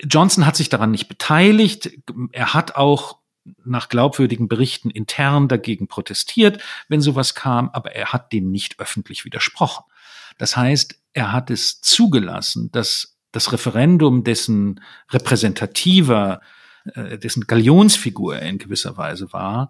Johnson 0.03 0.45
hat 0.45 0.57
sich 0.57 0.67
daran 0.67 0.91
nicht 0.91 1.07
beteiligt. 1.07 1.91
Er 2.33 2.53
hat 2.53 2.75
auch 2.75 3.19
nach 3.63 3.89
glaubwürdigen 3.89 4.47
Berichten 4.47 4.89
intern 4.89 5.47
dagegen 5.47 5.87
protestiert, 5.87 6.61
wenn 6.87 7.01
sowas 7.01 7.35
kam, 7.35 7.69
aber 7.69 7.93
er 7.93 8.13
hat 8.13 8.33
dem 8.33 8.51
nicht 8.51 8.79
öffentlich 8.79 9.25
widersprochen. 9.25 9.85
Das 10.37 10.57
heißt, 10.57 10.99
er 11.13 11.31
hat 11.31 11.49
es 11.49 11.81
zugelassen, 11.81 12.71
dass 12.71 13.17
das 13.31 13.51
Referendum, 13.51 14.23
dessen 14.23 14.81
repräsentativer, 15.11 16.41
äh, 16.93 17.17
dessen 17.17 17.47
Galionsfigur 17.47 18.37
er 18.37 18.49
in 18.49 18.57
gewisser 18.57 18.97
Weise 18.97 19.31
war, 19.33 19.69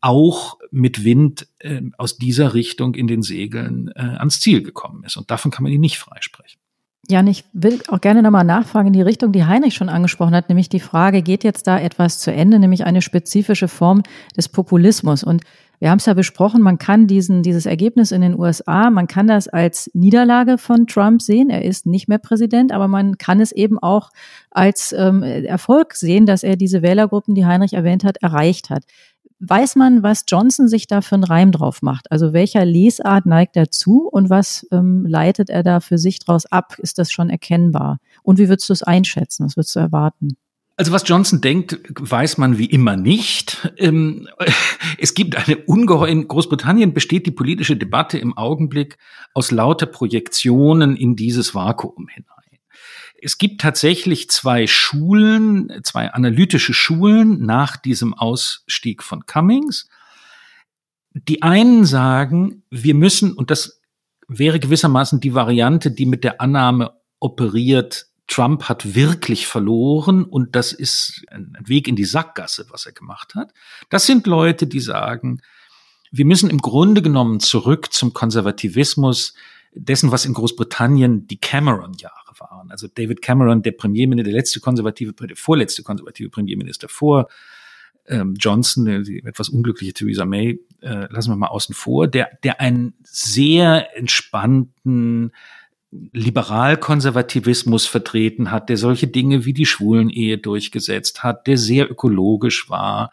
auch 0.00 0.58
mit 0.70 1.04
Wind 1.04 1.48
äh, 1.60 1.80
aus 1.96 2.18
dieser 2.18 2.54
Richtung 2.54 2.94
in 2.94 3.06
den 3.06 3.22
Segeln 3.22 3.90
äh, 3.94 4.00
ans 4.00 4.40
Ziel 4.40 4.62
gekommen 4.62 5.04
ist. 5.04 5.16
Und 5.16 5.30
davon 5.30 5.50
kann 5.50 5.62
man 5.62 5.72
ihn 5.72 5.80
nicht 5.80 5.98
freisprechen. 5.98 6.60
Jan, 7.08 7.26
ich 7.26 7.44
will 7.52 7.80
auch 7.88 8.00
gerne 8.00 8.22
nochmal 8.22 8.44
nachfragen 8.44 8.88
in 8.88 8.92
die 8.92 9.02
Richtung, 9.02 9.32
die 9.32 9.44
Heinrich 9.44 9.74
schon 9.74 9.88
angesprochen 9.88 10.34
hat, 10.34 10.48
nämlich 10.48 10.68
die 10.68 10.80
Frage, 10.80 11.22
geht 11.22 11.44
jetzt 11.44 11.66
da 11.66 11.78
etwas 11.78 12.18
zu 12.18 12.32
Ende, 12.32 12.58
nämlich 12.58 12.84
eine 12.84 13.02
spezifische 13.02 13.68
Form 13.68 14.02
des 14.36 14.48
Populismus? 14.48 15.22
Und 15.22 15.42
wir 15.80 15.90
haben 15.90 15.98
es 15.98 16.06
ja 16.06 16.14
besprochen, 16.14 16.62
man 16.62 16.78
kann 16.78 17.06
diesen, 17.06 17.42
dieses 17.42 17.66
Ergebnis 17.66 18.10
in 18.10 18.22
den 18.22 18.38
USA, 18.38 18.88
man 18.90 19.06
kann 19.06 19.26
das 19.26 19.48
als 19.48 19.90
Niederlage 19.92 20.56
von 20.56 20.86
Trump 20.86 21.20
sehen. 21.20 21.50
Er 21.50 21.62
ist 21.62 21.84
nicht 21.84 22.08
mehr 22.08 22.18
Präsident, 22.18 22.72
aber 22.72 22.88
man 22.88 23.18
kann 23.18 23.40
es 23.40 23.52
eben 23.52 23.78
auch 23.78 24.10
als 24.50 24.94
ähm, 24.96 25.22
Erfolg 25.22 25.94
sehen, 25.94 26.24
dass 26.26 26.42
er 26.42 26.56
diese 26.56 26.80
Wählergruppen, 26.80 27.34
die 27.34 27.44
Heinrich 27.44 27.74
erwähnt 27.74 28.04
hat, 28.04 28.18
erreicht 28.22 28.70
hat. 28.70 28.84
Weiß 29.40 29.76
man, 29.76 30.02
was 30.02 30.24
Johnson 30.28 30.68
sich 30.68 30.86
da 30.86 31.00
für 31.00 31.16
einen 31.16 31.24
Reim 31.24 31.52
drauf 31.52 31.82
macht? 31.82 32.10
Also 32.10 32.32
welcher 32.32 32.64
Lesart 32.64 33.26
neigt 33.26 33.56
er 33.56 33.70
zu 33.70 34.08
und 34.08 34.30
was 34.30 34.66
ähm, 34.70 35.04
leitet 35.06 35.50
er 35.50 35.62
da 35.62 35.80
für 35.80 35.98
sich 35.98 36.18
draus 36.20 36.46
ab? 36.46 36.76
Ist 36.78 36.98
das 36.98 37.10
schon 37.10 37.30
erkennbar? 37.30 37.98
Und 38.22 38.38
wie 38.38 38.48
würdest 38.48 38.68
du 38.68 38.72
es 38.72 38.82
einschätzen? 38.82 39.44
Was 39.44 39.56
würdest 39.56 39.74
du 39.74 39.80
erwarten? 39.80 40.36
Also 40.76 40.92
was 40.92 41.06
Johnson 41.06 41.40
denkt, 41.40 41.78
weiß 42.00 42.38
man 42.38 42.58
wie 42.58 42.66
immer 42.66 42.96
nicht. 42.96 43.72
Ähm, 43.76 44.28
es 44.98 45.14
gibt 45.14 45.36
eine 45.36 45.56
ungeheuer, 45.56 46.08
in 46.08 46.26
Großbritannien 46.26 46.94
besteht 46.94 47.26
die 47.26 47.32
politische 47.32 47.76
Debatte 47.76 48.18
im 48.18 48.36
Augenblick 48.36 48.98
aus 49.34 49.50
lauter 49.50 49.86
Projektionen 49.86 50.96
in 50.96 51.16
dieses 51.16 51.54
Vakuum 51.54 52.08
hinein 52.08 52.43
es 53.24 53.38
gibt 53.38 53.62
tatsächlich 53.62 54.28
zwei 54.28 54.66
Schulen, 54.66 55.80
zwei 55.82 56.12
analytische 56.12 56.74
Schulen 56.74 57.44
nach 57.44 57.78
diesem 57.78 58.12
Ausstieg 58.12 59.02
von 59.02 59.24
Cummings. 59.24 59.88
Die 61.14 61.42
einen 61.42 61.86
sagen, 61.86 62.64
wir 62.70 62.94
müssen, 62.94 63.32
und 63.32 63.50
das 63.50 63.80
wäre 64.28 64.60
gewissermaßen 64.60 65.20
die 65.20 65.32
Variante, 65.32 65.90
die 65.90 66.04
mit 66.04 66.22
der 66.22 66.42
Annahme 66.42 66.92
operiert, 67.18 68.08
Trump 68.26 68.64
hat 68.64 68.94
wirklich 68.94 69.46
verloren 69.46 70.24
und 70.24 70.54
das 70.54 70.72
ist 70.72 71.24
ein 71.30 71.56
Weg 71.64 71.88
in 71.88 71.96
die 71.96 72.04
Sackgasse, 72.04 72.66
was 72.70 72.84
er 72.84 72.92
gemacht 72.92 73.34
hat. 73.34 73.52
Das 73.88 74.04
sind 74.04 74.26
Leute, 74.26 74.66
die 74.66 74.80
sagen, 74.80 75.40
wir 76.10 76.26
müssen 76.26 76.50
im 76.50 76.58
Grunde 76.58 77.00
genommen 77.00 77.40
zurück 77.40 77.92
zum 77.92 78.12
Konservativismus 78.12 79.34
dessen, 79.74 80.12
was 80.12 80.26
in 80.26 80.34
Großbritannien 80.34 81.26
die 81.26 81.38
Cameron-Jahre 81.38 82.23
waren. 82.38 82.70
Also 82.70 82.88
David 82.88 83.22
Cameron, 83.22 83.62
der 83.62 83.72
Premierminister, 83.72 84.30
der 84.30 84.38
letzte 84.38 84.60
konservative, 84.60 85.12
der 85.12 85.36
vorletzte 85.36 85.82
konservative 85.82 86.30
Premierminister 86.30 86.88
vor 86.88 87.28
ähm, 88.06 88.34
Johnson, 88.38 89.04
die 89.04 89.24
etwas 89.24 89.48
unglückliche 89.48 89.94
Theresa 89.94 90.24
May, 90.24 90.60
äh, 90.80 91.06
lassen 91.12 91.30
wir 91.30 91.36
mal 91.36 91.48
außen 91.48 91.74
vor, 91.74 92.06
der, 92.06 92.30
der 92.42 92.60
einen 92.60 92.94
sehr 93.02 93.96
entspannten 93.96 95.32
Liberalkonservativismus 96.12 97.86
vertreten 97.86 98.50
hat, 98.50 98.68
der 98.68 98.76
solche 98.76 99.06
Dinge 99.06 99.44
wie 99.44 99.52
die 99.52 99.66
Schwulenehe 99.66 100.38
durchgesetzt 100.38 101.22
hat, 101.22 101.46
der 101.46 101.56
sehr 101.56 101.90
ökologisch 101.90 102.68
war, 102.68 103.10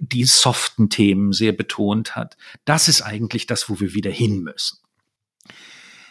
die 0.00 0.24
soften 0.24 0.90
Themen 0.90 1.32
sehr 1.32 1.52
betont 1.52 2.14
hat. 2.14 2.36
Das 2.64 2.88
ist 2.88 3.02
eigentlich 3.02 3.46
das, 3.46 3.70
wo 3.70 3.80
wir 3.80 3.94
wieder 3.94 4.10
hin 4.10 4.42
müssen. 4.42 4.78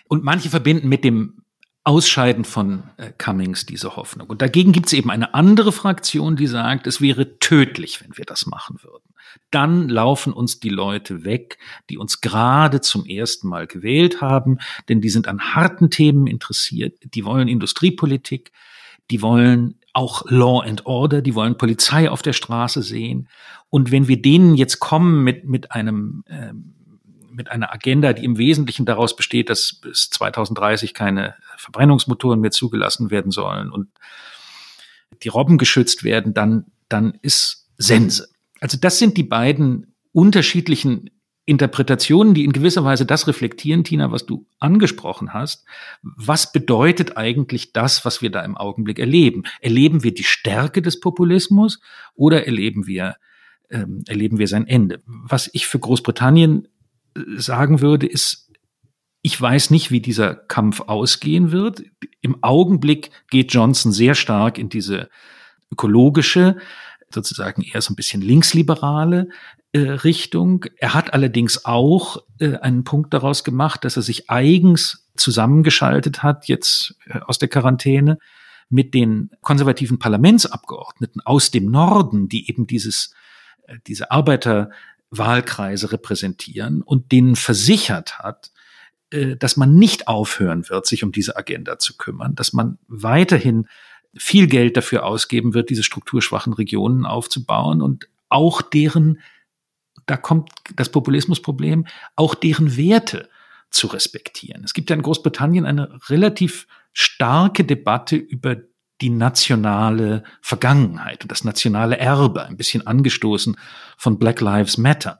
Und 0.07 0.23
manche 0.23 0.49
verbinden 0.49 0.89
mit 0.89 1.03
dem 1.03 1.42
Ausscheiden 1.85 2.45
von 2.45 2.83
äh, 2.97 3.11
Cummings 3.17 3.65
diese 3.65 3.95
Hoffnung. 3.95 4.29
Und 4.29 4.41
dagegen 4.41 4.71
gibt 4.71 4.87
es 4.87 4.93
eben 4.93 5.11
eine 5.11 5.33
andere 5.33 5.71
Fraktion, 5.71 6.35
die 6.35 6.47
sagt, 6.47 6.87
es 6.87 7.01
wäre 7.01 7.39
tödlich, 7.39 8.01
wenn 8.01 8.17
wir 8.17 8.25
das 8.25 8.45
machen 8.45 8.77
würden. 8.81 9.03
Dann 9.51 9.89
laufen 9.89 10.31
uns 10.31 10.59
die 10.59 10.69
Leute 10.69 11.25
weg, 11.25 11.57
die 11.89 11.97
uns 11.97 12.21
gerade 12.21 12.81
zum 12.81 13.05
ersten 13.05 13.49
Mal 13.49 13.67
gewählt 13.67 14.21
haben, 14.21 14.59
denn 14.87 15.01
die 15.01 15.09
sind 15.09 15.27
an 15.27 15.55
harten 15.55 15.89
Themen 15.89 16.27
interessiert, 16.27 16.97
die 17.03 17.25
wollen 17.25 17.47
Industriepolitik, 17.47 18.51
die 19.11 19.21
wollen 19.21 19.79
auch 19.91 20.23
Law 20.27 20.61
and 20.61 20.85
Order, 20.85 21.21
die 21.21 21.35
wollen 21.35 21.57
Polizei 21.57 22.09
auf 22.09 22.21
der 22.21 22.33
Straße 22.33 22.81
sehen. 22.81 23.27
Und 23.69 23.91
wenn 23.91 24.07
wir 24.07 24.21
denen 24.21 24.55
jetzt 24.55 24.79
kommen 24.79 25.23
mit, 25.23 25.45
mit 25.45 25.71
einem 25.71 26.23
ähm, 26.27 26.75
mit 27.33 27.51
einer 27.51 27.73
Agenda, 27.73 28.13
die 28.13 28.23
im 28.23 28.37
Wesentlichen 28.37 28.85
daraus 28.85 29.15
besteht, 29.15 29.49
dass 29.49 29.73
bis 29.73 30.09
2030 30.09 30.93
keine 30.93 31.35
Verbrennungsmotoren 31.57 32.39
mehr 32.39 32.51
zugelassen 32.51 33.11
werden 33.11 33.31
sollen 33.31 33.71
und 33.71 33.89
die 35.23 35.29
Robben 35.29 35.57
geschützt 35.57 36.03
werden, 36.03 36.33
dann, 36.33 36.65
dann 36.89 37.17
ist 37.21 37.69
Sense. 37.77 38.29
Also 38.59 38.77
das 38.79 38.99
sind 38.99 39.17
die 39.17 39.23
beiden 39.23 39.95
unterschiedlichen 40.11 41.09
Interpretationen, 41.45 42.33
die 42.33 42.45
in 42.45 42.53
gewisser 42.53 42.85
Weise 42.85 43.05
das 43.05 43.27
reflektieren, 43.27 43.83
Tina, 43.83 44.11
was 44.11 44.25
du 44.25 44.45
angesprochen 44.59 45.33
hast. 45.33 45.65
Was 46.01 46.53
bedeutet 46.53 47.17
eigentlich 47.17 47.73
das, 47.73 48.05
was 48.05 48.21
wir 48.21 48.29
da 48.29 48.43
im 48.45 48.55
Augenblick 48.55 48.97
erleben? 48.97 49.43
Erleben 49.59 50.03
wir 50.03 50.13
die 50.13 50.23
Stärke 50.23 50.81
des 50.81 51.01
Populismus 51.01 51.81
oder 52.15 52.45
erleben 52.45 52.87
wir, 52.87 53.17
ähm, 53.69 54.03
erleben 54.07 54.37
wir 54.37 54.47
sein 54.47 54.67
Ende? 54.67 55.01
Was 55.05 55.49
ich 55.51 55.67
für 55.67 55.79
Großbritannien 55.79 56.69
sagen 57.37 57.81
würde, 57.81 58.07
ist, 58.07 58.51
ich 59.21 59.39
weiß 59.39 59.69
nicht, 59.69 59.89
wie 59.91 60.01
dieser 60.01 60.35
Kampf 60.35 60.81
ausgehen 60.81 61.51
wird. 61.51 61.83
Im 62.21 62.43
Augenblick 62.43 63.11
geht 63.29 63.53
Johnson 63.53 63.91
sehr 63.91 64.15
stark 64.15 64.57
in 64.57 64.69
diese 64.69 65.09
ökologische, 65.71 66.57
sozusagen 67.09 67.61
eher 67.61 67.81
so 67.81 67.93
ein 67.93 67.95
bisschen 67.95 68.21
linksliberale 68.21 69.29
äh, 69.71 69.79
Richtung. 69.79 70.65
Er 70.77 70.93
hat 70.93 71.13
allerdings 71.13 71.65
auch 71.65 72.17
äh, 72.39 72.57
einen 72.57 72.83
Punkt 72.83 73.13
daraus 73.13 73.43
gemacht, 73.43 73.85
dass 73.85 73.95
er 73.95 74.03
sich 74.03 74.29
eigens 74.29 75.09
zusammengeschaltet 75.15 76.21
hat, 76.23 76.47
jetzt 76.47 76.95
äh, 77.05 77.19
aus 77.19 77.39
der 77.39 77.49
Quarantäne, 77.49 78.17
mit 78.69 78.93
den 78.93 79.29
konservativen 79.41 79.99
Parlamentsabgeordneten 79.99 81.21
aus 81.21 81.51
dem 81.51 81.69
Norden, 81.69 82.27
die 82.27 82.49
eben 82.49 82.67
dieses, 82.67 83.13
äh, 83.67 83.77
diese 83.87 84.11
Arbeiter 84.11 84.71
Wahlkreise 85.17 85.91
repräsentieren 85.91 86.81
und 86.81 87.11
denen 87.11 87.35
versichert 87.35 88.19
hat, 88.19 88.51
äh, 89.11 89.35
dass 89.35 89.57
man 89.57 89.75
nicht 89.75 90.07
aufhören 90.07 90.69
wird, 90.69 90.87
sich 90.87 91.03
um 91.03 91.11
diese 91.11 91.35
Agenda 91.37 91.79
zu 91.79 91.97
kümmern, 91.97 92.35
dass 92.35 92.53
man 92.53 92.77
weiterhin 92.87 93.67
viel 94.15 94.47
Geld 94.47 94.77
dafür 94.77 95.05
ausgeben 95.05 95.53
wird, 95.53 95.69
diese 95.69 95.83
strukturschwachen 95.83 96.53
Regionen 96.53 97.05
aufzubauen 97.05 97.81
und 97.81 98.09
auch 98.29 98.61
deren, 98.61 99.19
da 100.05 100.17
kommt 100.17 100.51
das 100.75 100.89
Populismusproblem, 100.89 101.85
auch 102.15 102.35
deren 102.35 102.77
Werte 102.77 103.29
zu 103.69 103.87
respektieren. 103.87 104.63
Es 104.63 104.73
gibt 104.73 104.89
ja 104.89 104.95
in 104.95 105.01
Großbritannien 105.01 105.65
eine 105.65 105.99
relativ 106.09 106.67
starke 106.93 107.63
Debatte 107.63 108.15
über 108.15 108.57
die 109.03 109.09
nationale 109.09 110.23
Vergangenheit 110.41 111.23
und 111.23 111.31
das 111.31 111.43
nationale 111.43 111.97
Erbe, 111.97 112.45
ein 112.45 112.55
bisschen 112.55 112.87
angestoßen 112.87 113.57
von 113.97 114.17
Black 114.17 114.39
Lives 114.39 114.77
Matter. 114.77 115.19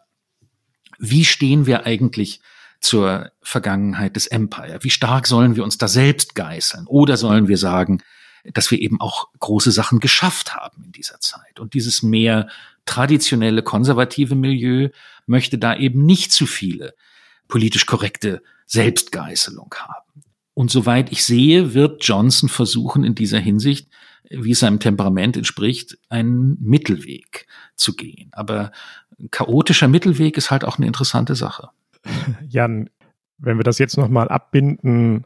Wie 0.98 1.26
stehen 1.26 1.66
wir 1.66 1.86
eigentlich 1.86 2.40
zur 2.80 3.32
Vergangenheit 3.42 4.16
des 4.16 4.28
Empire? 4.28 4.80
Wie 4.82 4.90
stark 4.90 5.28
sollen 5.28 5.58
wir 5.58 5.66
uns 5.66 5.78
da 5.78 5.90
selbst 5.90 6.34
geißeln? 6.34 6.88
Oder 6.88 7.18
sollen 7.18 7.50
wir 7.50 7.58
sagen, 7.58 8.02
dass 8.46 8.72
wir 8.72 8.80
eben 8.80 9.02
auch 9.02 9.28
große 9.40 9.72
Sachen 9.72 10.00
geschafft 10.00 10.56
haben 10.56 10.86
in 10.86 10.94
dieser 10.94 11.20
Zeit? 11.20 11.60
Und 11.60 11.74
dieses 11.74 12.04
mehr 12.04 12.48
traditionelle, 12.86 13.64
konservative 13.64 14.36
Milieu 14.36 14.90
möchte 15.26 15.58
da 15.58 15.76
eben 15.76 16.06
nicht 16.06 16.32
zu 16.32 16.46
viele 16.46 16.94
politisch 17.50 17.86
korrekte 17.86 18.42
Selbstgeißelung 18.66 19.76
haben. 19.78 20.24
Und 20.54 20.72
soweit 20.72 21.12
ich 21.12 21.26
sehe, 21.26 21.74
wird 21.74 22.04
Johnson 22.06 22.50
versuchen, 22.50 23.04
in 23.04 23.16
dieser 23.16 23.40
Hinsicht, 23.40 23.90
wie 24.30 24.52
es 24.52 24.60
seinem 24.60 24.80
Temperament 24.80 25.36
entspricht, 25.38 25.98
einen 26.10 26.58
Mittelweg 26.62 27.48
zu 27.76 27.96
gehen. 27.96 28.30
Aber 28.34 28.72
chaotischer 29.32 29.88
Mittelweg 29.88 30.38
ist 30.38 30.52
halt 30.52 30.64
auch 30.64 30.78
eine 30.78 30.88
interessante 30.88 31.36
Sache. 31.36 31.70
Jan, 32.48 32.90
wenn 33.38 33.58
wir 33.58 33.64
das 33.64 33.80
jetzt 33.80 33.98
nochmal 33.98 34.30
abbinden 34.30 35.26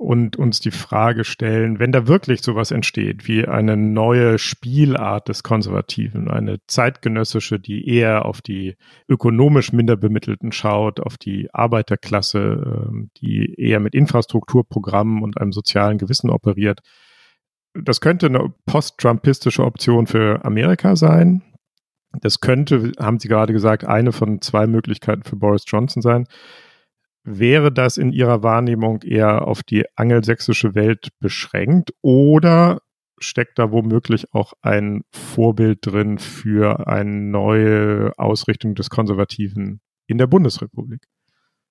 und 0.00 0.38
uns 0.38 0.60
die 0.60 0.70
Frage 0.70 1.24
stellen, 1.24 1.78
wenn 1.78 1.92
da 1.92 2.06
wirklich 2.06 2.40
sowas 2.40 2.70
entsteht, 2.70 3.28
wie 3.28 3.46
eine 3.46 3.76
neue 3.76 4.38
Spielart 4.38 5.28
des 5.28 5.42
Konservativen, 5.42 6.30
eine 6.30 6.56
zeitgenössische, 6.66 7.60
die 7.60 7.86
eher 7.86 8.24
auf 8.24 8.40
die 8.40 8.76
ökonomisch 9.10 9.74
minder 9.74 9.98
bemittelten 9.98 10.52
schaut, 10.52 11.00
auf 11.00 11.18
die 11.18 11.52
Arbeiterklasse, 11.52 12.88
ähm, 12.88 13.10
die 13.18 13.54
eher 13.58 13.78
mit 13.78 13.94
Infrastrukturprogrammen 13.94 15.22
und 15.22 15.38
einem 15.38 15.52
sozialen 15.52 15.98
Gewissen 15.98 16.30
operiert. 16.30 16.80
Das 17.74 18.00
könnte 18.00 18.26
eine 18.26 18.54
post-trumpistische 18.64 19.62
Option 19.62 20.06
für 20.06 20.42
Amerika 20.46 20.96
sein. 20.96 21.42
Das 22.22 22.40
könnte, 22.40 22.92
haben 22.98 23.18
Sie 23.18 23.28
gerade 23.28 23.52
gesagt, 23.52 23.84
eine 23.84 24.12
von 24.12 24.40
zwei 24.40 24.66
Möglichkeiten 24.66 25.24
für 25.24 25.36
Boris 25.36 25.64
Johnson 25.66 26.00
sein. 26.00 26.26
Wäre 27.22 27.70
das 27.70 27.98
in 27.98 28.12
Ihrer 28.12 28.42
Wahrnehmung 28.42 29.02
eher 29.02 29.46
auf 29.46 29.62
die 29.62 29.84
angelsächsische 29.96 30.74
Welt 30.74 31.08
beschränkt 31.20 31.92
oder 32.00 32.80
steckt 33.18 33.58
da 33.58 33.70
womöglich 33.70 34.32
auch 34.32 34.54
ein 34.62 35.02
Vorbild 35.12 35.80
drin 35.82 36.18
für 36.18 36.86
eine 36.86 37.10
neue 37.10 38.12
Ausrichtung 38.16 38.74
des 38.74 38.88
Konservativen 38.88 39.80
in 40.06 40.18
der 40.18 40.26
Bundesrepublik? 40.26 41.06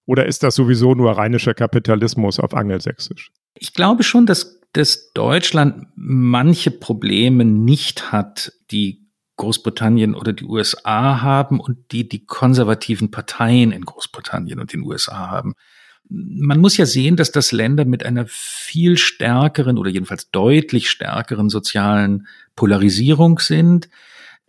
Oder 0.06 0.26
ist 0.26 0.44
das 0.44 0.56
sowieso 0.56 0.96
nur 0.96 1.12
rheinischer 1.12 1.54
Kapitalismus 1.54 2.40
auf 2.40 2.54
Angelsächsisch? 2.54 3.32
Ich 3.56 3.74
glaube 3.74 4.04
schon, 4.04 4.26
dass, 4.26 4.62
dass 4.74 5.12
Deutschland 5.14 5.88
manche 5.96 6.72
Probleme 6.72 7.46
nicht 7.46 8.12
hat, 8.12 8.54
die 8.72 9.09
Großbritannien 9.40 10.14
oder 10.14 10.34
die 10.34 10.46
USA 10.46 11.22
haben 11.22 11.60
und 11.60 11.92
die 11.92 12.08
die 12.08 12.26
konservativen 12.26 13.10
Parteien 13.10 13.72
in 13.72 13.86
Großbritannien 13.86 14.60
und 14.60 14.74
den 14.74 14.84
USA 14.84 15.30
haben. 15.30 15.56
Man 16.08 16.60
muss 16.60 16.78
ja 16.78 16.86
sehen, 16.86 17.16
dass 17.16 17.32
das 17.32 17.52
Länder 17.52 17.86
mit 17.86 18.06
einer 18.06 18.26
viel 18.28 18.98
stärkeren 18.98 19.78
oder 19.78 19.90
jedenfalls 19.90 20.30
deutlich 20.32 20.90
stärkeren 20.90 21.50
sozialen 21.50 22.28
Polarisierung 22.56 23.40
sind, 23.40 23.90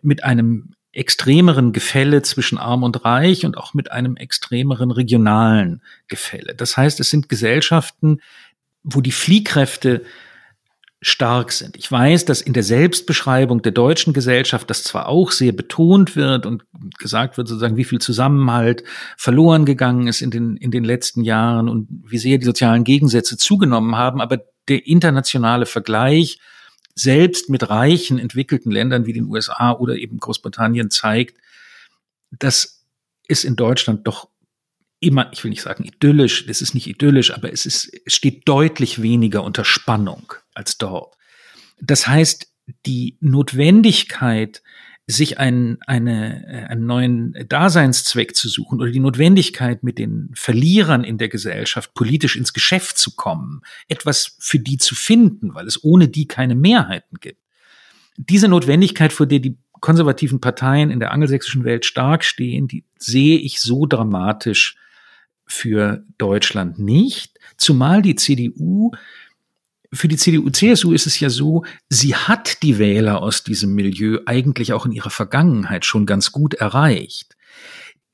mit 0.01 0.23
einem 0.23 0.73
extremeren 0.91 1.71
Gefälle 1.71 2.21
zwischen 2.21 2.57
Arm 2.57 2.83
und 2.83 3.05
Reich 3.05 3.45
und 3.45 3.57
auch 3.57 3.73
mit 3.73 3.91
einem 3.91 4.17
extremeren 4.17 4.91
regionalen 4.91 5.81
Gefälle. 6.07 6.53
Das 6.53 6.75
heißt, 6.75 6.99
es 6.99 7.09
sind 7.09 7.29
Gesellschaften, 7.29 8.19
wo 8.83 8.99
die 8.99 9.13
Fliehkräfte 9.13 10.03
stark 11.03 11.51
sind. 11.51 11.77
Ich 11.77 11.91
weiß, 11.91 12.25
dass 12.25 12.41
in 12.41 12.53
der 12.53 12.61
Selbstbeschreibung 12.61 13.63
der 13.63 13.71
deutschen 13.71 14.13
Gesellschaft 14.13 14.69
das 14.69 14.83
zwar 14.83 15.07
auch 15.07 15.31
sehr 15.31 15.51
betont 15.51 16.15
wird 16.15 16.45
und 16.45 16.63
gesagt 16.99 17.37
wird 17.37 17.47
sozusagen, 17.47 17.75
wie 17.75 17.85
viel 17.85 17.99
Zusammenhalt 17.99 18.83
verloren 19.17 19.65
gegangen 19.65 20.07
ist 20.07 20.21
in 20.21 20.29
den, 20.29 20.57
in 20.57 20.69
den 20.69 20.83
letzten 20.83 21.23
Jahren 21.23 21.69
und 21.69 21.87
wie 22.05 22.19
sehr 22.19 22.37
die 22.37 22.45
sozialen 22.45 22.83
Gegensätze 22.83 23.35
zugenommen 23.35 23.95
haben, 23.95 24.21
aber 24.21 24.41
der 24.67 24.85
internationale 24.85 25.65
Vergleich 25.65 26.39
selbst 26.93 27.49
mit 27.49 27.67
reichen, 27.67 28.19
entwickelten 28.19 28.71
Ländern 28.71 29.07
wie 29.07 29.13
den 29.13 29.25
USA 29.25 29.71
oder 29.71 29.95
eben 29.95 30.19
Großbritannien 30.19 30.91
zeigt, 30.91 31.35
dass 32.29 32.85
es 33.27 33.43
in 33.43 33.55
Deutschland 33.55 34.05
doch 34.05 34.29
immer, 34.99 35.31
ich 35.33 35.43
will 35.43 35.49
nicht 35.49 35.63
sagen 35.63 35.83
idyllisch, 35.83 36.45
das 36.45 36.61
ist 36.61 36.75
nicht 36.75 36.85
idyllisch, 36.85 37.33
aber 37.33 37.51
es 37.51 37.65
ist, 37.65 37.91
es 38.05 38.13
steht 38.13 38.47
deutlich 38.47 39.01
weniger 39.01 39.43
unter 39.43 39.65
Spannung 39.65 40.33
als 40.53 40.77
dort. 40.77 41.15
Das 41.81 42.07
heißt, 42.07 42.47
die 42.85 43.17
Notwendigkeit, 43.19 44.61
sich 45.07 45.39
einen, 45.39 45.77
eine, 45.87 46.67
einen 46.69 46.85
neuen 46.85 47.35
Daseinszweck 47.47 48.35
zu 48.35 48.47
suchen 48.47 48.79
oder 48.79 48.91
die 48.91 48.99
Notwendigkeit, 48.99 49.83
mit 49.83 49.97
den 49.97 50.31
Verlierern 50.35 51.03
in 51.03 51.17
der 51.17 51.27
Gesellschaft 51.27 51.93
politisch 51.93 52.35
ins 52.35 52.53
Geschäft 52.53 52.97
zu 52.97 53.15
kommen, 53.15 53.61
etwas 53.87 54.37
für 54.39 54.59
die 54.59 54.77
zu 54.77 54.95
finden, 54.95 55.53
weil 55.53 55.67
es 55.67 55.83
ohne 55.83 56.07
die 56.07 56.27
keine 56.27 56.55
Mehrheiten 56.55 57.17
gibt. 57.19 57.41
Diese 58.17 58.47
Notwendigkeit, 58.47 59.11
vor 59.11 59.25
der 59.25 59.39
die 59.39 59.57
konservativen 59.71 60.39
Parteien 60.39 60.91
in 60.91 60.99
der 60.99 61.11
angelsächsischen 61.11 61.63
Welt 61.63 61.85
stark 61.85 62.23
stehen, 62.23 62.67
die 62.67 62.85
sehe 62.97 63.39
ich 63.39 63.59
so 63.59 63.85
dramatisch 63.85 64.77
für 65.45 66.05
Deutschland 66.17 66.79
nicht, 66.79 67.39
zumal 67.57 68.01
die 68.01 68.15
CDU 68.15 68.91
für 69.93 70.07
die 70.07 70.17
CDU-CSU 70.17 70.93
ist 70.93 71.05
es 71.05 71.19
ja 71.19 71.29
so, 71.29 71.65
sie 71.89 72.15
hat 72.15 72.63
die 72.63 72.77
Wähler 72.77 73.21
aus 73.21 73.43
diesem 73.43 73.73
Milieu 73.75 74.19
eigentlich 74.25 74.73
auch 74.73 74.85
in 74.85 74.91
ihrer 74.91 75.09
Vergangenheit 75.09 75.85
schon 75.85 76.05
ganz 76.05 76.31
gut 76.31 76.53
erreicht. 76.53 77.35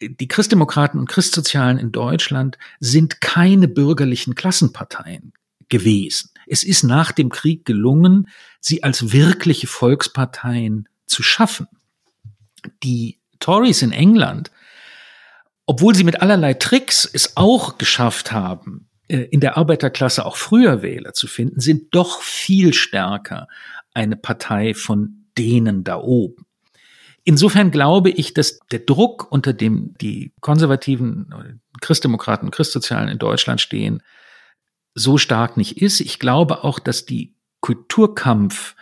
Die 0.02 0.28
Christdemokraten 0.28 1.00
und 1.00 1.10
Christsozialen 1.10 1.78
in 1.78 1.92
Deutschland 1.92 2.58
sind 2.80 3.22
keine 3.22 3.68
bürgerlichen 3.68 4.36
Klassenparteien 4.36 5.34
gewesen. 5.70 6.32
Es 6.48 6.64
ist 6.64 6.84
nach 6.84 7.12
dem 7.12 7.30
Krieg 7.30 7.66
gelungen, 7.66 8.28
sie 8.60 8.84
als 8.84 9.12
wirkliche 9.12 9.68
Volksparteien 9.68 10.88
zu 11.06 11.24
schaffen. 11.24 11.68
Die 12.84 13.20
Tories 13.40 13.82
in 13.82 13.92
England 13.92 14.52
obwohl 15.68 15.94
sie 15.94 16.06
mit 16.06 16.22
allerlei 16.22 16.54
Tricks 16.54 17.06
es 17.06 17.36
auch 17.36 17.78
geschafft 17.78 18.32
haben, 18.32 18.87
in 19.08 19.40
der 19.40 19.58
Arbeiterklasse 19.58 20.26
auch 20.26 20.36
früher 20.36 20.82
Wähler 20.82 21.14
zu 21.14 21.28
finden, 21.28 21.60
sind 21.60 21.96
doch 21.96 22.22
viel 22.22 22.74
stärker 22.74 23.48
eine 23.94 24.16
Partei 24.16 24.74
von 24.74 25.26
denen 25.38 25.84
da 25.84 25.98
oben. 25.98 26.46
Insofern 27.24 27.72
glaube 27.72 28.10
ich, 28.10 28.34
dass 28.34 28.60
der 28.72 28.80
Druck, 28.80 29.32
unter 29.32 29.54
dem 29.54 29.94
die 30.00 30.34
konservativen 30.40 31.62
Christdemokraten 31.82 32.48
und 32.48 32.56
Christsozialen 32.56 33.10
in 33.10 33.18
Deutschland 33.18 33.60
stehen, 33.60 34.02
so 34.94 35.18
stark 35.18 35.58
nicht 35.58 35.82
ist. 35.82 36.00
Ich 36.00 36.20
glaube 36.20 36.64
auch, 36.64 36.80
dass 36.80 37.06
die 37.06 37.36
Kulturkampf 37.60 38.76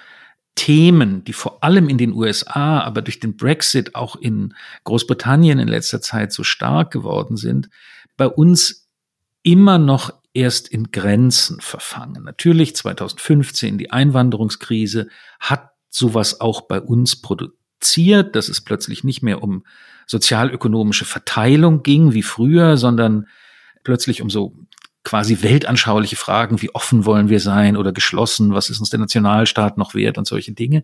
Themen, 0.55 1.23
die 1.25 1.33
vor 1.33 1.63
allem 1.63 1.89
in 1.89 1.97
den 1.97 2.13
USA, 2.13 2.79
aber 2.79 3.01
durch 3.01 3.19
den 3.19 3.35
Brexit 3.35 3.93
auch 3.93 4.15
in 4.15 4.53
Großbritannien 4.85 5.59
in 5.59 5.67
letzter 5.67 6.01
Zeit 6.01 6.31
so 6.31 6.43
stark 6.43 6.91
geworden 6.91 7.35
sind, 7.35 7.69
bei 8.15 8.27
uns 8.27 8.84
immer 9.45 9.77
noch 9.77 10.11
erst 10.33 10.67
in 10.67 10.91
Grenzen 10.91 11.61
verfangen. 11.61 12.23
Natürlich 12.23 12.75
2015 12.75 13.77
die 13.77 13.91
Einwanderungskrise 13.91 15.07
hat 15.39 15.69
sowas 15.89 16.41
auch 16.41 16.61
bei 16.61 16.81
uns 16.81 17.21
produziert, 17.21 18.35
dass 18.35 18.49
es 18.49 18.61
plötzlich 18.61 19.03
nicht 19.03 19.21
mehr 19.21 19.41
um 19.43 19.63
sozialökonomische 20.07 21.05
Verteilung 21.05 21.83
ging 21.83 22.13
wie 22.13 22.23
früher, 22.23 22.75
sondern 22.75 23.27
plötzlich 23.83 24.21
um 24.21 24.29
so 24.29 24.55
quasi 25.03 25.43
weltanschauliche 25.43 26.15
Fragen, 26.15 26.61
wie 26.61 26.73
offen 26.73 27.05
wollen 27.05 27.29
wir 27.29 27.39
sein 27.39 27.77
oder 27.77 27.93
geschlossen, 27.93 28.53
was 28.53 28.71
ist 28.71 28.79
uns 28.79 28.89
der 28.89 28.99
Nationalstaat 28.99 29.77
noch 29.77 29.93
wert 29.93 30.17
und 30.17 30.25
solche 30.25 30.53
Dinge. 30.53 30.83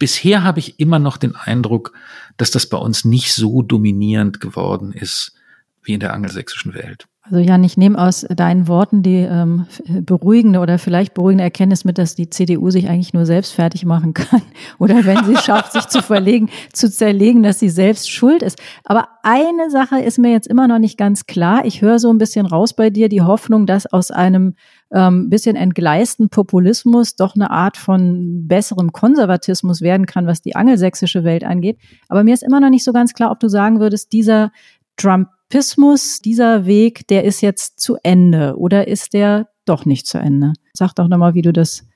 Bisher 0.00 0.42
habe 0.42 0.58
ich 0.58 0.80
immer 0.80 0.98
noch 0.98 1.16
den 1.16 1.36
Eindruck, 1.36 1.92
dass 2.36 2.50
das 2.50 2.68
bei 2.68 2.78
uns 2.78 3.04
nicht 3.04 3.32
so 3.32 3.62
dominierend 3.62 4.40
geworden 4.40 4.92
ist 4.92 5.34
wie 5.82 5.94
in 5.94 6.00
der 6.00 6.12
angelsächsischen 6.12 6.74
Welt. 6.74 7.06
Also 7.30 7.40
Jan, 7.40 7.62
ich 7.62 7.76
nehme 7.76 7.98
aus 7.98 8.26
deinen 8.28 8.68
Worten 8.68 9.02
die 9.02 9.16
ähm, 9.16 9.66
beruhigende 9.86 10.60
oder 10.60 10.78
vielleicht 10.78 11.12
beruhigende 11.12 11.44
Erkenntnis 11.44 11.84
mit, 11.84 11.98
dass 11.98 12.14
die 12.14 12.30
CDU 12.30 12.70
sich 12.70 12.88
eigentlich 12.88 13.12
nur 13.12 13.26
selbst 13.26 13.52
fertig 13.52 13.84
machen 13.84 14.14
kann 14.14 14.40
oder 14.78 15.04
wenn 15.04 15.24
sie 15.24 15.36
schafft, 15.36 15.72
sich 15.72 15.86
zu 15.88 16.02
verlegen, 16.02 16.48
zu 16.72 16.90
zerlegen, 16.90 17.42
dass 17.42 17.58
sie 17.58 17.68
selbst 17.68 18.10
schuld 18.10 18.42
ist. 18.42 18.58
Aber 18.84 19.08
eine 19.22 19.70
Sache 19.70 20.00
ist 20.00 20.18
mir 20.18 20.30
jetzt 20.30 20.46
immer 20.46 20.68
noch 20.68 20.78
nicht 20.78 20.96
ganz 20.96 21.26
klar. 21.26 21.66
Ich 21.66 21.82
höre 21.82 21.98
so 21.98 22.10
ein 22.10 22.18
bisschen 22.18 22.46
raus 22.46 22.72
bei 22.72 22.88
dir 22.88 23.10
die 23.10 23.22
Hoffnung, 23.22 23.66
dass 23.66 23.84
aus 23.86 24.10
einem 24.10 24.54
ähm, 24.90 25.28
bisschen 25.28 25.54
entgleisten 25.54 26.30
Populismus 26.30 27.14
doch 27.14 27.34
eine 27.34 27.50
Art 27.50 27.76
von 27.76 28.48
besserem 28.48 28.92
Konservatismus 28.92 29.82
werden 29.82 30.06
kann, 30.06 30.26
was 30.26 30.40
die 30.40 30.56
angelsächsische 30.56 31.24
Welt 31.24 31.44
angeht. 31.44 31.78
Aber 32.08 32.24
mir 32.24 32.32
ist 32.32 32.42
immer 32.42 32.60
noch 32.60 32.70
nicht 32.70 32.84
so 32.84 32.94
ganz 32.94 33.12
klar, 33.12 33.30
ob 33.30 33.40
du 33.40 33.48
sagen 33.48 33.80
würdest, 33.80 34.12
dieser 34.12 34.50
Trump 34.96 35.28
Trumpismus, 35.50 36.20
dieser 36.20 36.66
Weg, 36.66 37.06
der 37.08 37.24
ist 37.24 37.40
jetzt 37.40 37.80
zu 37.80 37.96
Ende 38.02 38.56
oder 38.58 38.86
ist 38.86 39.14
der 39.14 39.48
doch 39.64 39.86
nicht 39.86 40.06
zu 40.06 40.18
Ende? 40.18 40.52
Sag 40.74 40.92
doch 40.94 41.08
nochmal, 41.08 41.34
wie 41.34 41.42
du 41.42 41.54
das 41.54 41.86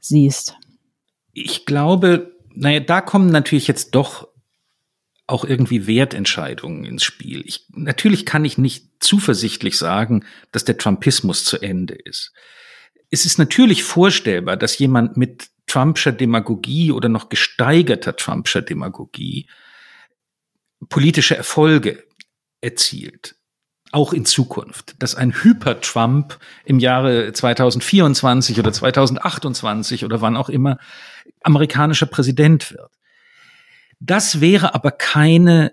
siehst. 0.00 0.56
Ich 1.32 1.66
glaube, 1.66 2.36
naja, 2.54 2.78
da 2.78 3.00
kommen 3.00 3.30
natürlich 3.30 3.66
jetzt 3.66 3.96
doch 3.96 4.28
auch 5.26 5.44
irgendwie 5.44 5.88
Wertentscheidungen 5.88 6.84
ins 6.84 7.02
Spiel. 7.02 7.42
Ich, 7.46 7.66
natürlich 7.70 8.26
kann 8.26 8.44
ich 8.44 8.58
nicht 8.58 8.90
zuversichtlich 9.00 9.76
sagen, 9.76 10.24
dass 10.52 10.64
der 10.64 10.78
Trumpismus 10.78 11.44
zu 11.44 11.60
Ende 11.60 11.94
ist. 11.94 12.32
Es 13.10 13.26
ist 13.26 13.38
natürlich 13.38 13.82
vorstellbar, 13.82 14.56
dass 14.56 14.78
jemand 14.78 15.16
mit 15.16 15.48
Trumpscher 15.66 16.12
Demagogie 16.12 16.92
oder 16.92 17.08
noch 17.08 17.28
gesteigerter 17.28 18.14
Trumpscher 18.14 18.62
Demagogie 18.62 19.48
politische 20.88 21.36
Erfolge 21.36 22.04
erzielt. 22.64 23.36
Auch 23.92 24.12
in 24.12 24.24
Zukunft. 24.24 24.96
Dass 24.98 25.14
ein 25.14 25.32
Hyper-Trump 25.32 26.38
im 26.64 26.80
Jahre 26.80 27.32
2024 27.32 28.58
oder 28.58 28.72
2028 28.72 30.04
oder 30.04 30.20
wann 30.20 30.36
auch 30.36 30.48
immer 30.48 30.78
amerikanischer 31.42 32.06
Präsident 32.06 32.72
wird. 32.72 32.90
Das 34.00 34.40
wäre 34.40 34.74
aber 34.74 34.90
keine 34.90 35.72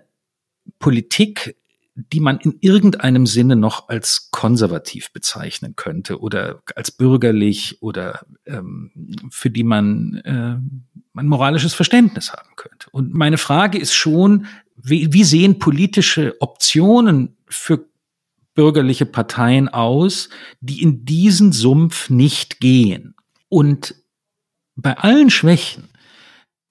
Politik, 0.78 1.56
die 1.94 2.20
man 2.20 2.38
in 2.38 2.56
irgendeinem 2.60 3.26
Sinne 3.26 3.56
noch 3.56 3.88
als 3.88 4.30
konservativ 4.30 5.12
bezeichnen 5.12 5.76
könnte 5.76 6.20
oder 6.20 6.62
als 6.74 6.90
bürgerlich 6.90 7.82
oder 7.82 8.24
ähm, 8.46 9.28
für 9.30 9.50
die 9.50 9.64
man 9.64 10.14
äh, 10.24 10.56
ein 11.14 11.26
moralisches 11.26 11.74
Verständnis 11.74 12.32
haben 12.32 12.56
könnte. 12.56 12.88
Und 12.92 13.12
meine 13.12 13.36
Frage 13.36 13.78
ist 13.78 13.92
schon, 13.92 14.46
wie, 14.82 15.12
wie 15.12 15.24
sehen 15.24 15.58
politische 15.58 16.36
Optionen 16.40 17.36
für 17.48 17.88
bürgerliche 18.54 19.06
Parteien 19.06 19.68
aus, 19.68 20.28
die 20.60 20.82
in 20.82 21.04
diesen 21.04 21.52
Sumpf 21.52 22.10
nicht 22.10 22.60
gehen? 22.60 23.14
Und 23.48 23.94
bei 24.74 24.96
allen 24.96 25.30
Schwächen 25.30 25.88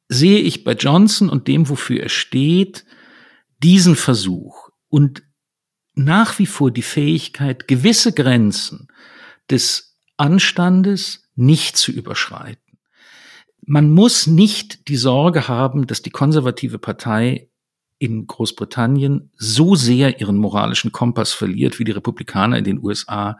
sehe 0.09 0.39
ich 0.39 0.63
bei 0.63 0.73
Johnson 0.73 1.29
und 1.29 1.47
dem, 1.47 1.69
wofür 1.69 2.01
er 2.01 2.09
steht, 2.09 2.85
diesen 3.63 3.95
Versuch 3.95 4.69
und 4.89 5.23
nach 5.93 6.39
wie 6.39 6.45
vor 6.45 6.71
die 6.71 6.81
Fähigkeit, 6.81 7.67
gewisse 7.67 8.11
Grenzen 8.11 8.87
des 9.49 9.97
Anstandes 10.17 11.23
nicht 11.35 11.77
zu 11.77 11.91
überschreiten. 11.91 12.79
Man 13.61 13.91
muss 13.91 14.27
nicht 14.27 14.87
die 14.87 14.97
Sorge 14.97 15.47
haben, 15.47 15.87
dass 15.87 16.01
die 16.01 16.09
konservative 16.09 16.79
Partei 16.79 17.50
in 18.01 18.25
Großbritannien 18.25 19.29
so 19.37 19.75
sehr 19.75 20.19
ihren 20.19 20.35
moralischen 20.35 20.91
Kompass 20.91 21.33
verliert, 21.33 21.77
wie 21.77 21.83
die 21.83 21.91
Republikaner 21.91 22.57
in 22.57 22.63
den 22.63 22.83
USA 22.83 23.37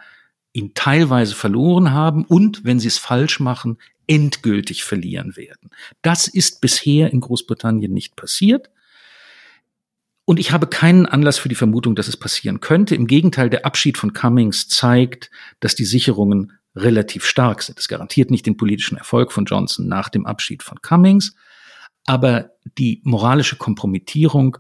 ihn 0.54 0.76
teilweise 0.76 1.34
verloren 1.34 1.92
haben 1.92 2.26
und, 2.26 2.64
wenn 2.64 2.80
sie 2.80 2.88
es 2.88 3.00
falsch 3.00 3.40
machen, 3.40 3.80
endgültig 4.06 4.84
verlieren 4.84 5.36
werden. 5.36 5.72
Das 6.04 6.28
ist 6.28 6.62
bisher 6.62 7.12
in 7.12 7.22
Großbritannien 7.22 7.92
nicht 7.92 8.16
passiert. 8.16 8.70
Und 10.26 10.40
ich 10.40 10.52
habe 10.52 10.68
keinen 10.68 11.08
Anlass 11.08 11.40
für 11.40 11.50
die 11.50 11.56
Vermutung, 11.56 11.96
dass 11.96 12.08
es 12.08 12.18
passieren 12.18 12.60
könnte. 12.60 12.94
Im 12.94 13.08
Gegenteil, 13.08 13.50
der 13.50 13.66
Abschied 13.66 13.98
von 13.98 14.14
Cummings 14.14 14.68
zeigt, 14.68 15.32
dass 15.60 15.74
die 15.74 15.86
Sicherungen 15.86 16.54
relativ 16.76 17.26
stark 17.26 17.64
sind. 17.64 17.80
Es 17.80 17.88
garantiert 17.88 18.30
nicht 18.30 18.46
den 18.46 18.58
politischen 18.58 18.98
Erfolg 18.98 19.32
von 19.32 19.46
Johnson 19.46 19.88
nach 19.88 20.10
dem 20.10 20.28
Abschied 20.28 20.62
von 20.62 20.80
Cummings, 20.84 21.34
aber 22.06 22.52
die 22.78 23.02
moralische 23.04 23.56
Kompromittierung 23.56 24.58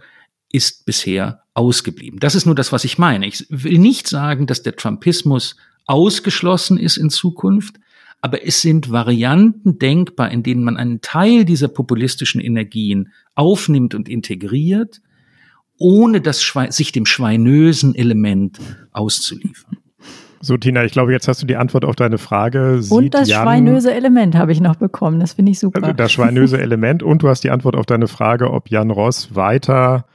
ist 0.51 0.85
bisher 0.85 1.43
ausgeblieben. 1.53 2.19
Das 2.19 2.35
ist 2.35 2.45
nur 2.45 2.55
das, 2.55 2.71
was 2.71 2.83
ich 2.83 2.97
meine. 2.97 3.27
Ich 3.27 3.45
will 3.49 3.77
nicht 3.77 4.07
sagen, 4.07 4.47
dass 4.47 4.63
der 4.63 4.75
Trumpismus 4.75 5.55
ausgeschlossen 5.85 6.77
ist 6.77 6.97
in 6.97 7.09
Zukunft, 7.09 7.79
aber 8.21 8.45
es 8.45 8.61
sind 8.61 8.91
Varianten 8.91 9.79
denkbar, 9.79 10.31
in 10.31 10.43
denen 10.43 10.63
man 10.63 10.77
einen 10.77 11.01
Teil 11.01 11.43
dieser 11.43 11.67
populistischen 11.67 12.39
Energien 12.39 13.11
aufnimmt 13.35 13.95
und 13.95 14.07
integriert, 14.07 15.01
ohne 15.77 16.21
das 16.21 16.43
Schwe 16.43 16.71
sich 16.71 16.91
dem 16.91 17.07
schweinösen 17.07 17.95
Element 17.95 18.59
auszuliefern. 18.91 19.77
So, 20.41 20.57
Tina, 20.57 20.83
ich 20.83 20.91
glaube, 20.91 21.11
jetzt 21.11 21.27
hast 21.27 21.41
du 21.41 21.45
die 21.45 21.55
Antwort 21.55 21.85
auf 21.85 21.95
deine 21.95 22.17
Frage. 22.17 22.81
Sieht 22.81 22.91
und 22.91 23.13
das 23.13 23.29
Jan, 23.29 23.43
schweinöse 23.43 23.93
Element 23.93 24.35
habe 24.35 24.51
ich 24.51 24.59
noch 24.59 24.75
bekommen. 24.75 25.19
Das 25.19 25.33
finde 25.33 25.51
ich 25.51 25.59
super. 25.59 25.83
Also 25.83 25.93
das 25.93 26.11
schweinöse 26.11 26.59
Element. 26.59 27.03
Und 27.03 27.21
du 27.21 27.29
hast 27.29 27.43
die 27.43 27.51
Antwort 27.51 27.75
auf 27.75 27.85
deine 27.85 28.07
Frage, 28.07 28.51
ob 28.51 28.69
Jan 28.69 28.89
Ross 28.89 29.35
weiter 29.35 30.05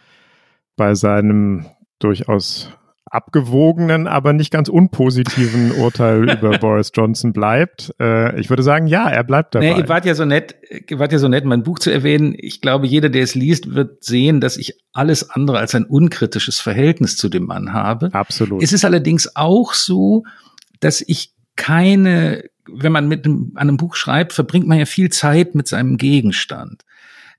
bei 0.76 0.94
seinem 0.94 1.66
durchaus 2.00 2.70
abgewogenen, 3.16 4.06
aber 4.06 4.32
nicht 4.32 4.50
ganz 4.52 4.68
unpositiven 4.68 5.72
Urteil 5.78 6.30
über 6.30 6.58
Boris 6.58 6.92
Johnson 6.94 7.32
bleibt. 7.32 7.94
Äh, 7.98 8.38
ich 8.38 8.50
würde 8.50 8.62
sagen, 8.62 8.86
ja, 8.86 9.08
er 9.08 9.24
bleibt 9.24 9.54
dabei. 9.54 9.72
Nee, 9.72 9.80
ihr 9.80 9.88
wart 9.88 10.04
ja 10.04 10.14
so 10.14 10.26
nett, 10.26 10.54
ihr 10.88 10.98
wart 10.98 11.12
ja 11.12 11.18
so 11.18 11.28
nett, 11.28 11.46
mein 11.46 11.62
Buch 11.62 11.78
zu 11.78 11.90
erwähnen. 11.90 12.34
Ich 12.38 12.60
glaube, 12.60 12.86
jeder, 12.86 13.08
der 13.08 13.22
es 13.22 13.34
liest, 13.34 13.74
wird 13.74 14.04
sehen, 14.04 14.40
dass 14.40 14.58
ich 14.58 14.78
alles 14.92 15.30
andere 15.30 15.58
als 15.58 15.74
ein 15.74 15.84
unkritisches 15.84 16.60
Verhältnis 16.60 17.16
zu 17.16 17.28
dem 17.28 17.46
Mann 17.46 17.72
habe. 17.72 18.10
Absolut. 18.12 18.62
Es 18.62 18.72
ist 18.72 18.84
allerdings 18.84 19.34
auch 19.34 19.72
so, 19.72 20.24
dass 20.80 21.00
ich 21.00 21.32
keine, 21.56 22.44
wenn 22.70 22.92
man 22.92 23.08
mit 23.08 23.24
einem, 23.24 23.52
an 23.54 23.68
einem 23.68 23.76
Buch 23.78 23.96
schreibt, 23.96 24.34
verbringt 24.34 24.66
man 24.66 24.78
ja 24.78 24.84
viel 24.84 25.08
Zeit 25.08 25.54
mit 25.54 25.66
seinem 25.66 25.96
Gegenstand 25.96 26.84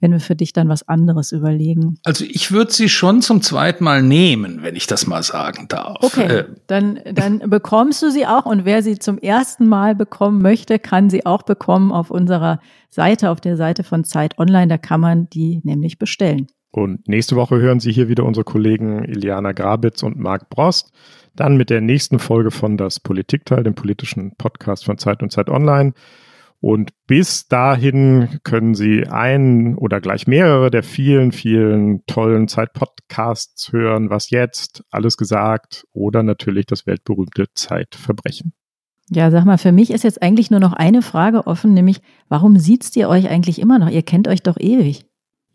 wenn 0.00 0.12
wir 0.12 0.20
für 0.20 0.36
dich 0.36 0.52
dann 0.52 0.68
was 0.68 0.86
anderes 0.86 1.32
überlegen. 1.32 1.98
Also 2.04 2.24
ich 2.24 2.52
würde 2.52 2.72
sie 2.72 2.88
schon 2.88 3.20
zum 3.22 3.42
zweiten 3.42 3.84
Mal 3.84 4.02
nehmen, 4.02 4.62
wenn 4.62 4.76
ich 4.76 4.86
das 4.86 5.06
mal 5.06 5.22
sagen 5.22 5.66
darf. 5.68 5.96
Okay, 6.02 6.26
äh. 6.26 6.44
dann, 6.66 7.00
dann 7.12 7.38
bekommst 7.50 8.02
du 8.02 8.10
sie 8.10 8.26
auch 8.26 8.46
und 8.46 8.64
wer 8.64 8.82
sie 8.82 8.98
zum 8.98 9.18
ersten 9.18 9.66
Mal 9.66 9.94
bekommen 9.94 10.40
möchte, 10.40 10.78
kann 10.78 11.10
sie 11.10 11.26
auch 11.26 11.42
bekommen 11.42 11.92
auf 11.92 12.10
unserer 12.10 12.60
Seite, 12.90 13.30
auf 13.30 13.40
der 13.40 13.56
Seite 13.56 13.82
von 13.82 14.04
Zeit 14.04 14.38
Online. 14.38 14.68
Da 14.68 14.78
kann 14.78 15.00
man 15.00 15.28
die 15.30 15.60
nämlich 15.64 15.98
bestellen. 15.98 16.46
Und 16.70 17.08
nächste 17.08 17.34
Woche 17.34 17.58
hören 17.58 17.80
Sie 17.80 17.92
hier 17.92 18.08
wieder 18.08 18.24
unsere 18.24 18.44
Kollegen 18.44 19.02
Iliana 19.04 19.52
Grabitz 19.52 20.02
und 20.02 20.18
Marc 20.18 20.50
Brost. 20.50 20.92
Dann 21.34 21.56
mit 21.56 21.70
der 21.70 21.80
nächsten 21.80 22.18
Folge 22.18 22.50
von 22.50 22.76
Das 22.76 23.00
Politikteil, 23.00 23.62
dem 23.62 23.74
politischen 23.74 24.36
Podcast 24.36 24.84
von 24.84 24.98
Zeit 24.98 25.22
und 25.22 25.32
Zeit 25.32 25.48
Online. 25.48 25.94
Und 26.60 26.90
bis 27.06 27.46
dahin 27.46 28.40
können 28.42 28.74
Sie 28.74 29.06
einen 29.06 29.76
oder 29.76 30.00
gleich 30.00 30.26
mehrere 30.26 30.70
der 30.70 30.82
vielen, 30.82 31.30
vielen 31.30 32.04
tollen 32.06 32.48
Zeit-Podcasts 32.48 33.72
hören. 33.72 34.10
Was 34.10 34.30
jetzt? 34.30 34.82
Alles 34.90 35.16
gesagt. 35.16 35.84
Oder 35.92 36.22
natürlich 36.22 36.66
das 36.66 36.86
weltberühmte 36.86 37.46
Zeitverbrechen. 37.54 38.52
Ja, 39.10 39.30
sag 39.30 39.44
mal, 39.46 39.56
für 39.56 39.72
mich 39.72 39.90
ist 39.90 40.04
jetzt 40.04 40.20
eigentlich 40.20 40.50
nur 40.50 40.60
noch 40.60 40.72
eine 40.74 41.00
Frage 41.00 41.46
offen, 41.46 41.72
nämlich, 41.72 42.00
warum 42.28 42.58
sieht's 42.58 42.94
ihr 42.94 43.08
euch 43.08 43.28
eigentlich 43.30 43.60
immer 43.60 43.78
noch? 43.78 43.88
Ihr 43.88 44.02
kennt 44.02 44.28
euch 44.28 44.42
doch 44.42 44.58
ewig. 44.58 45.07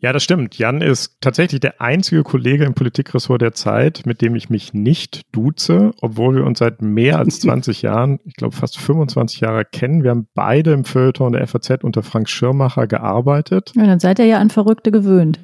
Ja, 0.04 0.12
das 0.12 0.22
stimmt. 0.22 0.58
Jan 0.58 0.82
ist 0.82 1.16
tatsächlich 1.22 1.60
der 1.62 1.80
einzige 1.80 2.24
Kollege 2.24 2.64
im 2.66 2.74
Politikressort 2.74 3.40
der 3.40 3.54
Zeit, 3.54 4.02
mit 4.04 4.20
dem 4.20 4.36
ich 4.36 4.50
mich 4.50 4.74
nicht 4.74 5.22
duze, 5.32 5.92
obwohl 6.02 6.36
wir 6.36 6.44
uns 6.44 6.58
seit 6.58 6.82
mehr 6.82 7.18
als 7.18 7.40
20 7.40 7.80
Jahren, 7.80 8.20
ich 8.26 8.34
glaube 8.34 8.54
fast 8.54 8.78
25 8.78 9.40
Jahre 9.40 9.64
kennen. 9.64 10.02
Wir 10.02 10.10
haben 10.10 10.28
beide 10.34 10.72
im 10.74 10.84
Feuilleton 10.84 11.32
der 11.32 11.46
FAZ 11.46 11.82
unter 11.82 12.02
Frank 12.02 12.28
Schirmacher 12.28 12.86
gearbeitet. 12.86 13.72
Ja, 13.76 13.86
dann 13.86 13.98
seid 13.98 14.18
ihr 14.18 14.26
ja 14.26 14.40
an 14.40 14.50
Verrückte 14.50 14.90
gewöhnt. 14.90 15.40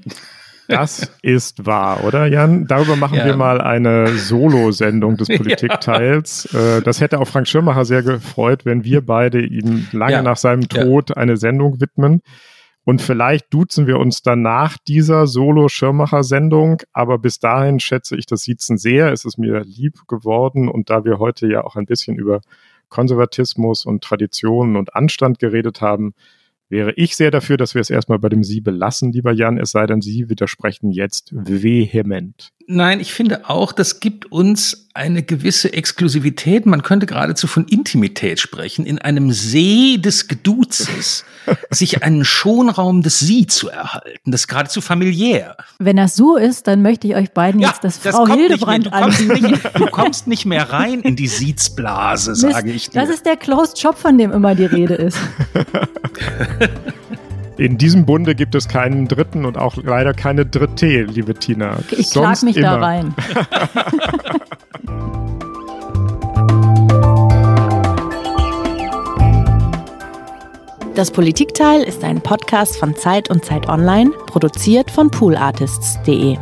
Das 0.68 1.10
ist 1.22 1.64
wahr, 1.64 2.04
oder 2.04 2.26
Jan? 2.26 2.66
Darüber 2.66 2.96
machen 2.96 3.16
ja. 3.16 3.24
wir 3.24 3.36
mal 3.36 3.62
eine 3.62 4.08
Solo-Sendung 4.08 5.16
des 5.16 5.28
Politikteils. 5.38 6.50
Ja. 6.52 6.76
Äh, 6.76 6.82
das 6.82 7.00
hätte 7.00 7.18
auch 7.18 7.28
Frank 7.28 7.48
Schirmacher 7.48 7.86
sehr 7.86 8.02
gefreut, 8.02 8.66
wenn 8.66 8.84
wir 8.84 9.00
beide 9.00 9.40
ihm 9.40 9.86
lange 9.92 10.12
ja. 10.12 10.22
nach 10.22 10.36
seinem 10.36 10.68
Tod 10.68 11.16
eine 11.16 11.38
Sendung 11.38 11.80
widmen. 11.80 12.20
Und 12.84 13.02
vielleicht 13.02 13.52
duzen 13.52 13.86
wir 13.86 13.98
uns 13.98 14.22
dann 14.22 14.42
nach 14.42 14.78
dieser 14.78 15.26
Solo-Schirmacher-Sendung. 15.26 16.82
Aber 16.92 17.18
bis 17.18 17.38
dahin 17.38 17.78
schätze 17.78 18.16
ich 18.16 18.26
das 18.26 18.42
Siezen 18.42 18.78
sehr. 18.78 19.12
Es 19.12 19.24
ist 19.24 19.38
mir 19.38 19.60
lieb 19.60 20.08
geworden. 20.08 20.68
Und 20.68 20.90
da 20.90 21.04
wir 21.04 21.18
heute 21.18 21.46
ja 21.46 21.62
auch 21.62 21.76
ein 21.76 21.86
bisschen 21.86 22.16
über 22.16 22.40
Konservatismus 22.88 23.84
und 23.84 24.02
Traditionen 24.02 24.76
und 24.76 24.94
Anstand 24.94 25.38
geredet 25.38 25.80
haben, 25.80 26.14
wäre 26.70 26.92
ich 26.96 27.16
sehr 27.16 27.30
dafür, 27.30 27.56
dass 27.56 27.74
wir 27.74 27.80
es 27.80 27.90
erstmal 27.90 28.18
bei 28.18 28.28
dem 28.28 28.44
Sie 28.44 28.60
belassen, 28.60 29.12
lieber 29.12 29.32
Jan, 29.32 29.58
es 29.58 29.72
sei 29.72 29.86
denn, 29.86 30.00
Sie 30.00 30.28
widersprechen 30.30 30.90
jetzt 30.90 31.30
vehement. 31.32 32.52
Nein, 32.72 33.00
ich 33.00 33.12
finde 33.12 33.50
auch, 33.50 33.72
das 33.72 33.98
gibt 33.98 34.30
uns 34.30 34.88
eine 34.94 35.24
gewisse 35.24 35.72
Exklusivität. 35.72 36.66
Man 36.66 36.82
könnte 36.82 37.06
geradezu 37.06 37.48
von 37.48 37.64
Intimität 37.64 38.38
sprechen, 38.38 38.86
in 38.86 39.00
einem 39.00 39.32
See 39.32 39.98
des 39.98 40.28
Geduzes 40.28 41.24
sich 41.70 42.04
einen 42.04 42.24
Schonraum 42.24 43.02
des 43.02 43.18
Sie 43.18 43.46
zu 43.46 43.70
erhalten. 43.70 44.30
Das 44.30 44.42
ist 44.42 44.48
geradezu 44.48 44.80
familiär. 44.80 45.56
Wenn 45.80 45.96
das 45.96 46.14
so 46.14 46.36
ist, 46.36 46.68
dann 46.68 46.82
möchte 46.82 47.08
ich 47.08 47.16
euch 47.16 47.32
beiden 47.32 47.60
ja, 47.60 47.68
jetzt 47.68 47.82
das, 47.82 48.00
das 48.02 48.14
Frau 48.14 48.28
Hildebrand 48.28 48.86
du 48.86 48.90
kommst, 48.90 49.20
nicht, 49.28 49.70
du 49.74 49.86
kommst 49.86 50.26
nicht 50.28 50.46
mehr 50.46 50.70
rein 50.70 51.00
in 51.00 51.16
die 51.16 51.28
Siezblase, 51.28 52.34
sage 52.36 52.70
ich 52.70 52.90
dir. 52.90 53.00
Das 53.00 53.10
ist 53.10 53.26
der 53.26 53.36
Closed 53.36 53.78
Shop, 53.78 53.98
von 53.98 54.16
dem 54.16 54.30
immer 54.30 54.54
die 54.54 54.66
Rede 54.66 54.94
ist. 54.94 55.18
In 57.56 57.76
diesem 57.76 58.06
Bunde 58.06 58.34
gibt 58.34 58.54
es 58.54 58.68
keinen 58.68 59.06
Dritten 59.06 59.44
und 59.44 59.58
auch 59.58 59.76
leider 59.76 60.14
keine 60.14 60.46
Dritte, 60.46 61.02
liebe 61.02 61.34
Tina. 61.34 61.78
Ich 61.90 62.10
klag 62.10 62.40
mich 62.42 62.56
immer. 62.56 62.78
da 62.78 62.80
rein. 62.80 63.14
Das 71.00 71.12
Politikteil 71.12 71.82
ist 71.82 72.04
ein 72.04 72.20
Podcast 72.20 72.76
von 72.76 72.94
Zeit 72.94 73.30
und 73.30 73.42
Zeit 73.44 73.68
Online, 73.68 74.10
produziert 74.26 74.90
von 74.90 75.10
poolartists.de. 75.10 76.36